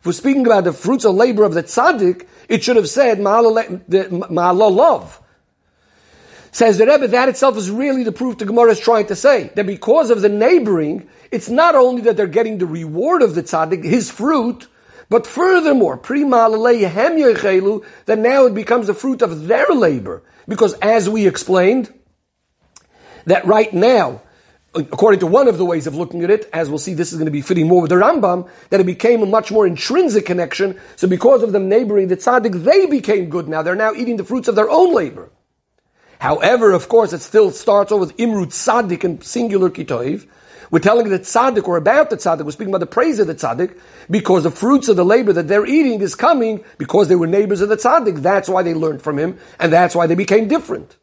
If 0.00 0.06
we're 0.06 0.12
speaking 0.12 0.46
about 0.46 0.64
the 0.64 0.72
fruits 0.72 1.04
of 1.04 1.14
labor 1.14 1.44
of 1.44 1.54
the 1.54 1.62
tzaddik, 1.62 2.26
it 2.48 2.64
should 2.64 2.76
have 2.76 2.88
said 2.88 3.18
ma'alolav. 3.18 5.18
Says 6.50 6.76
the 6.76 6.86
Rebbe, 6.86 7.08
that 7.08 7.28
itself 7.28 7.56
is 7.56 7.70
really 7.70 8.02
the 8.02 8.12
proof 8.12 8.38
the 8.38 8.44
Gemara 8.44 8.72
is 8.72 8.80
trying 8.80 9.06
to 9.06 9.16
say. 9.16 9.50
That 9.54 9.66
because 9.66 10.10
of 10.10 10.22
the 10.22 10.28
neighboring, 10.28 11.08
it's 11.30 11.48
not 11.48 11.74
only 11.74 12.02
that 12.02 12.16
they're 12.16 12.26
getting 12.26 12.58
the 12.58 12.66
reward 12.66 13.22
of 13.22 13.34
the 13.34 13.42
tzaddik, 13.42 13.84
his 13.84 14.10
fruit, 14.10 14.66
but 15.12 15.26
furthermore, 15.26 15.98
prima 15.98 16.48
that 16.48 18.18
now 18.18 18.46
it 18.46 18.54
becomes 18.54 18.86
the 18.86 18.94
fruit 18.94 19.20
of 19.20 19.46
their 19.46 19.66
labor. 19.68 20.22
Because 20.48 20.72
as 20.80 21.06
we 21.06 21.26
explained, 21.26 21.92
that 23.26 23.44
right 23.44 23.70
now, 23.74 24.22
according 24.74 25.20
to 25.20 25.26
one 25.26 25.48
of 25.48 25.58
the 25.58 25.66
ways 25.66 25.86
of 25.86 25.94
looking 25.94 26.24
at 26.24 26.30
it, 26.30 26.48
as 26.54 26.70
we'll 26.70 26.78
see, 26.78 26.94
this 26.94 27.12
is 27.12 27.18
going 27.18 27.26
to 27.26 27.30
be 27.30 27.42
fitting 27.42 27.68
more 27.68 27.82
with 27.82 27.90
the 27.90 27.96
Rambam, 27.96 28.48
that 28.70 28.80
it 28.80 28.86
became 28.86 29.22
a 29.22 29.26
much 29.26 29.52
more 29.52 29.66
intrinsic 29.66 30.24
connection. 30.24 30.80
So 30.96 31.06
because 31.06 31.42
of 31.42 31.52
them 31.52 31.68
neighboring 31.68 32.08
the 32.08 32.16
tzaddik, 32.16 32.64
they 32.64 32.86
became 32.86 33.28
good 33.28 33.48
now. 33.48 33.60
They're 33.60 33.74
now 33.74 33.92
eating 33.92 34.16
the 34.16 34.24
fruits 34.24 34.48
of 34.48 34.54
their 34.54 34.70
own 34.70 34.94
labor. 34.94 35.28
However, 36.20 36.72
of 36.72 36.88
course, 36.88 37.12
it 37.12 37.20
still 37.20 37.50
starts 37.50 37.92
off 37.92 38.00
with 38.00 38.16
imrut 38.16 38.46
tzaddik 38.46 39.04
and 39.04 39.22
singular 39.22 39.68
kitoiv, 39.68 40.26
we're 40.72 40.78
telling 40.78 41.10
the 41.10 41.20
tzaddik 41.20 41.68
or 41.68 41.76
about 41.76 42.08
the 42.08 42.16
tzaddik. 42.16 42.46
We're 42.46 42.50
speaking 42.50 42.72
about 42.72 42.80
the 42.80 42.86
praise 42.86 43.18
of 43.18 43.26
the 43.26 43.34
tzaddik 43.34 43.78
because 44.10 44.42
the 44.42 44.50
fruits 44.50 44.88
of 44.88 44.96
the 44.96 45.04
labor 45.04 45.34
that 45.34 45.46
they're 45.46 45.66
eating 45.66 46.00
is 46.00 46.14
coming 46.14 46.64
because 46.78 47.08
they 47.08 47.14
were 47.14 47.26
neighbors 47.26 47.60
of 47.60 47.68
the 47.68 47.76
tzaddik. 47.76 48.22
That's 48.22 48.48
why 48.48 48.62
they 48.62 48.72
learned 48.72 49.02
from 49.02 49.18
him, 49.18 49.38
and 49.60 49.70
that's 49.70 49.94
why 49.94 50.06
they 50.06 50.14
became 50.14 50.48
different. 50.48 50.96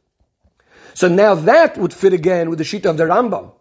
So 0.95 1.07
now 1.07 1.35
that 1.35 1.77
would 1.77 1.93
fit 1.93 2.13
again 2.13 2.49
with 2.49 2.57
the 2.57 2.65
sheet 2.65 2.87
of 2.87 2.97
the 2.97 3.03
Rambam. 3.03 3.51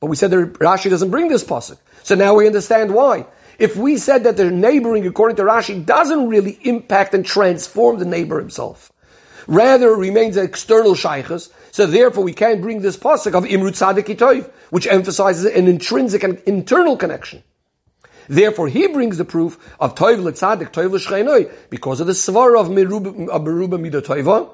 But 0.00 0.06
we 0.06 0.16
said 0.16 0.30
that 0.30 0.54
Rashi 0.54 0.88
doesn't 0.88 1.10
bring 1.10 1.28
this 1.28 1.44
pasuk. 1.44 1.76
So 2.02 2.14
now 2.14 2.34
we 2.34 2.46
understand 2.46 2.94
why. 2.94 3.26
If 3.58 3.76
we 3.76 3.98
said 3.98 4.24
that 4.24 4.38
the 4.38 4.50
neighboring, 4.50 5.06
according 5.06 5.36
to 5.36 5.42
Rashi, 5.42 5.84
doesn't 5.84 6.28
really 6.28 6.58
impact 6.62 7.12
and 7.12 7.26
transform 7.26 7.98
the 7.98 8.06
neighbor 8.06 8.38
himself, 8.38 8.90
rather 9.46 9.94
remains 9.94 10.38
an 10.38 10.46
external 10.46 10.94
shaykhs, 10.94 11.50
so 11.72 11.84
therefore 11.84 12.24
we 12.24 12.32
can't 12.32 12.62
bring 12.62 12.80
this 12.80 12.96
pasuk 12.96 13.34
of 13.34 13.44
Imrut 13.44 13.72
Tzadik 13.72 14.08
which 14.70 14.86
emphasizes 14.86 15.44
an 15.44 15.68
intrinsic 15.68 16.22
and 16.22 16.38
internal 16.40 16.96
connection. 16.96 17.42
Therefore, 18.28 18.68
he 18.68 18.86
brings 18.88 19.16
the 19.16 19.24
proof 19.24 19.58
of 19.80 19.94
Toiv 19.94 20.22
L'Tzadik, 20.22 20.70
Toiv 20.70 20.92
L'Shcheinoi, 20.92 21.50
because 21.70 22.00
of 22.00 22.06
the 22.06 22.12
Svar 22.12 22.60
of 22.60 22.68
Meruba 22.68 23.78
Midah 23.78 24.50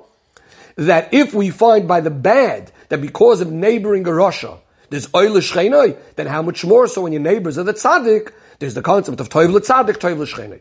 that 0.76 1.12
if 1.12 1.34
we 1.34 1.50
find 1.50 1.86
by 1.86 2.00
the 2.00 2.10
bad, 2.10 2.72
that 2.88 3.00
because 3.00 3.40
of 3.40 3.50
neighboring 3.50 4.04
Rasha, 4.04 4.58
there's 4.90 5.08
Oil 5.14 5.34
L'Shcheinoi, 5.34 5.96
then 6.16 6.26
how 6.26 6.42
much 6.42 6.64
more 6.64 6.86
so 6.86 7.02
when 7.02 7.12
your 7.12 7.22
neighbors 7.22 7.58
are 7.58 7.64
the 7.64 7.74
Tzadik, 7.74 8.32
there's 8.58 8.74
the 8.74 8.82
concept 8.82 9.20
of 9.20 9.28
Toiv 9.28 9.52
L'Tzadik, 9.52 9.98
Toiv 9.98 10.18
L'Shcheinoi. 10.18 10.60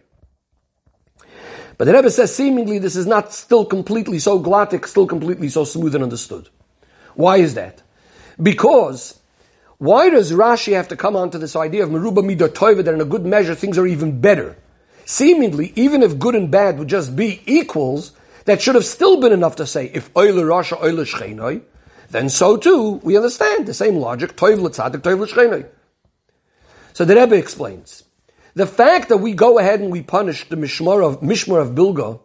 But 1.78 1.86
the 1.86 1.94
Rebbe 1.94 2.10
says 2.12 2.36
seemingly 2.36 2.78
this 2.80 2.96
is 2.96 3.08
not 3.08 3.34
still 3.34 3.66
completely 3.66 4.20
so 4.20 4.40
glottic, 4.40 4.88
still 4.88 5.08
completely 5.08 5.50
so 5.50 5.66
smooth 5.66 5.96
and 5.96 6.04
understood. 6.04 6.50
Why 7.16 7.38
is 7.38 7.56
that? 7.56 7.82
Because 8.42 9.20
why 9.84 10.10
does 10.10 10.32
Rashi 10.32 10.72
have 10.72 10.88
to 10.88 10.96
come 10.96 11.18
on 11.18 11.30
to 11.32 11.38
this 11.38 11.58
idea 11.58 11.84
of 11.84 11.90
Meruba 11.90 12.24
Midotoiva 12.24 12.86
that 12.86 12.94
in 12.94 13.02
a 13.02 13.06
good 13.06 13.26
measure 13.26 13.54
things 13.54 13.78
are 13.78 13.86
even 13.86 14.22
better? 14.22 14.56
Seemingly, 15.04 15.74
even 15.76 16.02
if 16.02 16.18
good 16.18 16.36
and 16.36 16.50
bad 16.50 16.80
would 16.80 16.88
just 16.88 17.18
be 17.18 17.42
equals, 17.46 18.14
that 18.46 18.62
should 18.62 18.76
have 18.76 18.86
still 18.86 19.20
been 19.20 19.34
enough 19.34 19.58
to 19.58 19.68
say, 19.68 19.92
if 19.94 20.10
Oile 20.16 20.42
Rasha 20.42 20.82
Oile 20.82 21.04
Shchenoi, 21.04 21.64
then 22.12 22.30
so 22.30 22.56
too, 22.56 23.02
we 23.04 23.18
understand 23.18 23.66
the 23.66 23.74
same 23.74 23.98
logic, 23.98 24.38
Toiv 24.38 24.62
L'Tzadik, 24.62 25.02
Toiv. 25.02 25.68
So 26.94 27.04
the 27.04 27.16
Rebbe 27.18 27.36
explains, 27.36 28.06
the 28.54 28.66
fact 28.66 29.10
that 29.10 29.18
we 29.18 29.34
go 29.34 29.60
ahead 29.60 29.82
and 29.82 29.92
we 29.92 30.02
punish 30.02 30.48
the 30.48 30.56
Mishmar 30.56 31.06
of, 31.06 31.20
Mishmar 31.20 31.62
of 31.62 31.72
Bilga 31.72 32.22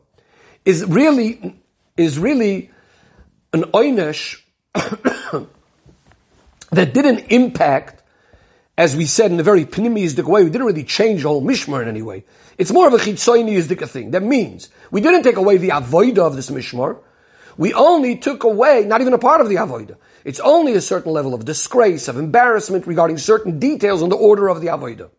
is 0.65 0.85
really, 0.85 1.61
is 1.97 2.21
really 2.21 2.71
an 3.53 3.63
oynesh 3.73 4.43
that 6.71 6.95
didn't 6.95 7.31
impact, 7.31 8.03
as 8.77 8.97
we 8.97 9.07
said 9.07 9.33
in 9.33 9.41
a 9.41 9.43
very 9.43 9.65
pneumistic 9.65 10.25
way, 10.25 10.45
we 10.45 10.51
didn't 10.51 10.67
really 10.67 10.85
change 10.85 11.23
the 11.23 11.29
whole 11.29 11.43
mishmar 11.43 11.83
in 11.83 11.89
any 11.89 12.03
way. 12.03 12.25
It's 12.59 12.73
more 12.73 12.87
of 12.87 12.95
a 12.95 12.99
chitzoiniyistic 12.99 13.89
thing. 13.89 14.11
That 14.13 14.23
means 14.23 14.69
we 14.91 15.01
didn't 15.01 15.23
take 15.23 15.37
away 15.37 15.57
the 15.57 15.71
avoida 15.71 16.19
of 16.19 16.37
this 16.37 16.51
mishmar. 16.51 16.99
We 17.57 17.75
only 17.75 18.17
took 18.17 18.45
away, 18.45 18.85
not 18.85 19.01
even 19.01 19.15
a 19.15 19.19
part 19.19 19.41
of 19.41 19.49
the 19.49 19.57
avoida. 19.57 19.97
It's 20.25 20.41
only 20.41 20.75
a 20.75 20.81
certain 20.81 21.13
level 21.13 21.35
of 21.35 21.45
disgrace, 21.45 22.07
of 22.07 22.17
embarrassment 22.17 22.87
regarding 22.87 23.19
certain 23.19 23.59
details 23.59 24.03
on 24.03 24.11
the 24.11 24.17
order 24.17 24.49
of 24.49 24.61
the 24.61 24.69
avoida. 24.69 25.11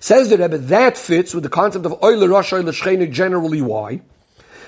Says 0.00 0.30
the 0.30 0.38
Rebbe, 0.38 0.58
that 0.58 0.96
fits 0.96 1.34
with 1.34 1.44
the 1.44 1.50
concept 1.50 1.84
of 1.84 2.02
oile 2.02 2.26
rosh 2.26 2.52
oile 2.52 2.72
generally. 2.72 3.60
Why? 3.60 4.00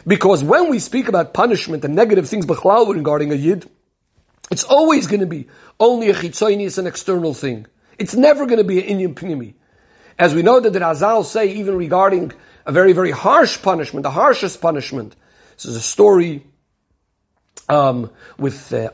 Because 0.07 0.45
when 0.45 0.69
we 0.69 0.79
speak 0.79 1.09
about 1.09 1.33
punishment 1.33 1.85
and 1.85 1.95
negative 1.95 2.29
things 2.29 2.47
regarding 2.47 3.33
a 3.33 3.37
yid, 3.37 3.69
it's 4.53 4.65
always 4.65 5.07
going 5.07 5.21
to 5.21 5.27
be 5.27 5.49
only 5.81 6.11
a 6.11 6.15
chitzoini, 6.15 6.67
it's 6.67 6.79
an 6.79 6.87
external 6.87 7.35
thing. 7.35 7.67
It's 7.99 8.15
never 8.15 8.47
going 8.47 8.59
to 8.59 8.65
be 8.65 8.81
an 8.81 8.99
inyan 8.99 9.15
pnimi. 9.15 9.55
As 10.19 10.35
we 10.35 10.43
know 10.43 10.61
that 10.61 10.73
the 10.73 10.79
Razal 10.79 11.25
say 11.25 11.53
even 11.55 11.77
regarding 11.77 12.33
a 12.67 12.73
very, 12.73 12.93
very 12.93 13.11
harsh 13.11 13.61
punishment, 13.63 14.05
the 14.05 14.11
harshest 14.11 14.61
punishment. 14.61 15.17
This 15.57 15.67
is 15.67 15.77
a 15.77 15.81
story 15.81 16.45
um, 17.69 18.11
with 18.39 18.73
uh, 18.73 18.91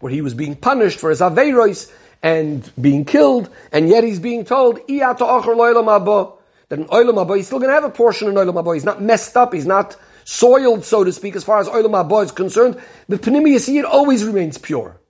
where 0.00 0.12
he 0.12 0.20
was 0.20 0.34
being 0.34 0.56
punished 0.56 0.98
for 0.98 1.10
his 1.10 1.20
Aveiros 1.20 1.90
and 2.22 2.70
being 2.80 3.04
killed, 3.04 3.50
and 3.72 3.88
yet 3.88 4.04
he's 4.04 4.18
being 4.18 4.44
told, 4.44 4.80
that 4.86 6.78
in 6.78 6.86
Oilam 6.86 7.20
Abba, 7.20 7.36
he's 7.36 7.46
still 7.46 7.58
going 7.58 7.68
to 7.68 7.74
have 7.74 7.84
a 7.84 7.90
portion 7.90 8.28
in 8.28 8.34
Oilam 8.34 8.58
Abba. 8.58 8.74
He's 8.74 8.84
not 8.84 9.02
messed 9.02 9.36
up, 9.36 9.52
he's 9.52 9.66
not 9.66 9.96
soiled, 10.24 10.84
so 10.84 11.04
to 11.04 11.12
speak, 11.12 11.36
as 11.36 11.44
far 11.44 11.60
as 11.60 11.68
Oilam 11.68 11.98
Abba 11.98 12.16
is 12.16 12.32
concerned. 12.32 12.80
The 13.08 13.18
Panimius 13.18 13.72
Yid 13.72 13.84
always 13.84 14.24
remains 14.24 14.58
pure. 14.58 15.00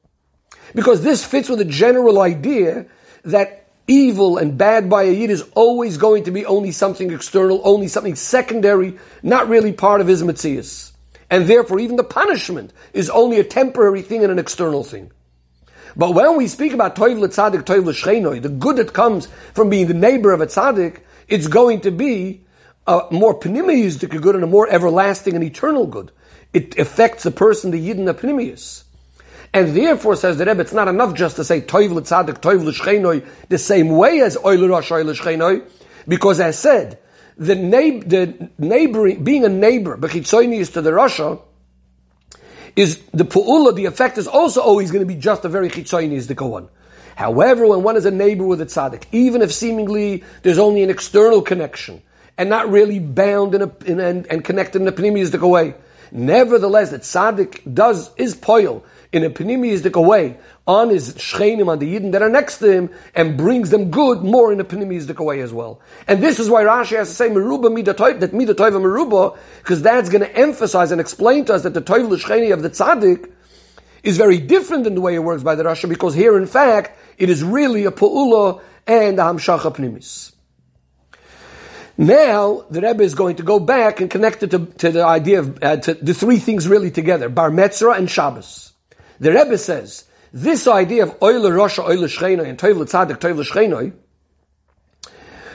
Because 0.75 1.03
this 1.03 1.25
fits 1.25 1.49
with 1.49 1.59
the 1.59 1.65
general 1.65 2.21
idea 2.21 2.87
that 3.25 3.69
evil 3.87 4.39
and 4.39 4.59
bad 4.59 4.91
by 4.91 5.05
a 5.05 5.13
Yid 5.13 5.31
is 5.31 5.45
always 5.55 5.97
going 5.97 6.25
to 6.25 6.31
be 6.31 6.45
only 6.47 6.73
something 6.73 7.13
external, 7.13 7.61
only 7.65 7.89
something 7.89 8.15
secondary, 8.15 8.99
not 9.23 9.49
really 9.49 9.73
part 9.73 10.01
of 10.01 10.07
his 10.07 10.23
Metzias. 10.23 10.93
And 11.31 11.47
therefore, 11.47 11.81
even 11.81 11.97
the 11.97 12.05
punishment 12.05 12.73
is 12.93 13.11
only 13.11 13.41
a 13.41 13.45
temporary 13.45 14.03
thing 14.03 14.23
and 14.23 14.33
an 14.33 14.39
external 14.39 14.85
thing. 14.85 15.11
But 15.97 16.15
when 16.15 16.37
we 16.37 16.49
speak 16.49 16.73
about 16.73 16.97
Toiv 16.97 17.19
L'Tzadik, 17.19 17.63
Toiv 17.63 17.85
L'Shchenoi, 17.85 18.43
the 18.43 18.49
good 18.49 18.77
that 18.77 18.93
comes 18.93 19.29
from 19.55 19.71
being 19.71 19.87
the 19.87 19.95
neighbor 19.95 20.33
of 20.33 20.41
a 20.41 20.47
tzaddik, 20.47 20.99
it's 21.29 21.47
going 21.47 21.81
to 21.83 21.91
be 21.91 22.44
a 22.87 23.07
more 23.11 23.39
pneumistic 23.39 24.21
good 24.21 24.35
and 24.35 24.45
a 24.45 24.47
more 24.47 24.69
everlasting 24.69 25.35
and 25.35 25.45
eternal 25.45 25.87
good. 25.87 26.11
It 26.53 26.79
affects 26.79 27.25
the 27.25 27.31
person, 27.31 27.71
the 27.71 27.89
Yidden, 27.89 28.07
the 28.07 28.15
pneumius. 28.15 28.85
And 29.53 29.77
therefore, 29.77 30.17
says 30.17 30.37
the 30.37 30.47
Rebbe, 30.47 30.61
it's 30.61 30.73
not 30.73 30.89
enough 30.89 31.15
just 31.15 31.37
to 31.37 31.45
say 31.45 31.61
Toiv 31.61 31.93
l'tzadik, 31.93 32.41
Toiv 32.41 33.27
the 33.49 33.59
same 33.59 33.89
way 33.91 34.21
as 34.21 34.37
Oil 34.45 34.69
Rosh, 34.69 34.91
Oil 34.91 35.63
because 36.07 36.41
as 36.41 36.59
said, 36.59 36.99
the, 37.39 37.55
neighbor, 37.55 38.05
the 38.05 38.51
neighboring, 38.59 39.25
being 39.25 39.45
a 39.45 39.49
neighbor, 39.49 39.99
is 40.05 40.71
to 40.71 40.83
the 40.83 40.91
Rasha, 40.91 41.41
is 42.77 43.01
the 43.13 43.25
pu'ula, 43.25 43.75
the 43.75 43.87
effect 43.87 44.19
is 44.19 44.27
also 44.27 44.61
always 44.61 44.91
going 44.91 45.07
to 45.07 45.13
be 45.13 45.19
just 45.19 45.45
a 45.45 45.49
very 45.49 45.69
chitzonius 45.69 46.27
the 46.27 46.45
one. 46.45 46.69
However, 47.17 47.67
when 47.67 47.83
one 47.85 47.97
is 47.97 48.07
a 48.07 48.11
neighbor 48.11 48.45
with 48.45 48.61
a 48.61 48.67
tzaddik, 48.67 49.05
even 49.13 49.41
if 49.41 49.53
seemingly 49.53 50.25
there's 50.43 50.59
only 50.59 50.83
an 50.83 50.91
external 50.91 51.43
connection, 51.43 52.03
and 52.37 52.49
not 52.49 52.71
really 52.71 52.99
bound 52.99 53.55
in 53.55 53.63
a, 53.63 53.73
in, 53.87 54.01
and, 54.01 54.27
and 54.27 54.45
connected 54.45 54.83
in 54.83 54.89
a 54.89 54.93
pneumistic 54.93 55.49
way, 55.49 55.75
nevertheless, 56.11 56.91
the 56.91 56.99
tzaddik 56.99 57.73
does, 57.73 58.11
is 58.17 58.35
poil, 58.35 58.85
in 59.13 59.23
a 59.23 59.31
pneumistic 59.31 59.95
way 60.05 60.37
on 60.67 60.91
his 60.91 61.15
shchenim, 61.15 61.69
on 61.69 61.79
the 61.79 61.95
Yidden 61.95 62.13
that 62.13 62.23
are 62.23 62.29
next 62.29 62.59
to 62.59 62.71
him, 62.71 62.91
and 63.15 63.37
brings 63.37 63.71
them 63.71 63.91
good 63.91 64.23
more 64.23 64.53
in 64.53 64.61
a 64.61 64.65
pneumistic 64.65 65.25
way 65.25 65.41
as 65.41 65.53
well. 65.53 65.81
And 66.09 66.21
this 66.21 66.41
is 66.41 66.51
why 66.51 66.65
Rashi 66.65 66.97
has 66.97 67.09
to 67.11 67.15
say 67.15 67.29
meruba 67.29 67.67
midatoiv, 67.67 68.21
that 68.21 68.33
midatoiv 68.33 68.73
meruba, 68.73 69.39
because 69.59 69.83
that's 69.83 70.09
going 70.09 70.23
to 70.23 70.37
emphasize 70.37 70.91
and 70.91 71.01
explain 71.01 71.45
to 71.45 71.55
us 71.55 71.63
that 71.63 71.75
the 71.75 71.83
toiv 71.83 72.11
l'shcheni 72.11 72.53
of 72.53 72.63
the 72.63 72.71
tzaddik 72.71 73.31
is 74.03 74.17
very 74.17 74.39
different 74.39 74.85
than 74.85 74.95
the 74.95 75.01
way 75.01 75.15
it 75.15 75.21
works 75.21 75.45
by 75.45 75.55
the 75.55 75.63
Rashi, 75.63 75.89
because 75.89 76.15
here 76.15 76.37
in 76.37 76.47
fact, 76.47 76.99
it 77.17 77.31
is 77.31 77.45
really 77.45 77.85
a 77.85 77.93
pu'ula 77.93 78.61
and 78.87 79.19
a 79.19 79.23
hamshacha 79.23 79.75
pnimis. 79.75 80.34
Now, 81.97 82.65
the 82.71 82.81
Rebbe 82.81 83.03
is 83.03 83.15
going 83.15 83.37
to 83.37 83.45
go 83.45 83.61
back 83.61 84.01
and 84.01 84.11
connect 84.11 84.43
it 84.43 84.51
to, 84.51 84.67
to 84.67 84.91
the 84.91 85.05
idea 85.05 85.39
of 85.39 85.63
uh, 85.63 85.77
to 85.77 85.95
the 85.95 86.15
three 86.15 86.39
things 86.39 86.67
really 86.67 86.91
together: 86.91 87.29
Bar 87.29 87.51
Metzra 87.51 87.97
and 87.97 88.11
Shabbos. 88.11 88.73
The 89.21 89.31
Rebbe 89.33 89.57
says, 89.59 90.05
this 90.33 90.67
idea 90.67 91.05
of 91.05 91.23
Oile 91.23 91.53
Rosh, 91.53 91.79
Oile 91.79 92.09
Shchenoi, 92.09 92.49
and 92.49 92.59
Toiv 92.59 92.83
Tzadik, 92.83 93.19
Toiv 93.19 93.41
Shchenoi, 93.49 93.93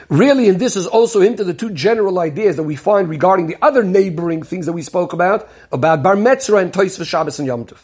really, 0.07 0.47
and 0.47 0.57
this 0.57 0.77
is 0.77 0.87
also 0.87 1.19
into 1.19 1.43
the 1.43 1.53
two 1.53 1.71
general 1.71 2.19
ideas 2.19 2.55
that 2.55 2.63
we 2.63 2.77
find 2.77 3.09
regarding 3.09 3.47
the 3.47 3.57
other 3.61 3.83
neighboring 3.83 4.41
things 4.41 4.65
that 4.65 4.73
we 4.73 4.81
spoke 4.81 5.11
about, 5.11 5.49
about 5.73 6.01
Bar 6.01 6.15
Metzra 6.15 6.61
and 6.61 6.73
Tois 6.73 7.05
Shabbos 7.05 7.39
and 7.39 7.47
Yom 7.47 7.65
Tov. 7.65 7.81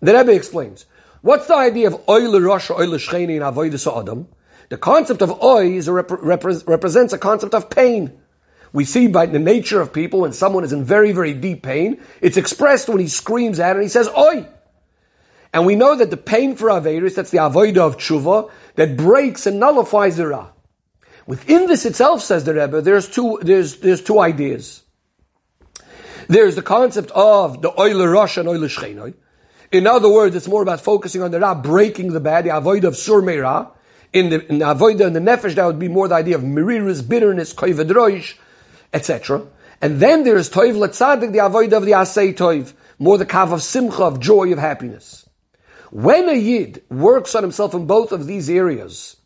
The 0.00 0.14
Rebbe 0.14 0.32
explains, 0.32 0.86
what's 1.20 1.46
the 1.46 1.56
idea 1.56 1.88
of 1.88 2.08
Oile 2.08 2.40
Rosh, 2.40 2.70
Oile 2.70 2.96
Shchenoi, 2.96 3.36
and 3.36 3.42
Avodah 3.42 4.00
Adam? 4.00 4.28
The 4.68 4.76
concept 4.76 5.22
of 5.22 5.30
a 5.30 5.92
rep- 5.92 6.10
rep- 6.10 6.44
represents 6.66 7.12
a 7.12 7.18
concept 7.18 7.54
of 7.54 7.70
pain. 7.70 8.20
We 8.72 8.84
see 8.84 9.06
by 9.06 9.26
the 9.26 9.38
nature 9.38 9.80
of 9.80 9.92
people 9.92 10.20
when 10.20 10.32
someone 10.32 10.64
is 10.64 10.72
in 10.72 10.84
very, 10.84 11.12
very 11.12 11.32
deep 11.32 11.62
pain, 11.62 12.00
it's 12.20 12.36
expressed 12.36 12.88
when 12.88 12.98
he 12.98 13.08
screams 13.08 13.58
it 13.58 13.64
and 13.64 13.82
he 13.82 13.88
says, 13.88 14.08
Oi! 14.08 14.46
And 15.52 15.64
we 15.64 15.76
know 15.76 15.96
that 15.96 16.10
the 16.10 16.16
pain 16.16 16.56
for 16.56 16.68
Averis, 16.68 17.14
that's 17.14 17.30
the 17.30 17.38
Avoida 17.38 17.78
of 17.78 17.96
Tshuva, 17.96 18.50
that 18.74 18.96
breaks 18.96 19.46
and 19.46 19.58
nullifies 19.58 20.16
the 20.16 20.26
Ra. 20.26 20.50
Within 21.26 21.66
this 21.66 21.86
itself, 21.86 22.22
says 22.22 22.44
the 22.44 22.54
Rebbe, 22.54 22.82
there's 22.82 23.08
two, 23.08 23.38
there's, 23.42 23.78
there's 23.78 24.02
two 24.02 24.20
ideas. 24.20 24.82
There's 26.28 26.56
the 26.56 26.62
concept 26.62 27.10
of 27.12 27.62
the 27.62 27.70
Oile 27.80 28.06
Rosh 28.06 28.36
and 28.36 28.48
Oile 28.48 28.68
Shchenoi. 28.68 29.14
In 29.72 29.86
other 29.86 30.08
words, 30.08 30.36
it's 30.36 30.48
more 30.48 30.62
about 30.62 30.80
focusing 30.80 31.22
on 31.22 31.30
the 31.30 31.40
Ra, 31.40 31.54
breaking 31.54 32.12
the 32.12 32.20
bad, 32.20 32.44
the 32.44 32.50
Avoida 32.50 32.84
of 32.84 32.96
Sur 32.96 33.22
Meira. 33.22 33.70
In 34.16 34.30
the, 34.30 34.46
in 34.48 34.60
the 34.60 34.64
Avoida 34.64 35.06
and 35.06 35.14
the 35.14 35.20
Nefesh, 35.20 35.56
that 35.56 35.66
would 35.66 35.78
be 35.78 35.88
more 35.88 36.08
the 36.08 36.14
idea 36.14 36.36
of 36.36 36.40
Miriris, 36.40 37.06
bitterness, 37.06 37.52
Koivedroish, 37.52 38.36
etc. 38.94 39.46
And 39.82 40.00
then 40.00 40.24
there's 40.24 40.48
Toiv 40.48 40.74
Letzadik, 40.74 41.32
the 41.32 41.40
Avoida 41.40 41.74
of 41.74 41.84
the 41.84 41.92
Asay 41.92 42.34
Toiv, 42.34 42.72
more 42.98 43.18
the 43.18 43.26
Kav 43.26 43.52
of 43.52 43.62
Simcha, 43.62 44.04
of 44.04 44.18
joy, 44.18 44.52
of 44.54 44.58
happiness. 44.58 45.28
When 45.90 46.30
a 46.30 46.32
Yid 46.32 46.82
works 46.88 47.34
on 47.34 47.42
himself 47.42 47.74
in 47.74 47.86
both 47.86 48.10
of 48.10 48.26
these 48.26 48.48
areas, 48.48 49.16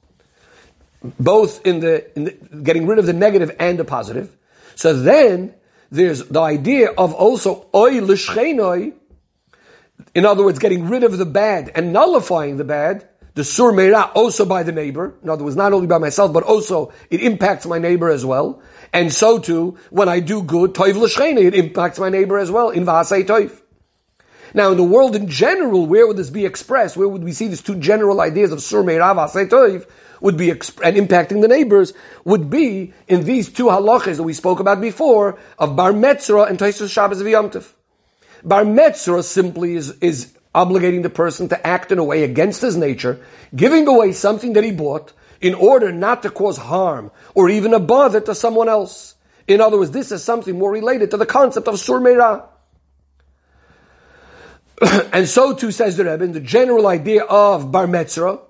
both 1.02 1.64
in 1.64 1.78
the, 1.78 2.10
in 2.16 2.24
the, 2.24 2.32
getting 2.64 2.88
rid 2.88 2.98
of 2.98 3.06
the 3.06 3.12
negative 3.12 3.54
and 3.60 3.78
the 3.78 3.84
positive, 3.84 4.36
so 4.74 4.92
then 4.92 5.54
there's 5.92 6.24
the 6.24 6.40
idea 6.40 6.90
of 6.90 7.14
also 7.14 7.68
oy 7.72 8.00
l'shchenoi, 8.00 8.92
in 10.16 10.26
other 10.26 10.42
words, 10.42 10.58
getting 10.58 10.88
rid 10.88 11.04
of 11.04 11.16
the 11.16 11.26
bad 11.26 11.70
and 11.76 11.92
nullifying 11.92 12.56
the 12.56 12.64
bad, 12.64 13.08
the 13.34 13.44
sur 13.44 13.72
meira 13.72 14.10
also 14.14 14.44
by 14.44 14.62
the 14.62 14.72
neighbor. 14.72 15.14
In 15.22 15.30
other 15.30 15.44
words, 15.44 15.56
not 15.56 15.72
only 15.72 15.86
by 15.86 15.98
myself, 15.98 16.32
but 16.32 16.42
also 16.42 16.92
it 17.10 17.22
impacts 17.22 17.66
my 17.66 17.78
neighbor 17.78 18.10
as 18.10 18.24
well. 18.24 18.62
And 18.92 19.12
so 19.12 19.38
too, 19.38 19.78
when 19.90 20.08
I 20.08 20.20
do 20.20 20.42
good, 20.42 20.74
toiv 20.74 20.96
l'shchenoi, 20.96 21.44
it 21.44 21.54
impacts 21.54 21.98
my 21.98 22.08
neighbor 22.08 22.38
as 22.38 22.50
well, 22.50 22.70
in 22.70 22.84
v'asei 22.84 23.24
toiv. 23.24 23.60
Now, 24.52 24.72
in 24.72 24.76
the 24.76 24.84
world 24.84 25.14
in 25.14 25.28
general, 25.28 25.86
where 25.86 26.06
would 26.06 26.16
this 26.16 26.30
be 26.30 26.44
expressed? 26.44 26.96
Where 26.96 27.08
would 27.08 27.22
we 27.22 27.32
see 27.32 27.46
these 27.46 27.62
two 27.62 27.76
general 27.76 28.20
ideas 28.20 28.50
of 28.50 28.60
Sur 28.60 28.82
Meirav 28.82 29.14
Toiv 29.48 29.88
would 30.20 30.36
be 30.36 30.48
exp- 30.48 30.80
and 30.82 30.96
impacting 30.96 31.40
the 31.40 31.48
neighbors 31.48 31.92
would 32.24 32.50
be 32.50 32.92
in 33.08 33.24
these 33.24 33.48
two 33.48 33.66
halachas 33.66 34.16
that 34.16 34.24
we 34.24 34.32
spoke 34.32 34.60
about 34.60 34.80
before 34.80 35.38
of 35.58 35.76
Bar 35.76 35.92
Metzra 35.92 36.48
and 36.48 36.58
Taisus 36.58 36.90
Shabbos 36.90 37.22
V'yomtiv. 37.22 37.72
Bar 38.42 38.64
Metzra 38.64 39.22
simply 39.22 39.76
is, 39.76 39.90
is 40.00 40.36
obligating 40.54 41.02
the 41.02 41.10
person 41.10 41.48
to 41.48 41.66
act 41.66 41.92
in 41.92 41.98
a 41.98 42.04
way 42.04 42.24
against 42.24 42.62
his 42.62 42.76
nature, 42.76 43.20
giving 43.54 43.86
away 43.86 44.12
something 44.12 44.52
that 44.54 44.64
he 44.64 44.72
bought 44.72 45.12
in 45.40 45.54
order 45.54 45.92
not 45.92 46.22
to 46.22 46.30
cause 46.30 46.58
harm 46.58 47.10
or 47.34 47.48
even 47.48 47.72
a 47.72 47.80
bother 47.80 48.20
to 48.20 48.34
someone 48.34 48.68
else. 48.68 49.14
In 49.46 49.60
other 49.60 49.78
words, 49.78 49.90
this 49.90 50.12
is 50.12 50.22
something 50.22 50.58
more 50.58 50.70
related 50.70 51.10
to 51.12 51.16
the 51.16 51.26
concept 51.26 51.68
of 51.68 51.78
Sur 51.78 52.48
and 55.12 55.28
so 55.28 55.54
too 55.54 55.70
says 55.70 55.96
the 55.96 56.04
Rebbe, 56.04 56.26
the 56.28 56.40
general 56.40 56.86
idea 56.86 57.24
of 57.24 57.70
Bar 57.70 57.86
Metzra 57.86 58.40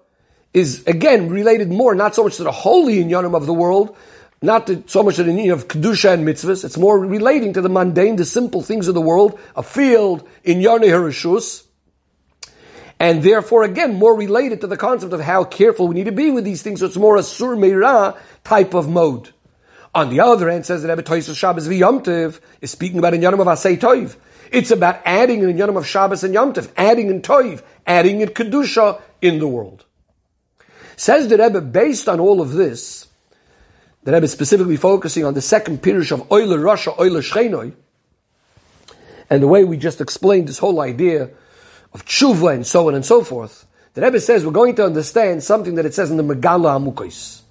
is 0.55 0.87
again 0.87 1.29
related 1.29 1.69
more, 1.71 1.95
not 1.95 2.15
so 2.15 2.25
much 2.25 2.37
to 2.37 2.45
the 2.45 2.53
holy 2.53 3.03
inyanim 3.03 3.35
of 3.35 3.47
the 3.47 3.55
world, 3.55 3.97
not 4.43 4.67
to, 4.69 4.83
so 4.87 5.03
much 5.03 5.17
to 5.17 5.25
the 5.25 5.33
inyan 5.33 5.53
of 5.53 5.69
kedusha 5.69 6.15
and 6.15 6.27
mitzvahs. 6.27 6.65
It's 6.65 6.79
more 6.79 6.99
relating 6.99 7.53
to 7.55 7.61
the 7.61 7.69
mundane, 7.69 8.17
the 8.17 8.25
simple 8.25 8.63
things 8.63 8.89
of 8.89 8.95
the 8.95 9.01
world, 9.01 9.39
a 9.57 9.63
field 9.63 10.29
in 10.45 10.59
Yarnei 10.59 10.89
Harishus, 10.89 11.65
and 13.01 13.23
therefore 13.23 13.65
again 13.65 13.95
more 13.95 14.15
related 14.15 14.61
to 14.61 14.67
the 14.67 14.77
concept 14.77 15.15
of 15.15 15.21
how 15.21 15.43
careful 15.43 15.89
we 15.89 15.95
need 15.95 16.05
to 16.05 16.13
be 16.13 16.31
with 16.31 16.45
these 16.45 16.63
things. 16.63 16.81
So 16.81 16.87
it's 16.87 16.97
more 16.97 17.17
a 17.17 17.23
sur 17.23 17.57
meira 17.57 18.17
type 18.45 18.75
of 18.75 18.89
mode. 18.89 19.31
On 19.95 20.11
the 20.11 20.21
other 20.21 20.49
hand, 20.49 20.67
says 20.67 20.83
the 20.83 20.89
Rebbe 20.89 21.03
Toysus 21.03 21.35
Shabbos 21.35 21.67
v'Yomtiv 21.67 22.39
is 22.61 22.71
speaking 22.71 22.99
about 22.99 23.15
in 23.15 23.23
Yom 23.23 23.41
of 23.41 23.47
Asay 23.47 23.79
Toiv. 23.79 24.17
It's 24.53 24.71
about 24.71 25.01
adding 25.05 25.43
in 25.43 25.57
Yom 25.57 25.77
of 25.77 25.87
Shabbos 25.87 26.23
and 26.23 26.35
Yom 26.35 26.55
adding 26.77 27.09
in 27.09 27.23
Toiv, 27.23 27.63
adding 27.87 28.21
in 28.21 28.29
Kedusha 28.29 29.01
in 29.23 29.39
the 29.39 29.49
world. 29.49 29.85
Says 30.97 31.29
the 31.29 31.39
Rebbe, 31.39 31.63
based 31.63 32.09
on 32.09 32.21
all 32.21 32.43
of 32.43 32.53
this, 32.53 33.09
the 34.05 34.13
Rebbe 34.13 34.25
is 34.25 34.33
specifically 34.33 34.77
focusing 34.77 35.25
on 35.25 35.35
the 35.35 35.41
second 35.41 35.83
Pirush 35.83 36.13
of 36.13 36.31
Oile 36.31 36.59
Rasha, 36.59 36.97
Oile 37.01 37.21
Shchenoi, 37.23 37.73
and 39.31 39.43
the 39.43 39.49
way 39.49 39.65
we 39.65 39.77
just 39.77 40.01
explained 40.01 40.49
this 40.49 40.59
whole 40.59 40.81
idea 40.81 41.31
of 41.93 42.05
tshuva 42.05 42.55
and 42.55 42.67
so 42.67 42.89
on 42.89 42.95
and 42.95 43.05
so 43.05 43.23
forth, 43.23 43.67
the 43.95 44.03
Rebbe 44.03 44.21
says 44.21 44.45
we're 44.45 44.53
going 44.53 44.77
to 44.77 44.85
understand 44.85 45.43
something 45.43 45.75
that 45.75 45.87
it 45.87 45.95
says 45.95 46.11
in 46.11 46.17
the 46.17 46.23
Megala 46.23 46.79
Amukos. 46.79 47.43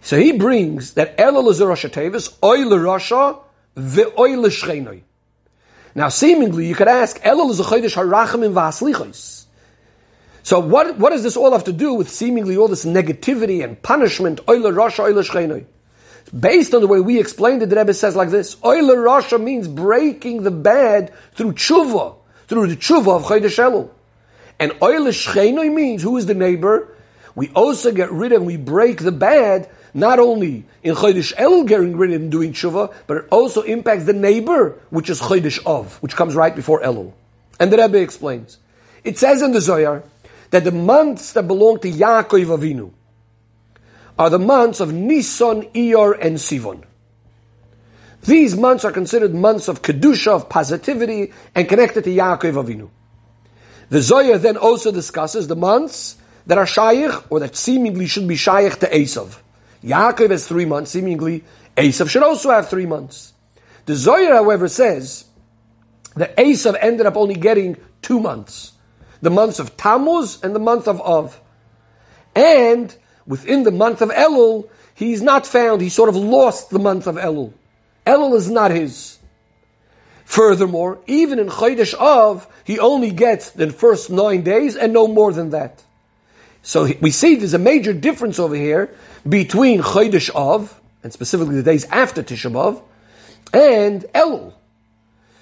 So 0.00 0.18
he 0.18 0.32
brings 0.32 0.94
that 0.94 1.16
Elul 1.18 1.50
is 1.50 1.60
a 1.60 1.64
Rasha 1.64 1.90
Tevis, 1.90 2.36
Oile 2.42 2.78
Rasha, 2.78 3.40
Ve'oile 3.76 4.46
Shchenoi. 4.46 5.02
Now, 5.94 6.08
seemingly, 6.08 6.66
you 6.66 6.74
could 6.74 6.88
ask, 6.88 7.20
Elul 7.22 7.50
is 7.50 7.60
a 7.60 7.64
chodesh 7.64 7.94
harachim 7.94 8.44
in 8.44 8.54
v'aslichos. 8.54 9.46
So 10.42 10.60
what, 10.60 10.96
what 10.98 11.10
does 11.10 11.22
this 11.22 11.36
all 11.36 11.52
have 11.52 11.64
to 11.64 11.72
do 11.72 11.92
with 11.94 12.08
seemingly 12.08 12.56
all 12.56 12.68
this 12.68 12.86
negativity 12.86 13.62
and 13.62 13.82
punishment? 13.82 14.40
Oile 14.48 14.72
Rasha, 14.72 15.00
Oile 15.00 15.22
Shchenoi. 15.22 15.66
Based 16.38 16.74
on 16.74 16.82
the 16.82 16.86
way 16.86 17.00
we 17.00 17.18
explained 17.18 17.62
it, 17.62 17.70
the 17.70 17.76
Rebbe 17.76 17.94
says 17.94 18.14
like 18.14 18.30
this: 18.30 18.56
Oile 18.64 18.96
Rasha 18.96 19.42
means 19.42 19.66
breaking 19.66 20.42
the 20.42 20.50
bad 20.50 21.12
through 21.32 21.54
tshuva, 21.54 22.17
through 22.48 22.66
the 22.66 22.76
tshuva 22.76 23.16
of 23.16 23.24
Chodesh 23.24 23.58
Elul. 23.58 23.90
And 24.58 24.72
Oile 24.82 25.12
Shchenoi 25.12 25.72
means 25.72 26.02
who 26.02 26.16
is 26.16 26.26
the 26.26 26.34
neighbor? 26.34 26.88
We 27.34 27.50
also 27.50 27.92
get 27.92 28.10
rid 28.10 28.32
of, 28.32 28.38
and 28.38 28.46
we 28.46 28.56
break 28.56 28.98
the 28.98 29.12
bad, 29.12 29.70
not 29.94 30.18
only 30.18 30.64
in 30.82 30.96
Chodesh 30.96 31.32
Elul 31.36 31.68
getting 31.68 31.96
rid 31.96 32.12
of 32.12 32.22
and 32.22 32.32
doing 32.32 32.52
tshuva, 32.52 32.92
but 33.06 33.18
it 33.18 33.24
also 33.30 33.62
impacts 33.62 34.04
the 34.04 34.12
neighbor, 34.12 34.80
which 34.90 35.08
is 35.08 35.20
Chodesh 35.20 35.64
Av, 35.64 35.96
which 35.98 36.16
comes 36.16 36.34
right 36.34 36.56
before 36.56 36.82
Elul. 36.82 37.12
And 37.60 37.72
the 37.72 37.76
Rebbe 37.76 38.00
explains. 38.00 38.58
It 39.04 39.18
says 39.18 39.42
in 39.42 39.52
the 39.52 39.60
Zohar, 39.60 40.02
that 40.50 40.64
the 40.64 40.72
months 40.72 41.32
that 41.34 41.46
belong 41.46 41.78
to 41.80 41.90
Yaakov 41.90 42.46
Avinu 42.46 42.92
are 44.18 44.30
the 44.30 44.38
months 44.38 44.80
of 44.80 44.92
Nisan, 44.92 45.62
Iyar, 45.72 46.18
and 46.20 46.36
Sivan. 46.36 46.82
These 48.22 48.56
months 48.56 48.84
are 48.84 48.92
considered 48.92 49.34
months 49.34 49.68
of 49.68 49.82
Kedusha, 49.82 50.32
of 50.32 50.48
positivity, 50.48 51.32
and 51.54 51.68
connected 51.68 52.04
to 52.04 52.10
Yaakov 52.10 52.64
Avinu. 52.64 52.90
The 53.90 54.02
Zohar 54.02 54.38
then 54.38 54.56
also 54.56 54.92
discusses 54.92 55.48
the 55.48 55.56
months 55.56 56.16
that 56.46 56.58
are 56.58 56.66
Shaykh, 56.66 57.30
or 57.30 57.40
that 57.40 57.56
seemingly 57.56 58.06
should 58.06 58.28
be 58.28 58.36
Shaykh 58.36 58.78
to 58.80 58.86
Esav. 58.86 59.38
Yaakov 59.82 60.30
has 60.30 60.46
three 60.46 60.64
months, 60.64 60.90
seemingly 60.90 61.44
Esav 61.76 62.10
should 62.10 62.22
also 62.22 62.50
have 62.50 62.68
three 62.68 62.86
months. 62.86 63.32
The 63.86 63.94
Zohar, 63.94 64.34
however, 64.34 64.68
says 64.68 65.24
that 66.16 66.36
Esav 66.36 66.76
ended 66.80 67.06
up 67.06 67.16
only 67.16 67.34
getting 67.34 67.76
two 68.02 68.20
months 68.20 68.72
the 69.20 69.30
months 69.30 69.58
of 69.58 69.76
Tammuz 69.76 70.42
and 70.42 70.54
the 70.54 70.60
month 70.60 70.86
of 70.88 71.00
Av. 71.00 71.40
And 72.34 72.94
within 73.26 73.64
the 73.64 73.70
month 73.70 74.00
of 74.00 74.10
Elul, 74.10 74.68
he's 74.94 75.22
not 75.22 75.46
found. 75.46 75.80
He 75.80 75.88
sort 75.88 76.08
of 76.08 76.16
lost 76.16 76.70
the 76.70 76.78
month 76.78 77.06
of 77.06 77.16
Elul. 77.16 77.52
Elul 78.08 78.34
is 78.36 78.50
not 78.50 78.70
his. 78.70 79.18
Furthermore, 80.24 80.98
even 81.06 81.38
in 81.38 81.48
Chodesh 81.48 81.94
Av, 81.94 82.48
he 82.64 82.78
only 82.78 83.10
gets 83.10 83.50
the 83.50 83.70
first 83.70 84.10
nine 84.10 84.42
days 84.42 84.76
and 84.76 84.92
no 84.92 85.06
more 85.06 85.32
than 85.32 85.50
that. 85.50 85.84
So 86.62 86.88
we 87.00 87.10
see 87.10 87.36
there's 87.36 87.54
a 87.54 87.58
major 87.58 87.92
difference 87.92 88.38
over 88.38 88.54
here 88.54 88.90
between 89.28 89.82
Chodesh 89.82 90.34
Av, 90.34 90.80
and 91.02 91.12
specifically 91.12 91.56
the 91.56 91.62
days 91.62 91.84
after 91.86 92.22
Tisha 92.22 92.50
B'Av, 92.50 92.82
and 93.52 94.02
Elul. 94.14 94.54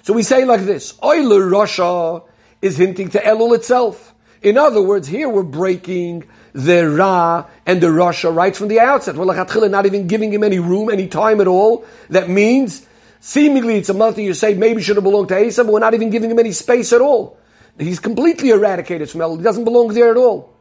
So 0.03 0.13
we 0.13 0.23
say 0.23 0.45
like 0.45 0.61
this, 0.61 0.93
Oiler 1.03 1.49
Rasha 1.49 2.23
is 2.61 2.77
hinting 2.77 3.09
to 3.09 3.19
Elul 3.19 3.55
itself. 3.55 4.13
In 4.41 4.57
other 4.57 4.81
words, 4.81 5.07
here 5.07 5.29
we're 5.29 5.43
breaking 5.43 6.25
the 6.53 6.89
Ra 6.89 7.45
and 7.65 7.81
the 7.81 7.87
Rasha 7.87 8.33
right 8.33 8.55
from 8.55 8.67
the 8.67 8.79
outset. 8.79 9.15
We're 9.15 9.25
like 9.25 9.53
not 9.69 9.85
even 9.85 10.07
giving 10.07 10.33
him 10.33 10.43
any 10.43 10.59
room, 10.59 10.89
any 10.89 11.07
time 11.07 11.41
at 11.41 11.47
all. 11.47 11.85
That 12.09 12.29
means 12.29 12.85
seemingly 13.19 13.77
it's 13.77 13.89
a 13.89 13.93
month 13.93 14.15
that 14.15 14.23
you 14.23 14.33
say 14.33 14.53
maybe 14.53 14.81
should 14.81 14.95
have 14.95 15.03
belonged 15.03 15.29
to 15.29 15.35
Esav, 15.35 15.65
but 15.65 15.73
we're 15.73 15.79
not 15.79 15.93
even 15.93 16.09
giving 16.09 16.31
him 16.31 16.39
any 16.39 16.51
space 16.51 16.93
at 16.93 17.01
all. 17.01 17.37
He's 17.77 17.99
completely 17.99 18.49
eradicated 18.49 19.09
from 19.09 19.21
Elul. 19.21 19.37
He 19.37 19.43
doesn't 19.43 19.65
belong 19.65 19.89
there 19.89 20.11
at 20.11 20.17
all. 20.17 20.53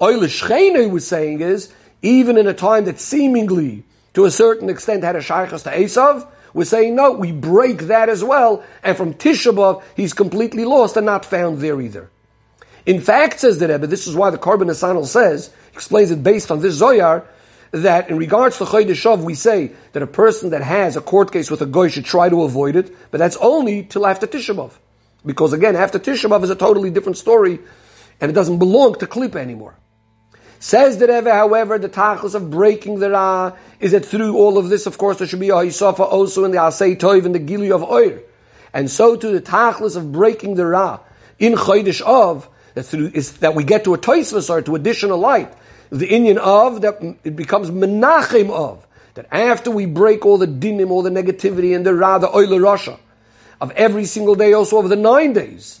Oile 0.00 0.20
Shchene 0.20 0.90
was 0.90 1.06
saying 1.06 1.40
is, 1.40 1.72
even 2.02 2.38
in 2.38 2.46
a 2.46 2.54
time 2.54 2.84
that 2.84 3.00
seemingly, 3.00 3.84
to 4.14 4.24
a 4.24 4.30
certain 4.30 4.70
extent, 4.70 5.04
had 5.04 5.16
a 5.16 5.20
shaykhas 5.20 5.64
to 5.64 5.70
Esav, 5.70 6.26
we're 6.54 6.64
saying 6.64 6.94
no, 6.94 7.12
we 7.12 7.32
break 7.32 7.82
that 7.82 8.08
as 8.08 8.24
well, 8.24 8.64
and 8.82 8.96
from 8.96 9.14
Tisha 9.14 9.52
B'Av, 9.54 9.82
he's 9.94 10.12
completely 10.12 10.64
lost 10.64 10.96
and 10.96 11.06
not 11.06 11.24
found 11.24 11.58
there 11.58 11.80
either. 11.80 12.10
In 12.86 13.00
fact, 13.00 13.40
says 13.40 13.58
the 13.58 13.68
Rebbe, 13.68 13.86
this 13.86 14.06
is 14.06 14.14
why 14.14 14.30
the 14.30 14.38
Korban 14.38 14.64
Nesanel 14.64 15.06
says, 15.06 15.52
explains 15.72 16.10
it 16.10 16.22
based 16.22 16.50
on 16.50 16.60
this 16.60 16.80
Zoyar, 16.80 17.24
that 17.72 18.10
in 18.10 18.16
regards 18.16 18.58
to 18.58 18.64
Chodesh 18.64 19.06
Av, 19.06 19.22
we 19.22 19.34
say 19.34 19.72
that 19.92 20.02
a 20.02 20.06
person 20.06 20.50
that 20.50 20.62
has 20.62 20.96
a 20.96 21.00
court 21.00 21.32
case 21.32 21.50
with 21.50 21.62
a 21.62 21.66
goy 21.66 21.88
should 21.88 22.04
try 22.04 22.28
to 22.28 22.42
avoid 22.42 22.74
it, 22.76 22.94
but 23.10 23.18
that's 23.18 23.36
only 23.36 23.84
till 23.84 24.06
after 24.06 24.26
Tisha 24.26 24.54
B'Av. 24.56 24.72
Because 25.24 25.52
again, 25.52 25.76
after 25.76 25.98
Tisha 25.98 26.28
B'Av 26.28 26.42
is 26.42 26.50
a 26.50 26.56
totally 26.56 26.90
different 26.90 27.16
story, 27.16 27.60
and 28.20 28.30
it 28.30 28.34
doesn't 28.34 28.58
belong 28.58 28.94
to 28.96 29.06
Klippa 29.06 29.36
anymore. 29.36 29.76
Says 30.58 30.98
the 30.98 31.06
Rebbe, 31.06 31.32
however, 31.32 31.78
the 31.78 31.88
tachlis 31.88 32.34
of 32.34 32.50
breaking 32.50 32.98
the 32.98 33.10
Ra 33.10 33.56
is 33.78 33.92
that 33.92 34.04
through 34.04 34.36
all 34.36 34.58
of 34.58 34.68
this, 34.68 34.84
of 34.86 34.98
course, 34.98 35.18
there 35.18 35.26
should 35.26 35.40
be 35.40 35.48
a 35.48 35.54
Hisafa 35.54 36.00
also 36.00 36.44
in 36.44 36.50
the 36.50 36.58
Asay 36.58 36.98
Toiv 36.98 37.24
and 37.24 37.34
the 37.34 37.38
Gili 37.38 37.72
of 37.72 37.82
Oir. 37.82 38.20
And 38.74 38.90
so 38.90 39.16
to 39.16 39.28
the 39.28 39.40
tachlis 39.40 39.96
of 39.96 40.12
breaking 40.12 40.56
the 40.56 40.66
Ra 40.66 41.00
in 41.38 41.54
Chodesh 41.54 42.02
that, 42.04 42.46
through, 42.82 43.12
is 43.14 43.38
that 43.38 43.54
we 43.54 43.64
get 43.64 43.84
to 43.84 43.94
a 43.94 43.98
Toisvas 43.98 44.50
or 44.50 44.62
to 44.62 44.74
additional 44.74 45.18
light. 45.18 45.52
The 45.90 46.06
Indian 46.06 46.38
of, 46.38 46.82
that 46.82 47.02
it 47.24 47.36
becomes 47.36 47.70
Menachem 47.70 48.50
of. 48.50 48.86
That 49.14 49.26
after 49.32 49.70
we 49.70 49.86
break 49.86 50.24
all 50.24 50.38
the 50.38 50.46
dinim, 50.46 50.90
all 50.90 51.02
the 51.02 51.10
negativity 51.10 51.74
and 51.74 51.84
the 51.84 51.94
Ra, 51.94 52.18
the 52.18 52.28
Oil 52.28 52.48
Rasha, 52.48 52.98
of 53.60 53.72
every 53.72 54.04
single 54.04 54.34
day, 54.34 54.52
also 54.52 54.78
of 54.78 54.88
the 54.88 54.96
nine 54.96 55.32
days, 55.32 55.80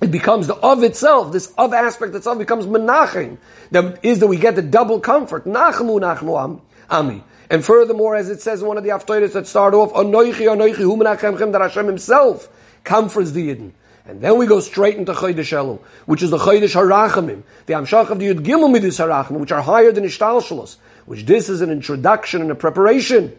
it 0.00 0.10
becomes 0.10 0.46
the 0.46 0.54
of 0.54 0.82
itself, 0.82 1.32
this 1.32 1.52
of 1.58 1.74
aspect 1.74 2.14
itself 2.14 2.38
becomes 2.38 2.66
menachem. 2.66 3.36
That 3.70 4.02
is 4.02 4.20
that 4.20 4.28
we 4.28 4.38
get 4.38 4.54
the 4.54 4.62
double 4.62 4.98
comfort. 5.00 5.44
Nachmu 5.44 6.00
nachmu 6.00 6.60
ami. 6.88 7.22
And 7.50 7.64
furthermore, 7.64 8.14
as 8.14 8.30
it 8.30 8.40
says 8.40 8.62
in 8.62 8.68
one 8.68 8.78
of 8.78 8.84
the 8.84 8.90
Haftorahs 8.90 9.32
that 9.32 9.46
start 9.46 9.74
off, 9.74 9.92
Anoichi, 9.92 10.46
Anoichi, 10.46 10.76
Hu 10.76 10.96
menachemchem, 10.96 11.52
that 11.52 11.60
Hashem 11.60 11.86
himself 11.86 12.48
comforts 12.84 13.32
the 13.32 13.48
Yidden. 13.48 13.72
And 14.10 14.20
then 14.20 14.38
we 14.38 14.46
go 14.46 14.58
straight 14.58 14.96
into 14.96 15.12
Chodesh 15.12 15.52
Elul, 15.56 15.80
which 16.06 16.20
is 16.20 16.30
the 16.30 16.36
Chodesh 16.36 16.74
Harachamim, 16.74 17.44
the 17.66 17.74
Amshach 17.74 18.10
of 18.10 18.18
the 18.18 18.26
Yud 18.26 18.40
Gimel 18.40 18.68
Midis 18.68 18.98
Harachamim, 18.98 19.38
which 19.38 19.52
are 19.52 19.62
higher 19.62 19.92
than 19.92 20.02
Ishtal 20.02 20.42
Shalos, 20.42 20.78
which 21.06 21.26
this 21.26 21.48
is 21.48 21.60
an 21.60 21.70
introduction 21.70 22.42
and 22.42 22.50
a 22.50 22.56
preparation 22.56 23.32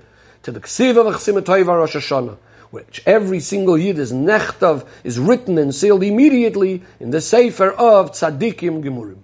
to 0.44 0.52
the 0.52 0.62
Ksiv 0.62 0.92
of 0.92 1.14
Chsimatayv 1.16 1.68
Rosh 1.68 1.98
Hashanah 1.98 2.38
which 2.70 3.04
every 3.06 3.42
single 3.42 3.78
yid 3.78 4.00
is 4.00 4.14
nechtav, 4.14 4.88
is 5.04 5.20
written 5.20 5.58
and 5.58 5.76
sealed 5.76 6.04
immediately 6.04 6.82
in 7.02 7.12
the 7.12 7.20
Sefer 7.20 7.70
of 7.72 8.14
Tzadikim 8.14 8.82
Gemurim. 8.82 9.18